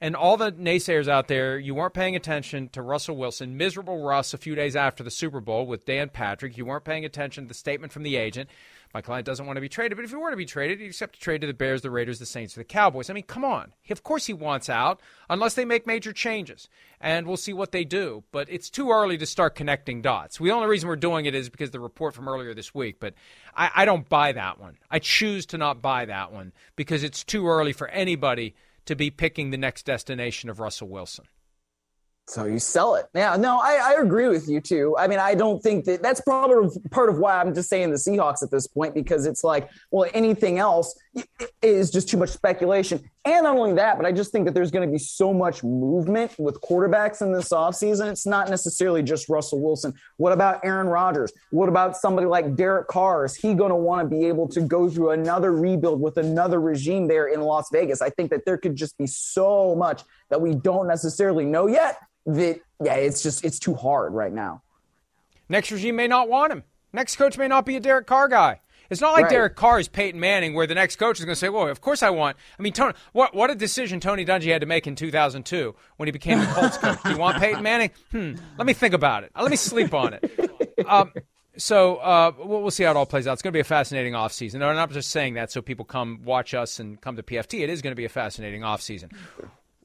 And 0.04 0.16
all 0.16 0.36
the 0.36 0.52
naysayers 0.52 1.08
out 1.08 1.28
there, 1.28 1.60
you 1.60 1.76
weren't 1.76 1.94
paying 1.94 2.16
attention 2.16 2.70
to 2.70 2.82
Russell 2.82 3.16
Wilson, 3.18 3.56
miserable 3.56 4.02
Russ 4.02 4.34
a 4.34 4.38
few 4.40 4.56
days 4.56 4.76
after 4.76 5.04
the 5.04 5.12
Super 5.12 5.40
Bowl 5.40 5.68
with 5.68 5.86
Dan 5.86 6.10
Patrick. 6.10 6.58
You 6.58 6.66
weren't 6.66 6.86
paying 6.86 7.06
attention 7.06 7.44
to 7.44 7.48
the 7.48 7.54
statement 7.54 7.94
from 7.94 8.02
the 8.02 8.16
agent. 8.16 8.50
My 8.94 9.02
client 9.02 9.26
doesn't 9.26 9.46
want 9.46 9.58
to 9.58 9.62
be 9.62 9.70
traded, 9.70 9.98
but 9.98 10.04
if 10.04 10.12
he 10.12 10.18
were 10.18 10.32
to 10.32 10.38
be 10.38 10.46
traded, 10.46 10.80
he'd 10.80 10.88
accept 10.88 11.16
a 11.16 11.20
trade 11.20 11.42
to 11.42 11.48
the 11.48 11.54
Bears, 11.54 11.82
the 11.82 11.90
Raiders, 11.90 12.20
the 12.20 12.26
Saints, 12.26 12.58
or 12.58 12.62
the 12.62 12.66
Cowboys. 12.66 13.10
I 13.10 13.14
mean, 13.14 13.24
come 13.24 13.46
on. 13.46 13.74
Of 13.90 14.04
course 14.04 14.26
he 14.26 14.34
wants 14.34 14.70
out, 14.70 15.00
unless 15.30 15.54
they 15.54 15.66
make 15.66 15.88
major 15.88 16.12
changes. 16.14 16.68
And 17.00 17.26
we'll 17.26 17.38
see 17.38 17.54
what 17.54 17.72
they 17.72 17.84
do. 17.84 18.24
But 18.32 18.48
it's 18.50 18.70
too 18.70 18.92
early 18.92 19.18
to 19.18 19.26
start 19.26 19.56
connecting 19.56 20.02
dots. 20.02 20.38
The 20.38 20.52
only 20.52 20.68
reason 20.68 20.90
we're 20.90 20.96
doing 20.98 21.26
it 21.26 21.36
is 21.36 21.50
because 21.50 21.72
the 21.72 21.80
report 21.80 22.14
from 22.14 22.28
earlier 22.28 22.54
this 22.54 22.76
week. 22.76 23.00
But 23.00 23.14
I, 23.56 23.72
I 23.76 23.86
don't 23.86 24.08
buy 24.08 24.34
that 24.34 24.60
one. 24.60 24.78
I 24.90 25.00
choose 25.00 25.46
to 25.48 25.58
not 25.58 25.82
buy 25.82 26.06
that 26.06 26.32
one 26.32 26.52
because 26.76 27.04
it's 27.04 27.24
too 27.24 27.48
early 27.48 27.74
for 27.74 27.88
anybody 27.90 28.56
to 28.86 28.96
be 28.96 29.10
picking 29.10 29.52
the 29.52 29.58
next 29.58 29.86
destination 29.86 30.50
of 30.50 30.60
Russell 30.60 30.90
Wilson. 30.90 31.26
So 32.32 32.46
you 32.46 32.60
sell 32.60 32.96
it. 32.96 33.08
Yeah, 33.14 33.36
no, 33.36 33.60
I, 33.62 33.92
I, 33.92 34.02
agree 34.02 34.30
with 34.30 34.48
you 34.48 34.62
too. 34.62 34.96
I 34.98 35.06
mean, 35.10 35.20
I 35.20 35.36
don't 35.36 35.62
think 35.62 35.84
that 35.84 36.02
that's 36.02 36.22
probably 36.22 36.70
part 36.90 37.10
of 37.10 37.18
why 37.18 37.42
I'm 37.42 37.54
just 37.54 37.68
saying 37.68 37.90
the 37.90 37.98
Seahawks 37.98 38.42
at 38.42 38.50
this 38.50 38.68
point 38.68 38.94
because 38.96 39.26
it's 39.26 39.44
like, 39.44 39.70
well, 39.92 40.10
anything 40.14 40.58
else 40.58 40.98
is 41.62 41.92
just 41.92 42.10
too 42.10 42.18
much 42.18 42.30
speculation. 42.30 43.10
And 43.26 43.44
not 43.44 43.58
only 43.58 43.74
that, 43.74 43.98
but 43.98 44.06
I 44.06 44.12
just 44.12 44.32
think 44.32 44.46
that 44.46 44.54
there's 44.54 44.72
going 44.72 44.88
to 44.88 44.92
be 44.92 44.98
so 44.98 45.34
much 45.34 45.64
movement 45.64 46.34
with 46.40 46.60
quarterbacks 46.62 47.22
in 47.22 47.32
this 47.32 47.50
offseason. 47.50 48.10
It's 48.10 48.26
not 48.26 48.50
necessarily 48.50 49.04
just 49.04 49.30
Russell 49.30 49.62
Wilson. 49.62 49.94
What 50.18 50.32
about 50.32 50.64
Aaron 50.64 50.88
Rodgers? 50.88 51.32
What 51.52 51.70
about 51.70 51.98
somebody 51.98 52.28
like 52.28 52.56
Derek 52.56 52.88
Carr? 52.88 53.26
Is 53.26 53.36
he 53.36 53.54
going 53.54 53.70
to 53.70 53.76
want 53.76 54.02
to 54.02 54.08
be 54.08 54.26
able 54.26 54.48
to 54.50 54.62
go 54.62 54.90
through 54.90 55.12
another 55.12 55.52
rebuild 55.52 56.02
with 56.02 56.18
another 56.18 56.60
regime 56.60 57.08
there 57.08 57.28
in 57.28 57.42
Las 57.42 57.70
Vegas? 57.72 58.02
I 58.02 58.10
think 58.10 58.32
that 58.32 58.46
there 58.46 58.58
could 58.58 58.76
just 58.76 58.98
be 58.98 59.08
so 59.08 59.76
much 59.76 60.04
that 60.30 60.42
we 60.42 60.56
don't 60.56 60.88
necessarily 60.88 61.46
know 61.46 61.68
yet 61.68 61.98
that 62.26 62.62
yeah, 62.84 62.96
it's 62.96 63.22
just 63.22 63.44
it's 63.44 63.60
too 63.60 63.76
hard 63.76 64.14
right 64.14 64.32
now. 64.32 64.62
Next 65.50 65.72
regime 65.72 65.98
may 65.98 66.08
not 66.08 66.30
want 66.30 66.52
him. 66.52 66.64
Next 66.94 67.18
coach 67.18 67.38
may 67.38 67.48
not 67.48 67.66
be 67.66 67.76
a 67.76 67.80
Derek 67.80 68.08
Carr 68.08 68.28
guy. 68.28 68.62
It's 68.92 69.00
not 69.00 69.14
like 69.14 69.24
right. 69.24 69.32
Derek 69.32 69.56
Carr 69.56 69.80
is 69.80 69.88
Peyton 69.88 70.20
Manning, 70.20 70.54
where 70.54 70.68
the 70.68 70.76
next 70.76 70.98
coach 70.98 71.18
is 71.18 71.26
going 71.26 71.34
to 71.34 71.40
say, 71.40 71.48
"Well, 71.48 71.70
of 71.70 71.80
course 71.80 72.04
I 72.04 72.10
want." 72.10 72.36
I 72.60 72.62
mean, 72.62 72.74
Tony, 72.74 72.94
what 73.14 73.34
what 73.34 73.50
a 73.50 73.56
decision 73.56 74.02
Tony 74.02 74.26
Dungy 74.26 74.52
had 74.52 74.62
to 74.62 74.68
make 74.68 74.86
in 74.86 74.96
2002 74.96 75.74
when 75.96 76.08
he 76.08 76.12
became 76.12 76.40
the 76.40 76.46
Colts 76.48 76.78
coach. 76.78 77.02
Do 77.02 77.12
you 77.12 77.18
want 77.18 77.38
Peyton 77.40 77.64
Manning? 77.64 77.92
Hmm. 78.12 78.34
Let 78.58 78.68
me 78.68 78.74
think 78.74 78.94
about 78.94 79.24
it. 79.24 79.32
Let 79.36 79.50
me 79.50 79.56
sleep 79.56 79.94
on 79.94 80.16
it. 80.16 80.86
Um, 80.88 81.14
so 81.58 81.98
uh, 81.98 82.32
we'll, 82.38 82.62
we'll, 82.62 82.72
see 82.72 82.84
how 82.84 82.92
it 82.92 82.98
all 82.98 83.06
plays 83.06 83.28
out. 83.28 83.34
It's 83.34 83.42
going 83.42 83.52
to 83.52 83.56
be 83.56 83.62
a 83.62 83.64
fascinating 83.64 84.14
offseason. 84.14 84.56
No, 84.56 84.68
I'm 84.68 84.76
not 84.76 84.92
just 84.92 85.10
saying 85.10 85.36
that 85.36 85.52
so 85.52 85.62
people 85.62 85.86
come 85.86 86.22
watch 86.24 86.54
us 86.54 86.80
and 86.80 87.00
come 87.00 87.16
to 87.16 87.24
PFT. 87.24 87.62
It 87.62 87.70
is 87.70 87.82
going 87.82 87.92
to 87.92 87.96
be 87.96 88.06
a 88.06 88.10
fascinating 88.10 88.62
offseason. 88.62 89.12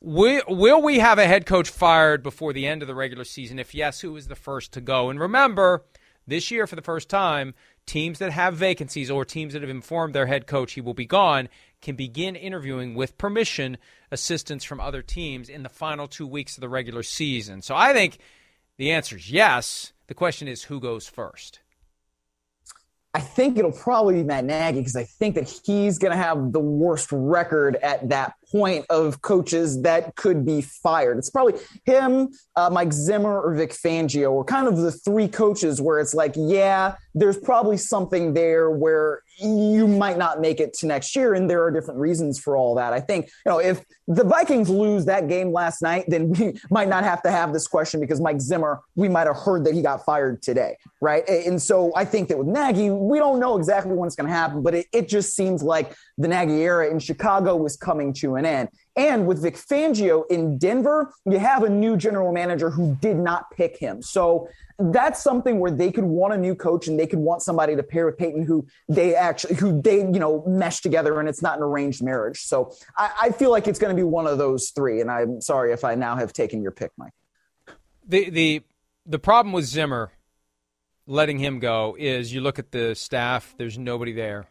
Will, 0.01 0.43
will 0.49 0.83
we 0.83 0.99
have 0.99 1.19
a 1.19 1.27
head 1.27 1.47
coach 1.47 1.69
fired 1.69 2.23
before 2.23 2.53
the 2.53 2.67
end 2.67 2.83
of 2.83 2.89
the 2.89 2.95
regular 2.95 3.25
season? 3.25 3.59
If 3.59 3.75
yes, 3.75 4.01
who 4.01 4.17
is 4.17 4.29
the 4.29 4.37
first 4.37 4.73
to 4.73 4.81
go? 4.81 5.11
And 5.11 5.19
remember, 5.19 5.85
this 6.27 6.51
year, 6.51 6.67
for 6.67 6.77
the 6.77 6.83
first 6.83 7.09
time, 7.09 7.55
teams 7.87 8.19
that 8.19 8.33
have 8.33 8.55
vacancies 8.55 9.11
or 9.11 9.25
teams 9.25 9.53
that 9.53 9.63
have 9.63 9.71
informed 9.71 10.15
their 10.15 10.27
head 10.27 10.47
coach 10.47 10.73
he 10.73 10.81
will 10.81 10.95
be 10.95 11.07
gone 11.07 11.49
can 11.81 11.97
begin 11.97 12.35
interviewing 12.35 12.95
with 12.95 13.17
permission 13.17 13.77
assistance 14.11 14.65
from 14.65 14.81
other 14.81 15.03
teams 15.03 15.49
in 15.49 15.63
the 15.63 15.69
final 15.69 16.09
two 16.09 16.27
weeks 16.27 16.57
of 16.57 16.61
the 16.61 16.69
regular 16.69 17.03
season. 17.03 17.63
So 17.63 17.75
I 17.77 17.93
think 17.93 18.19
the 18.77 18.91
answer 18.91 19.17
is 19.17 19.31
yes. 19.31 19.93
The 20.09 20.15
question 20.15 20.49
is 20.49 20.65
who 20.65 20.81
goes 20.81 21.09
first? 21.09 21.61
I 23.15 23.21
think 23.21 23.57
it'll 23.57 23.73
probably 23.73 24.17
be 24.17 24.25
Matt 24.25 24.45
Nagy 24.45 24.81
because 24.81 24.95
I 24.95 25.05
think 25.05 25.37
that 25.37 25.49
he's 25.65 25.99
going 25.99 26.11
to 26.11 26.19
have 26.19 26.53
the 26.53 26.61
worst 26.61 27.09
record 27.11 27.77
at 27.77 28.11
that 28.11 28.35
point 28.51 28.87
of 28.91 29.23
coaches 29.23 29.83
that 29.83 30.15
could 30.17 30.45
be 30.45 30.61
fired. 30.61 31.19
It's 31.19 31.31
probably 31.31 31.61
him, 31.85 32.31
uh, 32.55 32.71
Mike 32.71 32.93
Zimmer, 32.93 33.41
or 33.41 33.55
Vic 33.55 33.73
Fangio, 33.73 34.31
or 34.33 34.45
kind 34.45 34.69
of 34.69 34.77
the 34.77 34.93
three 34.93 35.29
coaches 35.29 35.81
where 35.81 36.01
it's 36.01 36.15
like, 36.15 36.35
yeah, 36.37 36.97
there's 37.15 37.39
probably 37.39 37.77
something 37.77 38.35
there 38.35 38.71
where 38.71 39.23
you 39.39 39.87
might 39.87 40.17
not 40.17 40.41
make 40.41 40.61
it 40.61 40.73
to 40.75 40.87
next 40.87 41.15
year, 41.15 41.35
and 41.35 41.49
there 41.49 41.63
are 41.63 41.71
different 41.71 42.01
reasons 42.01 42.39
for 42.39 42.57
all 42.57 42.75
that. 42.77 42.93
I 42.93 43.01
think 43.01 43.27
you 43.45 43.53
know 43.53 43.59
if 43.59 43.85
the 44.09 44.25
Vikings 44.25 44.69
lose 44.69 45.05
that 45.07 45.29
game 45.29 45.53
last 45.53 45.83
night, 45.83 46.05
then 46.09 46.31
we 46.39 46.55
might 46.71 46.89
not 46.89 47.05
have 47.05 47.23
to 47.23 47.31
have 47.31 47.53
this 47.53 47.67
question 47.67 48.01
because 48.01 48.21
Mike 48.21 48.41
Zimmer, 48.41 48.81
we 48.95 49.09
might 49.09 49.27
have 49.27 49.37
heard 49.37 49.65
that 49.65 49.75
he 49.75 49.83
got 49.83 50.05
fired 50.05 50.43
today, 50.43 50.77
right? 51.01 51.29
And 51.29 51.61
so 51.61 51.93
I 51.97 52.05
think 52.05 52.29
that 52.29 52.39
with 52.39 52.47
Nagy, 52.47 52.91
we 52.91 53.19
don't 53.19 53.41
know 53.41 53.57
exactly 53.57 53.93
when 53.95 54.07
it's 54.07 54.17
going 54.17 54.29
to 54.29 54.35
happen, 54.35 54.63
but 54.63 54.75
it, 54.75 54.87
it 54.93 55.09
just 55.09 55.35
seems 55.35 55.63
like 55.63 55.95
the 56.19 56.29
Nagy 56.29 56.63
era 56.63 56.91
in 56.91 56.99
Chicago 56.99 57.57
was 57.57 57.77
coming 57.77 58.13
to 58.15 58.36
an 58.37 58.47
end. 58.47 58.69
And 58.97 59.27
with 59.27 59.43
Vic 59.43 59.57
Fangio 59.57 60.25
in 60.31 60.59
Denver, 60.59 61.13
you 61.25 61.39
have 61.39 61.63
a 61.63 61.69
new 61.69 61.97
general 61.97 62.33
manager 62.33 62.71
who 62.71 62.97
did 63.01 63.17
not 63.17 63.51
pick 63.51 63.77
him. 63.77 64.03
So 64.03 64.49
that's 64.79 65.23
something 65.23 65.59
where 65.59 65.71
they 65.71 65.91
could 65.91 66.05
want 66.05 66.35
a 66.35 66.37
new 66.37 66.55
coach 66.55 66.87
and 66.87 66.99
they 66.99 67.07
could 67.07 67.19
want 67.19 67.43
somebody 67.43 67.77
to 67.77 67.83
pair 67.83 68.07
with 68.07 68.19
Paton 68.19 68.43
who 68.43 68.67
they 68.89 69.15
actually 69.15 69.55
who 69.57 69.81
they 69.81 69.99
you 69.99 70.19
know 70.19 70.45
mesh 70.47 70.81
together 70.81 71.19
and 71.19 71.29
it's 71.29 71.43
not 71.43 71.59
an 71.59 71.63
arranged 71.63 72.03
marriage. 72.03 72.41
So 72.41 72.73
I, 72.97 73.11
I 73.23 73.31
feel 73.31 73.51
like 73.51 73.67
it's 73.69 73.79
going 73.79 73.95
to 73.95 74.01
be 74.01 74.05
one 74.05 74.27
of 74.27 74.39
those 74.39 74.71
three. 74.71 75.01
And 75.01 75.11
I'm 75.11 75.41
sorry 75.41 75.73
if 75.73 75.85
I 75.85 75.95
now 75.95 76.17
have 76.17 76.33
taken 76.33 76.63
your 76.63 76.73
pick, 76.73 76.93
Mike. 76.97 77.13
The 78.07 78.31
the 78.31 78.63
the 79.05 79.19
problem 79.19 79.53
with 79.53 79.65
Zimmer 79.65 80.13
letting 81.07 81.39
him 81.39 81.59
go 81.59 81.97
is 81.99 82.33
you 82.33 82.41
look 82.41 82.59
at 82.59 82.73
the 82.73 82.95
staff. 82.95 83.55
There's 83.57 83.79
nobody 83.79 84.13
there 84.13 84.47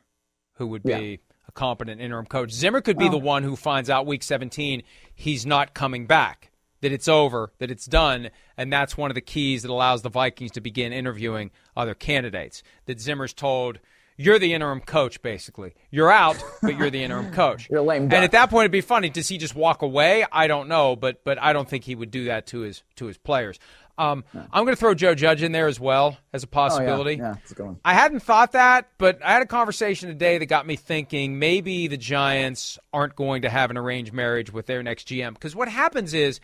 who 0.53 0.67
would 0.67 0.83
be. 0.83 0.91
Yeah 0.91 1.24
a 1.47 1.51
competent 1.51 2.01
interim 2.01 2.25
coach. 2.25 2.51
Zimmer 2.51 2.81
could 2.81 2.97
be 2.97 3.05
well, 3.05 3.11
the 3.11 3.17
one 3.17 3.43
who 3.43 3.55
finds 3.55 3.89
out 3.89 4.05
week 4.05 4.23
17 4.23 4.83
he's 5.13 5.45
not 5.45 5.73
coming 5.73 6.05
back, 6.05 6.51
that 6.81 6.91
it's 6.91 7.07
over, 7.07 7.51
that 7.59 7.71
it's 7.71 7.85
done, 7.85 8.29
and 8.57 8.71
that's 8.71 8.97
one 8.97 9.11
of 9.11 9.15
the 9.15 9.21
keys 9.21 9.61
that 9.61 9.71
allows 9.71 10.01
the 10.01 10.09
Vikings 10.09 10.51
to 10.51 10.61
begin 10.61 10.93
interviewing 10.93 11.51
other 11.75 11.93
candidates. 11.93 12.63
That 12.85 12.99
Zimmer's 12.99 13.33
told, 13.33 13.79
you're 14.17 14.39
the 14.39 14.53
interim 14.53 14.79
coach, 14.79 15.21
basically. 15.21 15.75
You're 15.91 16.11
out, 16.11 16.41
but 16.61 16.77
you're 16.77 16.89
the 16.89 17.03
interim 17.03 17.31
coach. 17.33 17.69
you're 17.69 17.81
lame. 17.81 18.07
Duck. 18.07 18.15
And 18.15 18.23
at 18.23 18.31
that 18.31 18.49
point, 18.49 18.63
it'd 18.63 18.71
be 18.71 18.81
funny. 18.81 19.09
Does 19.09 19.27
he 19.27 19.37
just 19.37 19.55
walk 19.55 19.81
away? 19.81 20.25
I 20.31 20.47
don't 20.47 20.69
know, 20.69 20.95
but 20.95 21.23
but 21.25 21.41
I 21.41 21.51
don't 21.53 21.67
think 21.67 21.83
he 21.83 21.95
would 21.95 22.11
do 22.11 22.25
that 22.25 22.47
to 22.47 22.59
his 22.59 22.83
to 22.95 23.07
his 23.07 23.17
players. 23.17 23.59
Um, 23.97 24.23
I'm 24.33 24.65
going 24.65 24.75
to 24.75 24.79
throw 24.79 24.93
Joe 24.93 25.15
Judge 25.15 25.41
in 25.41 25.51
there 25.51 25.67
as 25.67 25.79
well 25.79 26.17
as 26.33 26.43
a 26.43 26.47
possibility. 26.47 27.21
Oh, 27.21 27.25
yeah. 27.25 27.35
Yeah, 27.47 27.55
going. 27.55 27.79
I 27.85 27.93
hadn't 27.93 28.21
thought 28.21 28.51
that, 28.51 28.89
but 28.97 29.23
I 29.23 29.31
had 29.33 29.41
a 29.41 29.45
conversation 29.45 30.09
today 30.09 30.37
that 30.37 30.47
got 30.47 30.67
me 30.67 30.75
thinking 30.75 31.39
maybe 31.39 31.87
the 31.87 31.97
Giants 31.97 32.77
aren't 32.91 33.15
going 33.15 33.43
to 33.43 33.49
have 33.49 33.71
an 33.71 33.77
arranged 33.77 34.11
marriage 34.13 34.51
with 34.51 34.65
their 34.65 34.83
next 34.83 35.07
GM. 35.07 35.33
Because 35.33 35.55
what 35.55 35.69
happens 35.69 36.13
is 36.13 36.41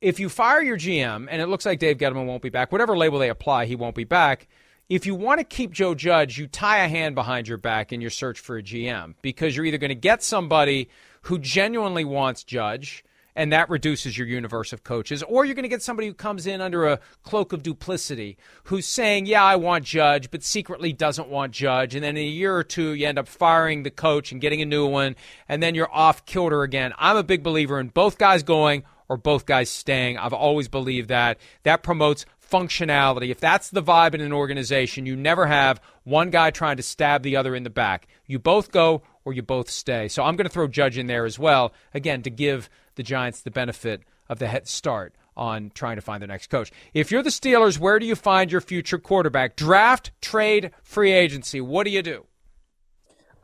if 0.00 0.20
you 0.20 0.28
fire 0.28 0.62
your 0.62 0.76
GM, 0.76 1.26
and 1.30 1.40
it 1.42 1.46
looks 1.46 1.66
like 1.66 1.78
Dave 1.78 1.98
Gettleman 1.98 2.26
won't 2.26 2.42
be 2.42 2.50
back, 2.50 2.70
whatever 2.70 2.96
label 2.96 3.18
they 3.18 3.30
apply, 3.30 3.64
he 3.66 3.76
won't 3.76 3.96
be 3.96 4.04
back. 4.04 4.46
If 4.88 5.04
you 5.04 5.14
want 5.14 5.38
to 5.38 5.44
keep 5.44 5.72
Joe 5.72 5.94
Judge, 5.94 6.38
you 6.38 6.46
tie 6.46 6.78
a 6.78 6.88
hand 6.88 7.14
behind 7.14 7.46
your 7.46 7.58
back 7.58 7.92
in 7.92 8.00
your 8.00 8.10
search 8.10 8.40
for 8.40 8.56
a 8.56 8.62
GM 8.62 9.14
because 9.20 9.56
you're 9.56 9.66
either 9.66 9.78
going 9.78 9.90
to 9.90 9.94
get 9.94 10.22
somebody 10.22 10.88
who 11.22 11.38
genuinely 11.38 12.04
wants 12.04 12.44
Judge 12.44 13.04
and 13.38 13.52
that 13.52 13.70
reduces 13.70 14.18
your 14.18 14.26
universe 14.26 14.72
of 14.72 14.82
coaches. 14.82 15.22
Or 15.22 15.44
you're 15.44 15.54
going 15.54 15.62
to 15.62 15.68
get 15.68 15.80
somebody 15.80 16.08
who 16.08 16.14
comes 16.14 16.44
in 16.44 16.60
under 16.60 16.88
a 16.88 16.98
cloak 17.22 17.52
of 17.52 17.62
duplicity, 17.62 18.36
who's 18.64 18.84
saying, 18.84 19.26
"Yeah, 19.26 19.44
I 19.44 19.54
want 19.54 19.84
Judge," 19.84 20.30
but 20.30 20.42
secretly 20.42 20.92
doesn't 20.92 21.28
want 21.28 21.52
Judge, 21.52 21.94
and 21.94 22.02
then 22.02 22.16
in 22.16 22.24
a 22.24 22.26
year 22.26 22.54
or 22.54 22.64
two, 22.64 22.92
you 22.92 23.06
end 23.06 23.18
up 23.18 23.28
firing 23.28 23.84
the 23.84 23.90
coach 23.90 24.32
and 24.32 24.40
getting 24.40 24.60
a 24.60 24.66
new 24.66 24.86
one, 24.86 25.14
and 25.48 25.62
then 25.62 25.76
you're 25.76 25.92
off 25.94 26.26
kilter 26.26 26.62
again. 26.62 26.92
I'm 26.98 27.16
a 27.16 27.22
big 27.22 27.44
believer 27.44 27.78
in 27.78 27.88
both 27.88 28.18
guys 28.18 28.42
going 28.42 28.82
or 29.08 29.16
both 29.16 29.46
guys 29.46 29.70
staying. 29.70 30.18
I've 30.18 30.32
always 30.32 30.68
believed 30.68 31.08
that. 31.08 31.38
That 31.62 31.84
promotes 31.84 32.26
functionality. 32.50 33.30
If 33.30 33.40
that's 33.40 33.70
the 33.70 33.82
vibe 33.82 34.14
in 34.14 34.20
an 34.20 34.32
organization, 34.32 35.06
you 35.06 35.14
never 35.14 35.46
have 35.46 35.80
one 36.04 36.30
guy 36.30 36.50
trying 36.50 36.78
to 36.78 36.82
stab 36.82 37.22
the 37.22 37.36
other 37.36 37.54
in 37.54 37.62
the 37.62 37.70
back. 37.70 38.08
You 38.26 38.38
both 38.38 38.72
go 38.72 39.02
or 39.24 39.32
you 39.32 39.42
both 39.42 39.70
stay. 39.70 40.08
So 40.08 40.24
I'm 40.24 40.36
going 40.36 40.46
to 40.46 40.52
throw 40.52 40.66
Judge 40.66 40.98
in 40.98 41.06
there 41.06 41.24
as 41.24 41.38
well, 41.38 41.72
again, 41.94 42.22
to 42.22 42.30
give 42.30 42.68
the 42.98 43.02
Giants 43.02 43.40
the 43.40 43.50
benefit 43.50 44.02
of 44.28 44.38
the 44.38 44.48
head 44.48 44.68
start 44.68 45.14
on 45.34 45.70
trying 45.72 45.96
to 45.96 46.02
find 46.02 46.20
their 46.20 46.28
next 46.28 46.50
coach. 46.50 46.70
If 46.92 47.10
you're 47.10 47.22
the 47.22 47.30
Steelers, 47.30 47.78
where 47.78 47.98
do 47.98 48.04
you 48.04 48.14
find 48.14 48.52
your 48.52 48.60
future 48.60 48.98
quarterback? 48.98 49.56
Draft, 49.56 50.10
trade, 50.20 50.72
free 50.82 51.12
agency. 51.12 51.62
What 51.62 51.84
do 51.84 51.90
you 51.90 52.02
do? 52.02 52.27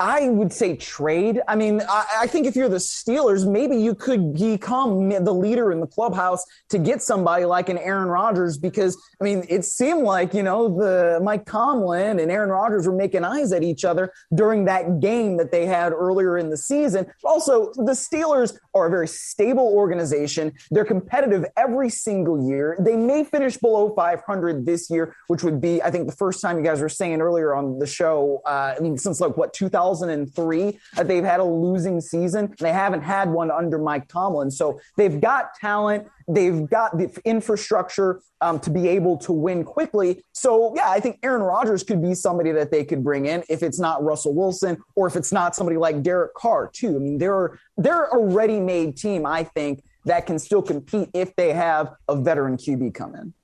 I 0.00 0.28
would 0.28 0.52
say 0.52 0.76
trade. 0.76 1.40
I 1.46 1.54
mean, 1.54 1.80
I, 1.88 2.06
I, 2.22 2.26
think 2.26 2.46
if 2.46 2.56
you're 2.56 2.68
the 2.68 2.76
Steelers, 2.76 3.48
maybe 3.48 3.76
you 3.76 3.94
could 3.94 4.34
become 4.34 5.08
the 5.08 5.32
leader 5.32 5.70
in 5.70 5.80
the 5.80 5.86
clubhouse 5.86 6.44
to 6.70 6.78
get 6.78 7.00
somebody 7.00 7.44
like 7.44 7.68
an 7.68 7.78
Aaron 7.78 8.08
Rodgers 8.08 8.58
because, 8.58 8.96
I 9.20 9.24
mean, 9.24 9.44
it 9.48 9.64
seemed 9.64 10.02
like, 10.02 10.34
you 10.34 10.42
know, 10.42 10.68
the 10.68 11.20
Mike 11.22 11.46
Tomlin 11.46 12.18
and 12.18 12.30
Aaron 12.30 12.50
Rodgers 12.50 12.88
were 12.88 12.96
making 12.96 13.24
eyes 13.24 13.52
at 13.52 13.62
each 13.62 13.84
other 13.84 14.12
during 14.34 14.64
that 14.64 14.98
game 14.98 15.36
that 15.36 15.52
they 15.52 15.64
had 15.64 15.92
earlier 15.92 16.38
in 16.38 16.50
the 16.50 16.56
season. 16.56 17.06
Also, 17.22 17.72
the 17.74 17.92
Steelers 17.92 18.56
are 18.74 18.86
a 18.86 18.90
very 18.90 19.06
stable 19.06 19.68
organization. 19.68 20.52
They're 20.72 20.84
competitive 20.84 21.44
every 21.56 21.88
single 21.88 22.48
year. 22.48 22.76
They 22.80 22.96
may 22.96 23.22
finish 23.22 23.56
below 23.58 23.94
500 23.94 24.66
this 24.66 24.90
year, 24.90 25.14
which 25.28 25.44
would 25.44 25.60
be, 25.60 25.80
I 25.82 25.92
think, 25.92 26.08
the 26.08 26.16
first 26.16 26.40
time 26.40 26.58
you 26.58 26.64
guys 26.64 26.80
were 26.80 26.88
saying 26.88 27.20
earlier 27.20 27.54
on 27.54 27.78
the 27.78 27.86
show, 27.86 28.42
uh, 28.44 28.74
I 28.76 28.80
mean, 28.80 28.98
since 28.98 29.20
like 29.20 29.36
what, 29.36 29.52
2000. 29.52 29.83
2003 29.92 30.78
that 30.96 31.08
they've 31.08 31.24
had 31.24 31.40
a 31.40 31.44
losing 31.44 32.00
season. 32.00 32.54
They 32.58 32.72
haven't 32.72 33.02
had 33.02 33.30
one 33.30 33.50
under 33.50 33.78
Mike 33.78 34.08
Tomlin. 34.08 34.50
So 34.50 34.80
they've 34.96 35.20
got 35.20 35.54
talent. 35.60 36.08
They've 36.28 36.68
got 36.68 36.96
the 36.96 37.10
infrastructure 37.24 38.20
um, 38.40 38.58
to 38.60 38.70
be 38.70 38.88
able 38.88 39.18
to 39.18 39.32
win 39.32 39.64
quickly. 39.64 40.24
So, 40.32 40.74
yeah, 40.74 40.90
I 40.90 41.00
think 41.00 41.18
Aaron 41.22 41.42
Rodgers 41.42 41.82
could 41.82 42.02
be 42.02 42.14
somebody 42.14 42.52
that 42.52 42.70
they 42.70 42.84
could 42.84 43.04
bring 43.04 43.26
in 43.26 43.44
if 43.48 43.62
it's 43.62 43.78
not 43.78 44.02
Russell 44.02 44.34
Wilson 44.34 44.78
or 44.96 45.06
if 45.06 45.16
it's 45.16 45.32
not 45.32 45.54
somebody 45.54 45.76
like 45.76 46.02
Derek 46.02 46.34
Carr, 46.34 46.70
too. 46.72 46.96
I 46.96 46.98
mean, 46.98 47.18
they're, 47.18 47.58
they're 47.76 48.04
a 48.04 48.18
ready 48.18 48.60
made 48.60 48.96
team, 48.96 49.26
I 49.26 49.44
think, 49.44 49.84
that 50.06 50.26
can 50.26 50.38
still 50.38 50.62
compete 50.62 51.10
if 51.14 51.34
they 51.36 51.52
have 51.52 51.94
a 52.08 52.16
veteran 52.16 52.56
QB 52.56 52.94
come 52.94 53.14
in 53.14 53.34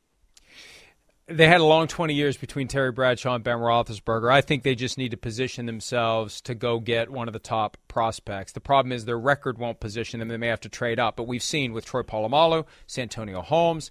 they 1.31 1.47
had 1.47 1.61
a 1.61 1.65
long 1.65 1.87
20 1.87 2.13
years 2.13 2.37
between 2.37 2.67
Terry 2.67 2.91
Bradshaw 2.91 3.35
and 3.35 3.45
Ben 3.45 3.59
Roethlisberger. 3.59 4.33
I 4.33 4.41
think 4.41 4.63
they 4.63 4.75
just 4.75 4.99
need 4.99 5.13
to 5.13 5.17
position 5.17 5.67
themselves 5.67 6.41
to 6.43 6.55
go 6.55 6.81
get 6.81 7.11
one 7.11 7.29
of 7.29 7.33
the 7.33 7.39
top 7.39 7.77
prospects. 7.89 8.53
The 8.53 8.61
problem 8.61 8.93
is 8.93 9.05
their 9.05 9.19
record 9.19 9.57
won't 9.57 9.81
position 9.81 10.19
them. 10.19 10.29
They 10.29 10.37
may 10.37 10.49
have 10.49 10.61
to 10.61 10.69
trade 10.69 10.99
up. 10.99 11.17
But 11.17 11.29
we've 11.29 11.43
seen 11.43 11.73
with 11.73 11.85
Troy 11.85 12.03
Polamalu, 12.03 12.67
Santonio 12.87 13.43
Holmes, 13.43 13.91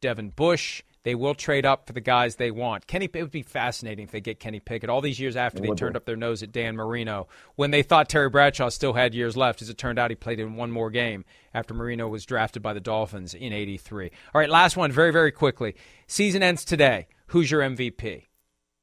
Devin 0.00 0.30
Bush, 0.30 0.82
they 1.02 1.14
will 1.14 1.34
trade 1.34 1.66
up 1.66 1.86
for 1.86 1.92
the 1.92 2.00
guys 2.00 2.36
they 2.36 2.50
want. 2.50 2.86
Kenny, 2.86 3.08
it 3.12 3.22
would 3.22 3.30
be 3.30 3.42
fascinating 3.42 4.04
if 4.04 4.10
they 4.10 4.20
get 4.20 4.40
Kenny 4.40 4.60
Pickett 4.60 4.90
all 4.90 5.00
these 5.00 5.20
years 5.20 5.36
after 5.36 5.60
they 5.60 5.70
turned 5.70 5.96
up 5.96 6.04
their 6.04 6.16
nose 6.16 6.42
at 6.42 6.52
Dan 6.52 6.76
Marino 6.76 7.28
when 7.56 7.70
they 7.70 7.82
thought 7.82 8.08
Terry 8.08 8.28
Bradshaw 8.28 8.68
still 8.68 8.92
had 8.92 9.14
years 9.14 9.36
left. 9.36 9.62
As 9.62 9.70
it 9.70 9.78
turned 9.78 9.98
out, 9.98 10.10
he 10.10 10.16
played 10.16 10.40
in 10.40 10.56
one 10.56 10.70
more 10.70 10.90
game 10.90 11.24
after 11.54 11.74
Marino 11.74 12.08
was 12.08 12.26
drafted 12.26 12.62
by 12.62 12.72
the 12.72 12.80
Dolphins 12.80 13.34
in 13.34 13.52
'83. 13.52 14.10
All 14.34 14.40
right, 14.40 14.50
last 14.50 14.76
one, 14.76 14.92
very 14.92 15.12
very 15.12 15.32
quickly. 15.32 15.74
Season 16.06 16.42
ends 16.42 16.64
today. 16.64 17.08
Who's 17.28 17.50
your 17.50 17.60
MVP? 17.60 18.27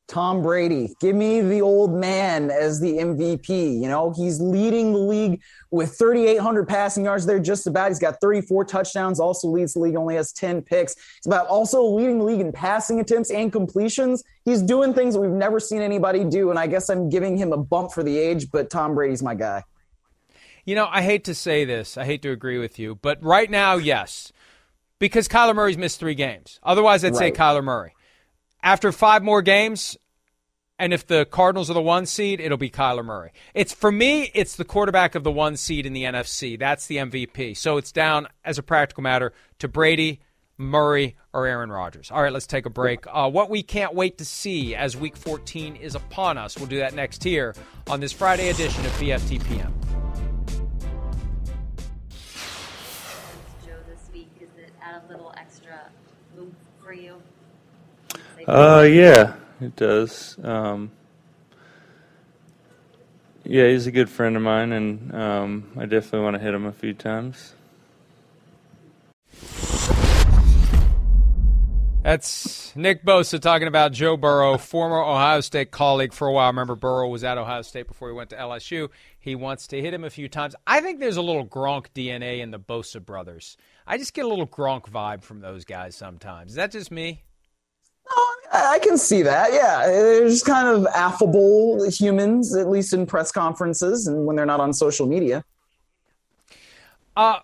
Tom 0.07 0.43
Brady. 0.43 0.93
Give 1.01 1.15
me 1.15 1.41
the 1.41 1.61
old 1.61 1.93
man 1.93 2.51
as 2.51 2.79
the 2.79 2.93
MVP. 2.97 3.49
You 3.49 3.87
know, 3.87 4.13
he's 4.15 4.39
leading 4.39 4.93
the 4.93 4.99
league 4.99 5.41
with 5.71 5.97
3,800 5.97 6.67
passing 6.67 7.05
yards 7.05 7.25
there, 7.25 7.39
just 7.39 7.65
about. 7.65 7.89
He's 7.89 7.99
got 7.99 8.21
34 8.21 8.65
touchdowns, 8.65 9.19
also 9.19 9.47
leads 9.47 9.73
the 9.73 9.79
league, 9.79 9.95
only 9.95 10.15
has 10.15 10.31
10 10.31 10.61
picks. 10.61 10.95
He's 10.95 11.25
about 11.25 11.47
also 11.47 11.83
leading 11.83 12.19
the 12.19 12.25
league 12.25 12.39
in 12.39 12.51
passing 12.51 12.99
attempts 12.99 13.31
and 13.31 13.51
completions. 13.51 14.23
He's 14.43 14.61
doing 14.61 14.93
things 14.93 15.15
that 15.15 15.21
we've 15.21 15.31
never 15.31 15.59
seen 15.59 15.81
anybody 15.81 16.23
do. 16.23 16.51
And 16.51 16.59
I 16.59 16.67
guess 16.67 16.89
I'm 16.89 17.09
giving 17.09 17.35
him 17.35 17.51
a 17.51 17.57
bump 17.57 17.91
for 17.91 18.03
the 18.03 18.17
age, 18.17 18.51
but 18.51 18.69
Tom 18.69 18.93
Brady's 18.93 19.23
my 19.23 19.33
guy. 19.33 19.63
You 20.65 20.75
know, 20.75 20.87
I 20.89 21.01
hate 21.01 21.23
to 21.25 21.35
say 21.35 21.65
this, 21.65 21.97
I 21.97 22.05
hate 22.05 22.23
to 22.23 22.31
agree 22.31 22.57
with 22.57 22.79
you, 22.79 22.95
but 22.95 23.21
right 23.23 23.51
now, 23.51 23.77
yes, 23.77 24.33
because 24.97 25.27
Kyler 25.27 25.55
Murray's 25.55 25.77
missed 25.77 25.99
three 25.99 26.15
games. 26.15 26.59
Otherwise, 26.63 27.05
I'd 27.05 27.13
right. 27.13 27.17
say 27.17 27.31
Kyler 27.31 27.63
Murray 27.63 27.94
after 28.63 28.91
five 28.91 29.23
more 29.23 29.41
games, 29.41 29.97
and 30.77 30.93
if 30.93 31.07
the 31.07 31.25
Cardinals 31.25 31.69
are 31.69 31.73
the 31.73 31.81
one 31.81 32.05
seed, 32.05 32.39
it'll 32.39 32.57
be 32.57 32.69
Kyler 32.69 33.05
Murray. 33.05 33.31
It's 33.53 33.73
for 33.73 33.91
me, 33.91 34.31
it's 34.33 34.55
the 34.55 34.65
quarterback 34.65 35.15
of 35.15 35.23
the 35.23 35.31
one 35.31 35.55
seed 35.55 35.85
in 35.85 35.93
the 35.93 36.03
NFC. 36.03 36.59
That's 36.59 36.87
the 36.87 36.97
MVP. 36.97 37.55
So 37.55 37.77
it's 37.77 37.91
down 37.91 38.27
as 38.43 38.57
a 38.57 38.63
practical 38.63 39.03
matter 39.03 39.31
to 39.59 39.67
Brady, 39.67 40.19
Murray, 40.57 41.15
or 41.33 41.45
Aaron 41.45 41.71
Rodgers. 41.71 42.11
All 42.11 42.21
right, 42.21 42.31
let's 42.31 42.47
take 42.47 42.65
a 42.65 42.69
break. 42.69 43.05
Uh, 43.07 43.29
what 43.29 43.49
we 43.49 43.63
can't 43.63 43.93
wait 43.93 44.17
to 44.17 44.25
see 44.25 44.75
as 44.75 44.97
Week 44.97 45.15
14 45.15 45.75
is 45.77 45.95
upon 45.95 46.37
us. 46.37 46.57
We'll 46.57 46.67
do 46.67 46.79
that 46.79 46.93
next 46.93 47.23
here 47.23 47.55
on 47.87 47.99
this 47.99 48.11
Friday 48.11 48.49
edition 48.49 48.85
of 48.85 48.91
PFTPM. 48.93 49.71
Joe 53.65 53.73
this 53.87 54.09
week? 54.13 54.29
Is 54.41 54.49
it 54.57 54.71
add 54.81 55.03
a 55.07 55.11
little 55.11 55.33
extra 55.37 55.89
for 56.81 56.93
you? 56.93 57.21
Uh, 58.47 58.87
yeah, 58.89 59.35
it 59.61 59.75
does. 59.75 60.37
Um, 60.43 60.91
yeah, 63.43 63.67
he's 63.67 63.87
a 63.87 63.91
good 63.91 64.09
friend 64.09 64.35
of 64.35 64.41
mine, 64.41 64.71
and 64.71 65.13
um, 65.13 65.71
I 65.77 65.85
definitely 65.85 66.21
want 66.21 66.35
to 66.35 66.41
hit 66.41 66.53
him 66.53 66.65
a 66.65 66.71
few 66.71 66.93
times. 66.93 67.53
That's 72.05 72.75
Nick 72.75 73.03
Bosa 73.03 73.39
talking 73.39 73.67
about 73.67 73.91
Joe 73.91 74.15
Burrow, 74.15 74.59
former 74.59 75.01
Ohio 75.01 75.41
State 75.41 75.71
colleague 75.71 76.13
for 76.13 76.27
a 76.27 76.31
while. 76.31 76.47
Remember, 76.47 76.75
Burrow 76.75 77.07
was 77.09 77.23
at 77.23 77.39
Ohio 77.39 77.63
State 77.63 77.87
before 77.87 78.09
he 78.09 78.13
went 78.13 78.29
to 78.29 78.35
LSU. 78.35 78.89
He 79.19 79.33
wants 79.33 79.65
to 79.67 79.81
hit 79.81 79.91
him 79.91 80.03
a 80.03 80.11
few 80.11 80.29
times. 80.29 80.55
I 80.67 80.81
think 80.81 80.99
there's 80.99 81.17
a 81.17 81.23
little 81.23 81.47
Gronk 81.47 81.87
DNA 81.95 82.41
in 82.41 82.51
the 82.51 82.59
Bosa 82.59 83.03
brothers. 83.03 83.57
I 83.87 83.97
just 83.97 84.13
get 84.13 84.23
a 84.23 84.27
little 84.27 84.45
Gronk 84.45 84.87
vibe 84.87 85.23
from 85.23 85.39
those 85.41 85.65
guys 85.65 85.95
sometimes. 85.95 86.51
Is 86.51 86.55
that 86.57 86.71
just 86.71 86.91
me? 86.91 87.23
I 88.51 88.79
can 88.79 88.97
see 88.97 89.21
that. 89.23 89.51
Yeah, 89.51 89.85
they're 89.87 90.27
just 90.27 90.45
kind 90.45 90.67
of 90.67 90.85
affable 90.87 91.89
humans, 91.89 92.55
at 92.55 92.69
least 92.69 92.93
in 92.93 93.05
press 93.05 93.31
conferences 93.31 94.07
and 94.07 94.25
when 94.25 94.35
they're 94.35 94.45
not 94.45 94.59
on 94.59 94.73
social 94.73 95.07
media. 95.07 95.43
Uh, 97.17 97.39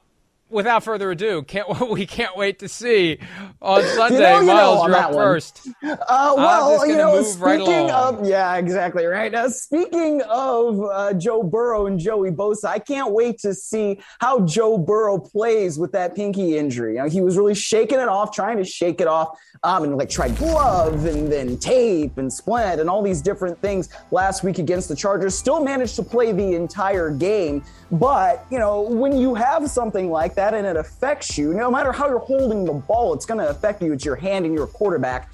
without 0.52 0.84
further 0.84 1.12
ado, 1.12 1.42
can't 1.44 1.68
we 1.90 2.06
can't 2.06 2.36
wait 2.36 2.60
to 2.60 2.68
see 2.68 3.18
on 3.62 3.84
Sunday. 3.84 4.18
You 4.18 4.20
know, 4.20 4.40
you 4.42 4.48
Myles, 4.48 4.88
you're 4.88 4.96
up 4.96 5.14
first. 5.14 5.68
Uh, 5.84 6.34
well, 6.38 6.76
just 6.76 6.88
you 6.88 6.96
know, 6.96 7.16
move 7.16 7.26
speaking 7.26 7.88
right 7.88 7.90
of 7.90 8.28
yeah, 8.28 8.56
exactly 8.56 9.06
right. 9.06 9.34
Uh, 9.34 9.50
speaking 9.50 10.22
of 10.24 10.82
uh, 10.84 11.14
Joe 11.14 11.44
Burrow 11.44 11.88
and 11.88 12.00
Joey 12.00 12.32
Bosa, 12.32 12.66
I 12.66 12.80
can't 12.80 13.12
wait 13.12 13.40
to 13.40 13.54
see 13.54 14.00
how 14.20 14.42
Joe 14.46 14.78
Burrow 14.78 15.18
plays 15.18 15.80
with 15.80 15.92
that 15.94 16.16
pinky 16.16 16.58
injury. 16.58 16.96
You 16.96 17.04
know, 17.04 17.10
he 17.10 17.22
was 17.22 17.38
really 17.38 17.56
shaking 17.56 18.00
it 18.00 18.08
off, 18.08 18.34
trying 18.34 18.58
to 18.58 18.66
shake 18.66 19.02
it 19.02 19.08
off, 19.08 19.38
um, 19.64 19.84
and 19.84 19.98
like 19.98 20.10
tried 20.10 20.36
glove 20.38 21.06
and 21.06 21.32
then 21.32 21.58
tape 21.58 22.18
and 22.18 22.32
splint 22.32 22.80
and 22.80 22.90
all 22.90 23.02
these 23.02 23.22
different 23.22 23.60
things 23.62 23.90
last 24.12 24.44
week 24.44 24.60
against 24.60 24.90
the 24.90 24.96
Chargers. 24.96 25.38
Still 25.38 25.64
managed 25.64 25.96
to 25.96 26.04
play 26.04 26.32
the 26.32 26.54
entire 26.54 27.10
game, 27.12 27.64
but 27.92 28.46
you 28.50 28.58
know, 28.58 28.82
when 28.82 29.18
you 29.18 29.36
have 29.36 29.70
something 29.70 30.10
like 30.10 30.36
that 30.36 30.54
and 30.54 30.66
it 30.66 30.78
affects 30.78 31.38
you, 31.38 31.54
no 31.54 31.70
matter 31.70 31.92
how 31.92 32.08
you're 32.08 32.20
holding 32.20 32.66
the 32.66 32.74
ball, 32.74 33.14
it's 33.14 33.26
going 33.26 33.40
to 33.40 33.50
affect 33.50 33.82
you. 33.82 33.94
It's 33.94 34.06
your 34.06 34.16
hand 34.16 34.46
and 34.46 34.54
your 34.54 34.68
quarterback. 34.68 35.32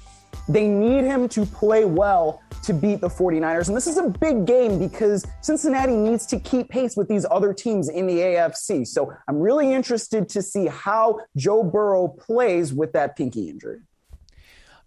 They 0.48 0.66
need 0.66 1.04
him 1.04 1.28
to 1.30 1.44
play 1.44 1.84
well 1.84 2.42
to 2.64 2.72
beat 2.72 3.00
the 3.00 3.08
49ers. 3.08 3.68
And 3.68 3.76
this 3.76 3.86
is 3.86 3.98
a 3.98 4.08
big 4.08 4.46
game 4.46 4.78
because 4.78 5.24
Cincinnati 5.42 5.94
needs 5.94 6.26
to 6.26 6.40
keep 6.40 6.68
pace 6.68 6.96
with 6.96 7.08
these 7.08 7.26
other 7.30 7.52
teams 7.52 7.88
in 7.88 8.06
the 8.06 8.18
AFC. 8.18 8.86
So 8.86 9.12
I'm 9.28 9.38
really 9.38 9.72
interested 9.72 10.28
to 10.30 10.42
see 10.42 10.66
how 10.66 11.20
Joe 11.36 11.62
Burrow 11.62 12.08
plays 12.08 12.72
with 12.72 12.92
that 12.94 13.16
pinky 13.16 13.48
injury. 13.50 13.80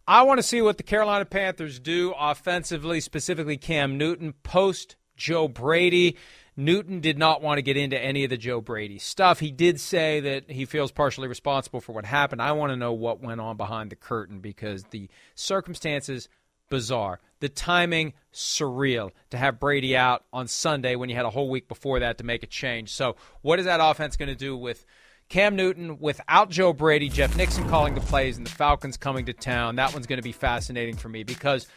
I 0.07 0.23
want 0.23 0.39
to 0.39 0.43
see 0.43 0.61
what 0.61 0.77
the 0.77 0.83
Carolina 0.83 1.25
Panthers 1.25 1.79
do 1.79 2.13
offensively, 2.19 2.99
specifically 2.99 3.57
Cam 3.57 3.97
Newton 3.97 4.33
post 4.43 4.95
Joe 5.15 5.47
Brady. 5.47 6.17
Newton 6.57 6.99
did 6.99 7.17
not 7.17 7.41
want 7.41 7.57
to 7.57 7.61
get 7.61 7.77
into 7.77 7.97
any 7.97 8.23
of 8.23 8.29
the 8.29 8.37
Joe 8.37 8.59
Brady 8.59 8.99
stuff. 8.99 9.39
He 9.39 9.51
did 9.51 9.79
say 9.79 10.19
that 10.19 10.51
he 10.51 10.65
feels 10.65 10.91
partially 10.91 11.27
responsible 11.27 11.79
for 11.79 11.93
what 11.93 12.05
happened. 12.05 12.41
I 12.41 12.51
want 12.51 12.71
to 12.71 12.75
know 12.75 12.91
what 12.91 13.21
went 13.21 13.39
on 13.39 13.55
behind 13.55 13.89
the 13.89 13.95
curtain 13.95 14.39
because 14.39 14.83
the 14.91 15.09
circumstances 15.33 16.27
bizarre. 16.71 17.19
The 17.41 17.49
timing 17.49 18.13
surreal 18.33 19.11
to 19.29 19.37
have 19.37 19.59
Brady 19.59 19.95
out 19.95 20.23
on 20.33 20.47
Sunday 20.47 20.95
when 20.95 21.09
you 21.09 21.15
had 21.15 21.25
a 21.25 21.29
whole 21.29 21.49
week 21.49 21.67
before 21.67 21.99
that 21.99 22.17
to 22.17 22.23
make 22.23 22.41
a 22.41 22.47
change. 22.47 22.93
So, 22.93 23.15
what 23.41 23.59
is 23.59 23.65
that 23.65 23.79
offense 23.81 24.17
going 24.17 24.29
to 24.29 24.35
do 24.35 24.57
with 24.57 24.85
Cam 25.31 25.55
Newton 25.55 25.97
without 26.01 26.49
Joe 26.49 26.73
Brady, 26.73 27.07
Jeff 27.07 27.37
Nixon 27.37 27.65
calling 27.69 27.95
the 27.95 28.01
plays, 28.01 28.35
and 28.35 28.45
the 28.45 28.51
Falcons 28.51 28.97
coming 28.97 29.27
to 29.27 29.33
town. 29.33 29.77
That 29.77 29.93
one's 29.93 30.05
going 30.05 30.17
to 30.17 30.23
be 30.23 30.33
fascinating 30.33 30.97
for 30.97 31.07
me 31.07 31.23
because 31.23 31.69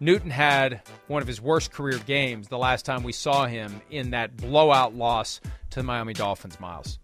Newton 0.00 0.30
had 0.30 0.80
one 1.08 1.20
of 1.20 1.28
his 1.28 1.38
worst 1.38 1.72
career 1.72 1.98
games 2.06 2.48
the 2.48 2.56
last 2.56 2.86
time 2.86 3.02
we 3.02 3.12
saw 3.12 3.44
him 3.44 3.82
in 3.90 4.12
that 4.12 4.38
blowout 4.38 4.94
loss 4.94 5.42
to 5.68 5.80
the 5.80 5.82
Miami 5.82 6.14
Dolphins, 6.14 6.58
Myles. 6.58 6.98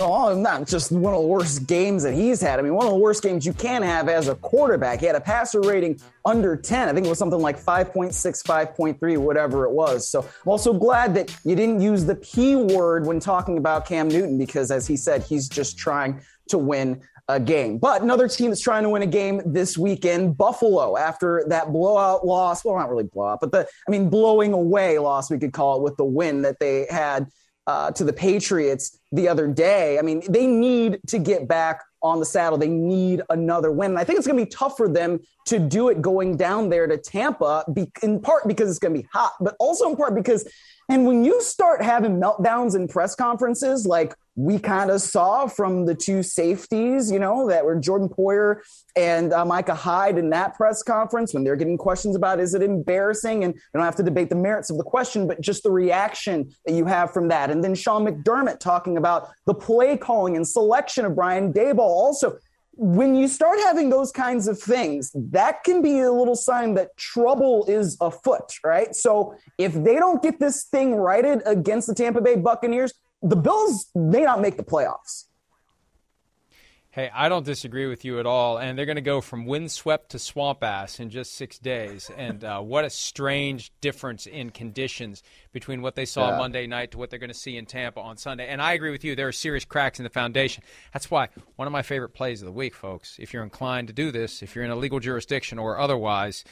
Oh, 0.00 0.34
not 0.34 0.66
just 0.66 0.90
one 0.90 1.14
of 1.14 1.20
the 1.20 1.26
worst 1.26 1.68
games 1.68 2.02
that 2.02 2.14
he's 2.14 2.40
had. 2.40 2.58
I 2.58 2.62
mean, 2.62 2.74
one 2.74 2.84
of 2.84 2.92
the 2.92 2.98
worst 2.98 3.22
games 3.22 3.46
you 3.46 3.52
can 3.52 3.80
have 3.82 4.08
as 4.08 4.26
a 4.26 4.34
quarterback. 4.34 4.98
He 4.98 5.06
had 5.06 5.14
a 5.14 5.20
passer 5.20 5.60
rating 5.60 6.00
under 6.24 6.56
10. 6.56 6.88
I 6.88 6.92
think 6.92 7.06
it 7.06 7.08
was 7.08 7.18
something 7.18 7.40
like 7.40 7.60
5.6, 7.60 8.12
5.3, 8.12 9.18
whatever 9.18 9.66
it 9.66 9.70
was. 9.70 10.08
So 10.08 10.22
I'm 10.22 10.48
also 10.50 10.72
glad 10.72 11.14
that 11.14 11.36
you 11.44 11.54
didn't 11.54 11.80
use 11.80 12.04
the 12.04 12.16
P 12.16 12.56
word 12.56 13.06
when 13.06 13.20
talking 13.20 13.56
about 13.56 13.86
Cam 13.86 14.08
Newton 14.08 14.36
because, 14.36 14.72
as 14.72 14.84
he 14.84 14.96
said, 14.96 15.22
he's 15.22 15.48
just 15.48 15.78
trying 15.78 16.20
to 16.48 16.58
win 16.58 17.00
a 17.28 17.38
game. 17.38 17.78
But 17.78 18.02
another 18.02 18.26
team 18.26 18.50
that's 18.50 18.60
trying 18.60 18.82
to 18.82 18.88
win 18.88 19.02
a 19.02 19.06
game 19.06 19.42
this 19.46 19.78
weekend, 19.78 20.36
Buffalo, 20.36 20.96
after 20.96 21.44
that 21.48 21.72
blowout 21.72 22.26
loss. 22.26 22.64
Well, 22.64 22.76
not 22.76 22.90
really 22.90 23.04
blowout, 23.04 23.38
but 23.40 23.52
the, 23.52 23.68
I 23.86 23.90
mean, 23.92 24.10
blowing 24.10 24.52
away 24.52 24.98
loss, 24.98 25.30
we 25.30 25.38
could 25.38 25.52
call 25.52 25.76
it, 25.76 25.82
with 25.82 25.96
the 25.96 26.04
win 26.04 26.42
that 26.42 26.58
they 26.58 26.86
had 26.90 27.28
uh, 27.66 27.90
to 27.92 28.04
the 28.04 28.12
Patriots 28.12 28.98
the 29.12 29.28
other 29.28 29.46
day. 29.46 29.98
I 29.98 30.02
mean, 30.02 30.22
they 30.28 30.46
need 30.46 31.00
to 31.08 31.18
get 31.18 31.48
back 31.48 31.80
on 32.02 32.20
the 32.20 32.26
saddle. 32.26 32.58
They 32.58 32.68
need 32.68 33.22
another 33.30 33.72
win. 33.72 33.92
And 33.92 33.98
I 33.98 34.04
think 34.04 34.18
it's 34.18 34.26
going 34.26 34.38
to 34.38 34.44
be 34.44 34.50
tough 34.50 34.76
for 34.76 34.88
them 34.88 35.20
to 35.46 35.58
do 35.58 35.88
it 35.88 36.02
going 36.02 36.36
down 36.36 36.68
there 36.68 36.86
to 36.86 36.98
Tampa, 36.98 37.64
be, 37.72 37.90
in 38.02 38.20
part 38.20 38.46
because 38.46 38.68
it's 38.68 38.78
going 38.78 38.94
to 38.94 39.00
be 39.00 39.08
hot, 39.12 39.32
but 39.40 39.56
also 39.58 39.88
in 39.88 39.96
part 39.96 40.14
because, 40.14 40.46
and 40.90 41.06
when 41.06 41.24
you 41.24 41.40
start 41.40 41.82
having 41.82 42.20
meltdowns 42.20 42.76
in 42.76 42.88
press 42.88 43.14
conferences, 43.14 43.86
like 43.86 44.14
we 44.36 44.58
kind 44.58 44.90
of 44.90 45.00
saw 45.00 45.46
from 45.46 45.86
the 45.86 45.94
two 45.94 46.22
safeties, 46.22 47.10
you 47.10 47.18
know, 47.18 47.48
that 47.48 47.64
were 47.64 47.76
Jordan 47.76 48.08
Poyer 48.08 48.56
and 48.96 49.32
uh, 49.32 49.44
Micah 49.44 49.74
Hyde 49.74 50.18
in 50.18 50.30
that 50.30 50.54
press 50.54 50.82
conference 50.82 51.32
when 51.32 51.44
they're 51.44 51.56
getting 51.56 51.78
questions 51.78 52.16
about 52.16 52.40
is 52.40 52.54
it 52.54 52.62
embarrassing? 52.62 53.44
And 53.44 53.54
we 53.54 53.60
don't 53.72 53.84
have 53.84 53.96
to 53.96 54.02
debate 54.02 54.30
the 54.30 54.36
merits 54.36 54.70
of 54.70 54.76
the 54.76 54.84
question, 54.84 55.28
but 55.28 55.40
just 55.40 55.62
the 55.62 55.70
reaction 55.70 56.52
that 56.66 56.74
you 56.74 56.84
have 56.86 57.12
from 57.12 57.28
that. 57.28 57.50
And 57.50 57.62
then 57.62 57.74
Sean 57.74 58.04
McDermott 58.04 58.58
talking 58.58 58.96
about 58.96 59.30
the 59.46 59.54
play 59.54 59.96
calling 59.96 60.36
and 60.36 60.46
selection 60.46 61.04
of 61.04 61.14
Brian 61.14 61.52
Daboll. 61.52 61.78
Also, 61.78 62.38
when 62.76 63.14
you 63.14 63.28
start 63.28 63.58
having 63.60 63.88
those 63.88 64.10
kinds 64.10 64.48
of 64.48 64.58
things, 64.58 65.12
that 65.14 65.62
can 65.62 65.80
be 65.80 66.00
a 66.00 66.10
little 66.10 66.34
sign 66.34 66.74
that 66.74 66.96
trouble 66.96 67.64
is 67.66 67.96
afoot, 68.00 68.52
right? 68.64 68.96
So 68.96 69.36
if 69.58 69.74
they 69.74 69.94
don't 69.94 70.20
get 70.22 70.40
this 70.40 70.64
thing 70.64 70.96
righted 70.96 71.42
against 71.46 71.86
the 71.86 71.94
Tampa 71.94 72.20
Bay 72.20 72.34
Buccaneers, 72.34 72.92
the 73.22 73.36
Bills 73.36 73.86
may 73.94 74.22
not 74.22 74.40
make 74.40 74.56
the 74.56 74.64
playoffs. 74.64 75.24
Hey, 76.94 77.10
I 77.12 77.28
don't 77.28 77.44
disagree 77.44 77.86
with 77.86 78.04
you 78.04 78.20
at 78.20 78.26
all. 78.26 78.56
And 78.56 78.78
they're 78.78 78.86
going 78.86 78.94
to 78.94 79.02
go 79.02 79.20
from 79.20 79.46
windswept 79.46 80.10
to 80.10 80.18
swamp 80.20 80.62
ass 80.62 81.00
in 81.00 81.10
just 81.10 81.34
six 81.34 81.58
days. 81.58 82.08
And 82.16 82.44
uh, 82.44 82.60
what 82.60 82.84
a 82.84 82.90
strange 82.90 83.72
difference 83.80 84.26
in 84.28 84.50
conditions 84.50 85.24
between 85.52 85.82
what 85.82 85.96
they 85.96 86.04
saw 86.04 86.30
Yeah. 86.30 86.38
Monday 86.38 86.68
night 86.68 86.92
to 86.92 86.98
what 86.98 87.10
they're 87.10 87.18
going 87.18 87.32
to 87.32 87.34
see 87.34 87.56
in 87.56 87.66
Tampa 87.66 87.98
on 87.98 88.16
Sunday. 88.16 88.46
And 88.46 88.62
I 88.62 88.74
agree 88.74 88.92
with 88.92 89.02
you. 89.02 89.16
There 89.16 89.26
are 89.26 89.32
serious 89.32 89.64
cracks 89.64 89.98
in 89.98 90.04
the 90.04 90.08
foundation. 90.08 90.62
That's 90.92 91.10
why 91.10 91.30
one 91.56 91.66
of 91.66 91.72
my 91.72 91.82
favorite 91.82 92.10
plays 92.10 92.42
of 92.42 92.46
the 92.46 92.52
week, 92.52 92.76
folks, 92.76 93.16
if 93.18 93.32
you're 93.32 93.42
inclined 93.42 93.88
to 93.88 93.92
do 93.92 94.12
this, 94.12 94.40
if 94.40 94.54
you're 94.54 94.64
in 94.64 94.70
a 94.70 94.76
legal 94.76 95.00
jurisdiction 95.00 95.58
or 95.58 95.80
otherwise, 95.80 96.44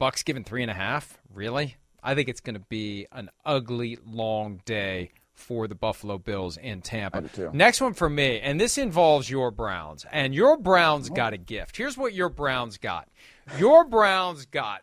Bucks 0.00 0.24
given 0.24 0.42
three 0.42 0.62
and 0.62 0.72
a 0.72 0.74
half? 0.74 1.20
Really? 1.32 1.76
I 2.02 2.16
think 2.16 2.28
it's 2.28 2.40
going 2.40 2.54
to 2.54 2.64
be 2.68 3.06
an 3.12 3.30
ugly, 3.44 3.96
long 4.04 4.60
day 4.64 5.12
for 5.40 5.66
the 5.66 5.74
Buffalo 5.74 6.18
Bills 6.18 6.56
in 6.56 6.82
Tampa. 6.82 7.18
Next 7.52 7.80
one 7.80 7.94
for 7.94 8.08
me, 8.08 8.40
and 8.40 8.60
this 8.60 8.78
involves 8.78 9.28
your 9.28 9.50
Browns. 9.50 10.06
And 10.12 10.34
your 10.34 10.56
Browns 10.56 11.10
got 11.10 11.32
a 11.32 11.38
gift. 11.38 11.76
Here's 11.76 11.96
what 11.98 12.12
your 12.14 12.28
Browns 12.28 12.78
got 12.78 13.08
your 13.58 13.84
Browns 13.84 14.46
got 14.46 14.82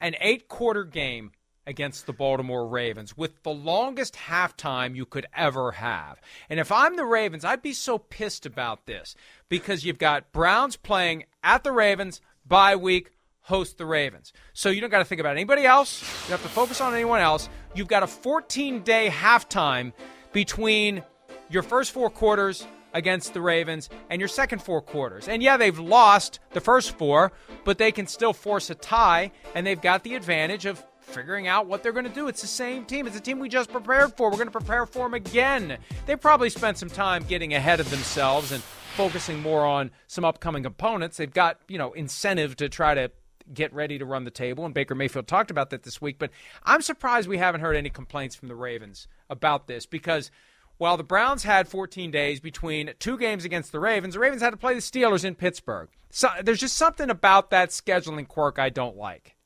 an 0.00 0.16
eight 0.20 0.48
quarter 0.48 0.84
game 0.84 1.32
against 1.66 2.06
the 2.06 2.12
Baltimore 2.12 2.66
Ravens 2.66 3.16
with 3.16 3.42
the 3.44 3.50
longest 3.50 4.14
halftime 4.14 4.96
you 4.96 5.06
could 5.06 5.26
ever 5.36 5.72
have. 5.72 6.20
And 6.50 6.58
if 6.58 6.72
I'm 6.72 6.96
the 6.96 7.04
Ravens, 7.04 7.44
I'd 7.44 7.62
be 7.62 7.72
so 7.72 7.98
pissed 7.98 8.44
about 8.44 8.86
this 8.86 9.14
because 9.48 9.84
you've 9.84 9.98
got 9.98 10.32
Browns 10.32 10.76
playing 10.76 11.24
at 11.44 11.62
the 11.62 11.70
Ravens 11.70 12.20
by 12.44 12.74
week 12.74 13.12
host 13.42 13.78
the 13.78 13.86
Ravens. 13.86 14.32
So 14.52 14.70
you 14.70 14.80
don't 14.80 14.90
got 14.90 14.98
to 14.98 15.04
think 15.04 15.20
about 15.20 15.36
anybody 15.36 15.64
else. 15.64 16.02
You 16.02 16.30
don't 16.30 16.40
have 16.40 16.42
to 16.42 16.48
focus 16.48 16.80
on 16.80 16.94
anyone 16.94 17.20
else. 17.20 17.48
You've 17.74 17.88
got 17.88 18.02
a 18.02 18.06
14 18.06 18.82
day 18.82 19.08
halftime 19.10 19.92
between 20.32 21.02
your 21.48 21.62
first 21.62 21.92
four 21.92 22.10
quarters 22.10 22.66
against 22.94 23.32
the 23.32 23.40
Ravens 23.40 23.88
and 24.10 24.20
your 24.20 24.28
second 24.28 24.62
four 24.62 24.82
quarters. 24.82 25.28
And 25.28 25.42
yeah, 25.42 25.56
they've 25.56 25.78
lost 25.78 26.40
the 26.52 26.60
first 26.60 26.96
four, 26.98 27.32
but 27.64 27.78
they 27.78 27.92
can 27.92 28.06
still 28.06 28.32
force 28.32 28.68
a 28.70 28.74
tie, 28.74 29.32
and 29.54 29.66
they've 29.66 29.80
got 29.80 30.04
the 30.04 30.14
advantage 30.14 30.66
of 30.66 30.84
figuring 31.00 31.46
out 31.46 31.66
what 31.66 31.82
they're 31.82 31.92
going 31.92 32.06
to 32.06 32.10
do. 32.10 32.28
It's 32.28 32.42
the 32.42 32.46
same 32.46 32.84
team. 32.84 33.06
It's 33.06 33.16
a 33.16 33.20
team 33.20 33.38
we 33.38 33.48
just 33.48 33.70
prepared 33.70 34.16
for. 34.16 34.30
We're 34.30 34.36
going 34.36 34.48
to 34.48 34.52
prepare 34.52 34.86
for 34.86 35.04
them 35.04 35.14
again. 35.14 35.78
They 36.06 36.16
probably 36.16 36.50
spent 36.50 36.78
some 36.78 36.88
time 36.90 37.24
getting 37.24 37.54
ahead 37.54 37.80
of 37.80 37.90
themselves 37.90 38.52
and 38.52 38.62
focusing 38.96 39.40
more 39.40 39.64
on 39.64 39.90
some 40.06 40.24
upcoming 40.24 40.66
opponents. 40.66 41.16
They've 41.16 41.32
got, 41.32 41.58
you 41.68 41.78
know, 41.78 41.92
incentive 41.92 42.56
to 42.56 42.68
try 42.68 42.94
to 42.94 43.10
get 43.52 43.72
ready 43.72 43.98
to 43.98 44.04
run 44.04 44.24
the 44.24 44.30
table, 44.30 44.64
and 44.64 44.74
Baker 44.74 44.94
Mayfield 44.94 45.26
talked 45.26 45.50
about 45.50 45.70
that 45.70 45.82
this 45.82 46.00
week. 46.00 46.18
But 46.18 46.30
I'm 46.64 46.82
surprised 46.82 47.28
we 47.28 47.38
haven't 47.38 47.60
heard 47.60 47.76
any 47.76 47.90
complaints 47.90 48.34
from 48.34 48.48
the 48.48 48.54
Ravens 48.54 49.08
about 49.30 49.66
this 49.66 49.86
because 49.86 50.30
while 50.78 50.96
the 50.96 51.04
Browns 51.04 51.44
had 51.44 51.68
14 51.68 52.10
days 52.10 52.40
between 52.40 52.92
two 52.98 53.16
games 53.16 53.44
against 53.44 53.72
the 53.72 53.80
Ravens, 53.80 54.14
the 54.14 54.20
Ravens 54.20 54.42
had 54.42 54.50
to 54.50 54.56
play 54.56 54.74
the 54.74 54.80
Steelers 54.80 55.24
in 55.24 55.34
Pittsburgh. 55.34 55.88
So 56.10 56.28
there's 56.42 56.60
just 56.60 56.76
something 56.76 57.08
about 57.08 57.50
that 57.50 57.70
scheduling 57.70 58.26
quirk 58.26 58.58
I 58.58 58.68
don't 58.68 58.96
like. 58.96 59.36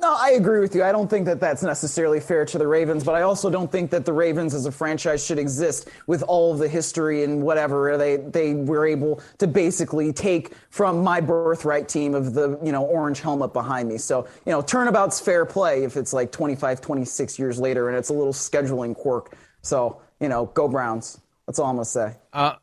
No, 0.00 0.14
I 0.18 0.32
agree 0.32 0.60
with 0.60 0.74
you. 0.74 0.84
I 0.84 0.92
don't 0.92 1.08
think 1.08 1.24
that 1.26 1.40
that's 1.40 1.62
necessarily 1.62 2.20
fair 2.20 2.44
to 2.44 2.58
the 2.58 2.66
Ravens, 2.66 3.02
but 3.02 3.14
I 3.14 3.22
also 3.22 3.48
don't 3.48 3.70
think 3.72 3.90
that 3.90 4.04
the 4.04 4.12
Ravens 4.12 4.52
as 4.52 4.66
a 4.66 4.72
franchise 4.72 5.24
should 5.24 5.38
exist 5.38 5.88
with 6.06 6.22
all 6.24 6.52
of 6.52 6.58
the 6.58 6.68
history 6.68 7.24
and 7.24 7.42
whatever 7.42 7.96
they 7.96 8.16
they 8.16 8.54
were 8.54 8.86
able 8.86 9.22
to 9.38 9.46
basically 9.46 10.12
take 10.12 10.52
from 10.70 11.02
my 11.02 11.20
birthright 11.20 11.88
team 11.88 12.14
of 12.14 12.34
the, 12.34 12.58
you 12.62 12.72
know, 12.72 12.84
orange 12.84 13.20
helmet 13.20 13.52
behind 13.52 13.88
me. 13.88 13.96
So, 13.96 14.28
you 14.44 14.52
know, 14.52 14.60
turnabout's 14.60 15.18
fair 15.18 15.46
play 15.46 15.84
if 15.84 15.96
it's 15.96 16.12
like 16.12 16.30
25, 16.30 16.80
26 16.80 17.38
years 17.38 17.58
later 17.58 17.88
and 17.88 17.96
it's 17.96 18.10
a 18.10 18.14
little 18.14 18.34
scheduling 18.34 18.94
quirk. 18.94 19.34
So, 19.62 20.00
you 20.20 20.28
know, 20.28 20.46
go 20.46 20.68
Browns. 20.68 21.20
That's 21.46 21.58
all 21.58 21.70
I'm 21.70 21.76
going 21.76 21.84
to 21.84 21.90
say. 21.90 22.16
Uh, 22.32 22.54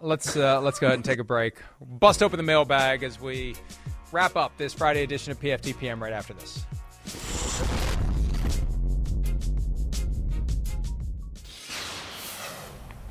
let's 0.00 0.36
uh, 0.36 0.60
let's 0.60 0.78
go 0.78 0.86
ahead 0.86 0.98
and 0.98 1.04
take 1.04 1.18
a 1.18 1.24
break. 1.24 1.56
Bust 1.80 2.22
open 2.22 2.36
the 2.36 2.42
mailbag 2.42 3.02
as 3.02 3.20
we 3.20 3.56
wrap 4.12 4.36
up 4.36 4.56
this 4.56 4.72
Friday 4.74 5.02
edition 5.02 5.32
of 5.32 5.40
PFTPM 5.40 6.00
right 6.00 6.12
after 6.12 6.34
this. 6.34 6.64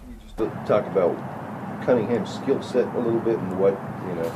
Can 0.01 0.19
just 0.23 0.37
talk 0.67 0.85
about 0.87 1.15
Cunningham's 1.85 2.33
skill 2.33 2.61
set 2.61 2.87
a 2.95 2.99
little 2.99 3.19
bit 3.19 3.37
and 3.37 3.59
what 3.59 3.73
you 4.07 4.15
know 4.15 4.29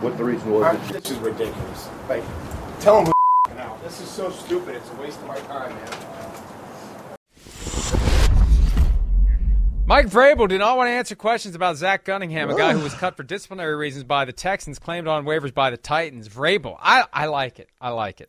what 0.00 0.16
the 0.16 0.24
reason 0.24 0.50
was? 0.52 0.62
Right, 0.62 0.88
this 0.88 1.10
is 1.10 1.18
ridiculous. 1.18 1.88
Like, 2.08 2.22
tell 2.80 3.00
him 3.00 3.06
who 3.06 3.54
now. 3.54 3.76
This 3.82 4.00
is 4.00 4.08
so 4.08 4.30
stupid. 4.30 4.76
It's 4.76 4.90
a 4.90 4.94
waste 4.94 5.18
of 5.20 5.26
my 5.26 5.38
time, 5.40 5.74
man. 5.74 6.17
Mike 9.88 10.08
Vrabel 10.08 10.46
did 10.46 10.58
not 10.58 10.76
want 10.76 10.88
to 10.88 10.90
answer 10.90 11.14
questions 11.14 11.54
about 11.54 11.78
Zach 11.78 12.04
Cunningham, 12.04 12.50
a 12.50 12.54
guy 12.54 12.74
who 12.74 12.80
was 12.80 12.92
cut 12.92 13.16
for 13.16 13.22
disciplinary 13.22 13.74
reasons 13.74 14.04
by 14.04 14.26
the 14.26 14.34
Texans, 14.34 14.78
claimed 14.78 15.08
on 15.08 15.24
waivers 15.24 15.54
by 15.54 15.70
the 15.70 15.78
Titans. 15.78 16.28
Vrabel, 16.28 16.76
I, 16.78 17.06
I 17.10 17.24
like 17.24 17.58
it. 17.58 17.70
I 17.80 17.88
like 17.88 18.20
it. 18.20 18.28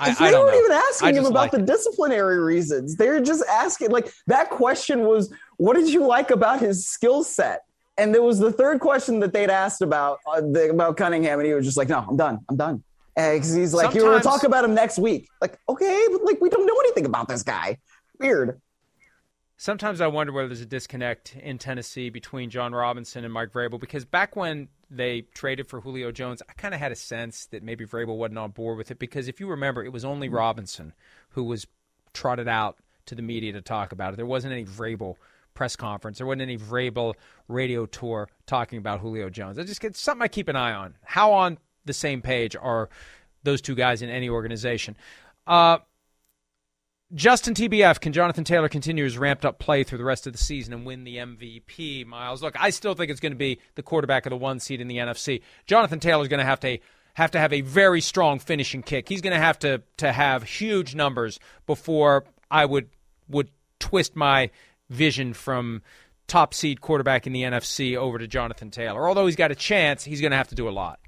I, 0.00 0.12
they 0.14 0.26
I 0.26 0.30
don't 0.32 0.46
weren't 0.46 0.56
know. 0.56 0.64
even 0.64 0.72
asking 0.72 1.14
him 1.14 1.26
about 1.26 1.34
like 1.34 1.50
the 1.52 1.60
it. 1.60 1.66
disciplinary 1.66 2.40
reasons. 2.40 2.96
They're 2.96 3.20
just 3.20 3.44
asking, 3.48 3.92
like, 3.92 4.12
that 4.26 4.50
question 4.50 5.04
was, 5.04 5.32
what 5.58 5.76
did 5.76 5.90
you 5.90 6.04
like 6.04 6.32
about 6.32 6.58
his 6.58 6.88
skill 6.88 7.22
set? 7.22 7.60
And 7.96 8.12
there 8.12 8.24
was 8.24 8.40
the 8.40 8.50
third 8.50 8.80
question 8.80 9.20
that 9.20 9.32
they'd 9.32 9.50
asked 9.50 9.80
about 9.80 10.18
uh, 10.26 10.40
the, 10.40 10.70
about 10.70 10.96
Cunningham, 10.96 11.38
and 11.38 11.46
he 11.46 11.54
was 11.54 11.64
just 11.64 11.76
like, 11.76 11.88
no, 11.88 12.04
I'm 12.08 12.16
done. 12.16 12.40
I'm 12.48 12.56
done. 12.56 12.82
Because 13.14 13.54
he's 13.54 13.74
like, 13.74 13.94
you're 13.94 14.06
going 14.06 14.18
to 14.18 14.24
talk 14.24 14.42
about 14.42 14.64
him 14.64 14.74
next 14.74 14.98
week. 14.98 15.28
Like, 15.40 15.56
okay, 15.68 16.04
but 16.10 16.24
like, 16.24 16.40
we 16.40 16.48
don't 16.48 16.66
know 16.66 16.80
anything 16.80 17.06
about 17.06 17.28
this 17.28 17.44
guy. 17.44 17.78
Weird. 18.18 18.60
Sometimes 19.64 20.02
I 20.02 20.08
wonder 20.08 20.30
whether 20.30 20.48
there's 20.48 20.60
a 20.60 20.66
disconnect 20.66 21.36
in 21.36 21.56
Tennessee 21.56 22.10
between 22.10 22.50
Jon 22.50 22.74
Robinson 22.74 23.24
and 23.24 23.32
Mike 23.32 23.50
Vrabel 23.50 23.80
because 23.80 24.04
back 24.04 24.36
when 24.36 24.68
they 24.90 25.22
traded 25.32 25.68
for 25.68 25.80
Julio 25.80 26.12
Jones, 26.12 26.42
I 26.46 26.52
kind 26.52 26.74
of 26.74 26.80
had 26.80 26.92
a 26.92 26.96
sense 26.96 27.46
that 27.46 27.62
maybe 27.62 27.86
Vrabel 27.86 28.18
wasn't 28.18 28.40
on 28.40 28.50
board 28.50 28.76
with 28.76 28.90
it 28.90 28.98
because 28.98 29.26
if 29.26 29.40
you 29.40 29.48
remember, 29.48 29.82
it 29.82 29.90
was 29.90 30.04
only 30.04 30.28
Robinson 30.28 30.92
who 31.30 31.44
was 31.44 31.66
trotted 32.12 32.46
out 32.46 32.76
to 33.06 33.14
the 33.14 33.22
media 33.22 33.54
to 33.54 33.62
talk 33.62 33.92
about 33.92 34.12
it. 34.12 34.16
There 34.16 34.26
wasn't 34.26 34.52
any 34.52 34.66
Vrabel 34.66 35.14
press 35.54 35.76
conference. 35.76 36.18
There 36.18 36.26
wasn't 36.26 36.42
any 36.42 36.58
Vrabel 36.58 37.14
radio 37.48 37.86
tour 37.86 38.28
talking 38.44 38.76
about 38.76 39.00
Julio 39.00 39.30
Jones. 39.30 39.58
I 39.58 39.62
just 39.62 39.82
it's 39.82 39.98
something 39.98 40.22
I 40.22 40.28
keep 40.28 40.48
an 40.48 40.56
eye 40.56 40.74
on. 40.74 40.94
How 41.04 41.32
on 41.32 41.56
the 41.86 41.94
same 41.94 42.20
page 42.20 42.54
are 42.54 42.90
those 43.44 43.62
two 43.62 43.74
guys 43.74 44.02
in 44.02 44.10
any 44.10 44.28
organization? 44.28 44.94
Uh, 45.46 45.78
Justin 47.12 47.54
TBF, 47.54 48.00
can 48.00 48.12
Jonathan 48.12 48.44
Taylor 48.44 48.68
continue 48.68 49.04
his 49.04 49.18
ramped 49.18 49.44
up 49.44 49.58
play 49.58 49.84
through 49.84 49.98
the 49.98 50.04
rest 50.04 50.26
of 50.26 50.32
the 50.32 50.38
season 50.38 50.72
and 50.72 50.86
win 50.86 51.04
the 51.04 51.16
MVP? 51.18 52.06
Myles, 52.06 52.42
look, 52.42 52.54
I 52.58 52.70
still 52.70 52.94
think 52.94 53.10
it's 53.10 53.20
going 53.20 53.32
to 53.32 53.36
be 53.36 53.60
the 53.74 53.82
quarterback 53.82 54.26
of 54.26 54.30
the 54.30 54.36
one 54.36 54.58
seed 54.58 54.80
in 54.80 54.88
the 54.88 54.96
NFC. 54.96 55.42
Jonathan 55.66 56.00
Taylor's 56.00 56.28
going 56.28 56.40
to 56.40 56.46
have 56.46 56.60
to 56.60 56.78
have 57.14 57.30
to 57.32 57.38
have 57.38 57.52
a 57.52 57.60
very 57.60 58.00
strong 58.00 58.38
finishing 58.38 58.82
kick. 58.82 59.08
He's 59.08 59.20
going 59.20 59.34
to 59.34 59.38
have 59.38 59.58
to 59.60 59.82
to 59.98 60.12
have 60.12 60.42
huge 60.42 60.94
numbers 60.94 61.38
before 61.66 62.24
I 62.50 62.64
would 62.64 62.88
would 63.28 63.50
twist 63.78 64.16
my 64.16 64.50
vision 64.90 65.34
from 65.34 65.82
top 66.26 66.54
seed 66.54 66.80
quarterback 66.80 67.26
in 67.26 67.32
the 67.32 67.42
NFC 67.42 67.96
over 67.96 68.18
to 68.18 68.26
Jonathan 68.26 68.70
Taylor. 68.70 69.06
Although 69.06 69.26
he's 69.26 69.36
got 69.36 69.52
a 69.52 69.54
chance, 69.54 70.04
he's 70.04 70.20
going 70.20 70.30
to 70.30 70.36
have 70.36 70.48
to 70.48 70.54
do 70.54 70.68
a 70.68 70.70
lot. 70.70 70.98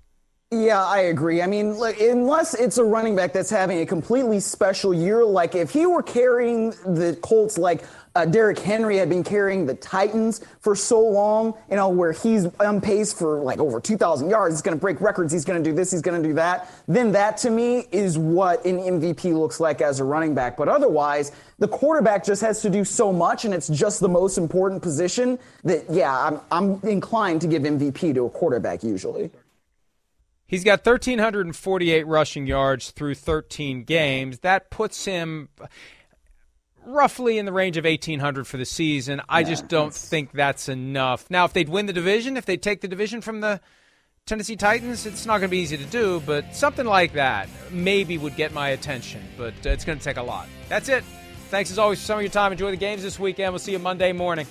Yeah, 0.52 0.84
I 0.84 1.00
agree. 1.00 1.42
I 1.42 1.48
mean, 1.48 1.76
look, 1.76 2.00
unless 2.00 2.54
it's 2.54 2.78
a 2.78 2.84
running 2.84 3.16
back 3.16 3.32
that's 3.32 3.50
having 3.50 3.80
a 3.80 3.86
completely 3.86 4.38
special 4.38 4.94
year, 4.94 5.24
like 5.24 5.56
if 5.56 5.70
he 5.70 5.86
were 5.86 6.04
carrying 6.04 6.70
the 6.86 7.18
Colts 7.20 7.58
like 7.58 7.82
uh, 8.14 8.24
Derrick 8.26 8.60
Henry 8.60 8.96
had 8.96 9.08
been 9.08 9.24
carrying 9.24 9.66
the 9.66 9.74
Titans 9.74 10.42
for 10.60 10.76
so 10.76 11.00
long, 11.00 11.52
you 11.68 11.74
know, 11.74 11.88
where 11.88 12.12
he's 12.12 12.46
on 12.60 12.80
pace 12.80 13.12
for 13.12 13.40
like 13.40 13.58
over 13.58 13.80
2,000 13.80 14.30
yards, 14.30 14.54
he's 14.54 14.62
going 14.62 14.76
to 14.76 14.80
break 14.80 15.00
records, 15.00 15.32
he's 15.32 15.44
going 15.44 15.60
to 15.60 15.68
do 15.68 15.74
this, 15.74 15.90
he's 15.90 16.00
going 16.00 16.22
to 16.22 16.28
do 16.28 16.34
that, 16.34 16.72
then 16.86 17.10
that 17.10 17.36
to 17.38 17.50
me 17.50 17.88
is 17.90 18.16
what 18.16 18.64
an 18.64 18.78
MVP 18.78 19.34
looks 19.34 19.58
like 19.58 19.80
as 19.80 19.98
a 19.98 20.04
running 20.04 20.32
back. 20.32 20.56
But 20.56 20.68
otherwise, 20.68 21.32
the 21.58 21.66
quarterback 21.66 22.24
just 22.24 22.40
has 22.42 22.62
to 22.62 22.70
do 22.70 22.84
so 22.84 23.12
much, 23.12 23.44
and 23.44 23.52
it's 23.52 23.66
just 23.66 23.98
the 23.98 24.08
most 24.08 24.38
important 24.38 24.80
position 24.80 25.40
that, 25.64 25.90
yeah, 25.90 26.16
I'm, 26.16 26.40
I'm 26.52 26.88
inclined 26.88 27.40
to 27.40 27.48
give 27.48 27.62
MVP 27.64 28.14
to 28.14 28.26
a 28.26 28.30
quarterback 28.30 28.84
usually. 28.84 29.32
He's 30.46 30.64
got 30.64 30.86
1,348 30.86 32.06
rushing 32.06 32.46
yards 32.46 32.92
through 32.92 33.16
13 33.16 33.84
games. 33.84 34.40
That 34.40 34.70
puts 34.70 35.04
him 35.04 35.48
roughly 36.84 37.36
in 37.36 37.46
the 37.46 37.52
range 37.52 37.76
of 37.76 37.84
1,800 37.84 38.46
for 38.46 38.56
the 38.56 38.64
season. 38.64 39.20
I 39.28 39.42
just 39.42 39.66
don't 39.68 39.92
think 39.92 40.32
that's 40.32 40.68
enough. 40.68 41.28
Now, 41.30 41.44
if 41.44 41.52
they'd 41.52 41.68
win 41.68 41.86
the 41.86 41.92
division, 41.92 42.36
if 42.36 42.46
they 42.46 42.56
take 42.56 42.80
the 42.80 42.88
division 42.88 43.20
from 43.20 43.40
the 43.40 43.60
Tennessee 44.24 44.56
Titans, 44.56 45.04
it's 45.04 45.26
not 45.26 45.38
going 45.38 45.48
to 45.48 45.52
be 45.52 45.58
easy 45.58 45.76
to 45.76 45.84
do, 45.84 46.22
but 46.24 46.54
something 46.54 46.86
like 46.86 47.12
that 47.12 47.48
maybe 47.70 48.18
would 48.18 48.36
get 48.36 48.52
my 48.52 48.70
attention, 48.70 49.22
but 49.36 49.54
uh, 49.64 49.70
it's 49.70 49.84
going 49.84 49.98
to 49.98 50.04
take 50.04 50.16
a 50.16 50.22
lot. 50.22 50.48
That's 50.68 50.88
it. 50.88 51.04
Thanks 51.48 51.70
as 51.70 51.78
always 51.78 52.00
for 52.00 52.06
some 52.06 52.18
of 52.18 52.22
your 52.22 52.32
time. 52.32 52.50
Enjoy 52.50 52.70
the 52.70 52.76
games 52.76 53.02
this 53.02 53.20
weekend. 53.20 53.52
We'll 53.52 53.60
see 53.60 53.72
you 53.72 53.78
Monday 53.78 54.12
morning. 54.12 54.46